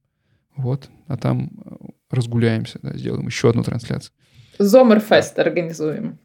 [0.54, 0.88] Вот.
[1.08, 1.74] А там э,
[2.08, 4.12] разгуляемся, да, сделаем еще одну трансляцию.
[4.60, 5.42] Зомерфест да.
[5.42, 6.20] организуем.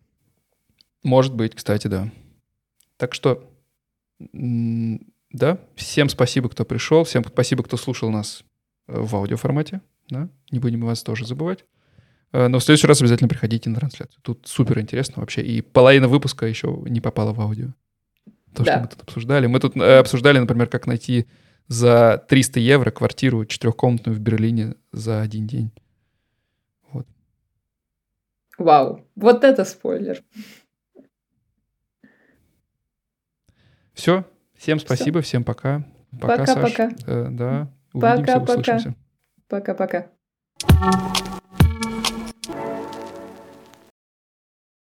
[1.02, 2.12] Может быть, кстати, да.
[2.98, 3.52] Так что,
[4.32, 8.44] да, всем спасибо, кто пришел, всем спасибо, кто слушал нас
[8.88, 11.66] э, в аудиоформате, да, не будем вас тоже забывать.
[12.32, 14.20] Но в следующий раз обязательно приходите на трансляцию.
[14.22, 15.42] Тут супер интересно вообще.
[15.42, 17.70] И половина выпуска еще не попала в аудио.
[18.54, 18.74] То, да.
[18.74, 19.48] что мы тут обсуждали.
[19.48, 21.28] Мы тут обсуждали, например, как найти
[21.68, 25.72] за 300 евро квартиру четырехкомнатную в Берлине за один день.
[26.92, 27.08] Вот.
[28.58, 30.24] Вау, вот это спойлер.
[33.94, 34.26] Все,
[34.56, 35.30] всем спасибо, Все.
[35.30, 35.86] всем пока.
[36.20, 36.72] Пока, пока Саш.
[36.72, 36.92] Пока.
[37.08, 38.96] Э, да, увидимся, пока, услышимся.
[39.48, 40.08] Пока-пока.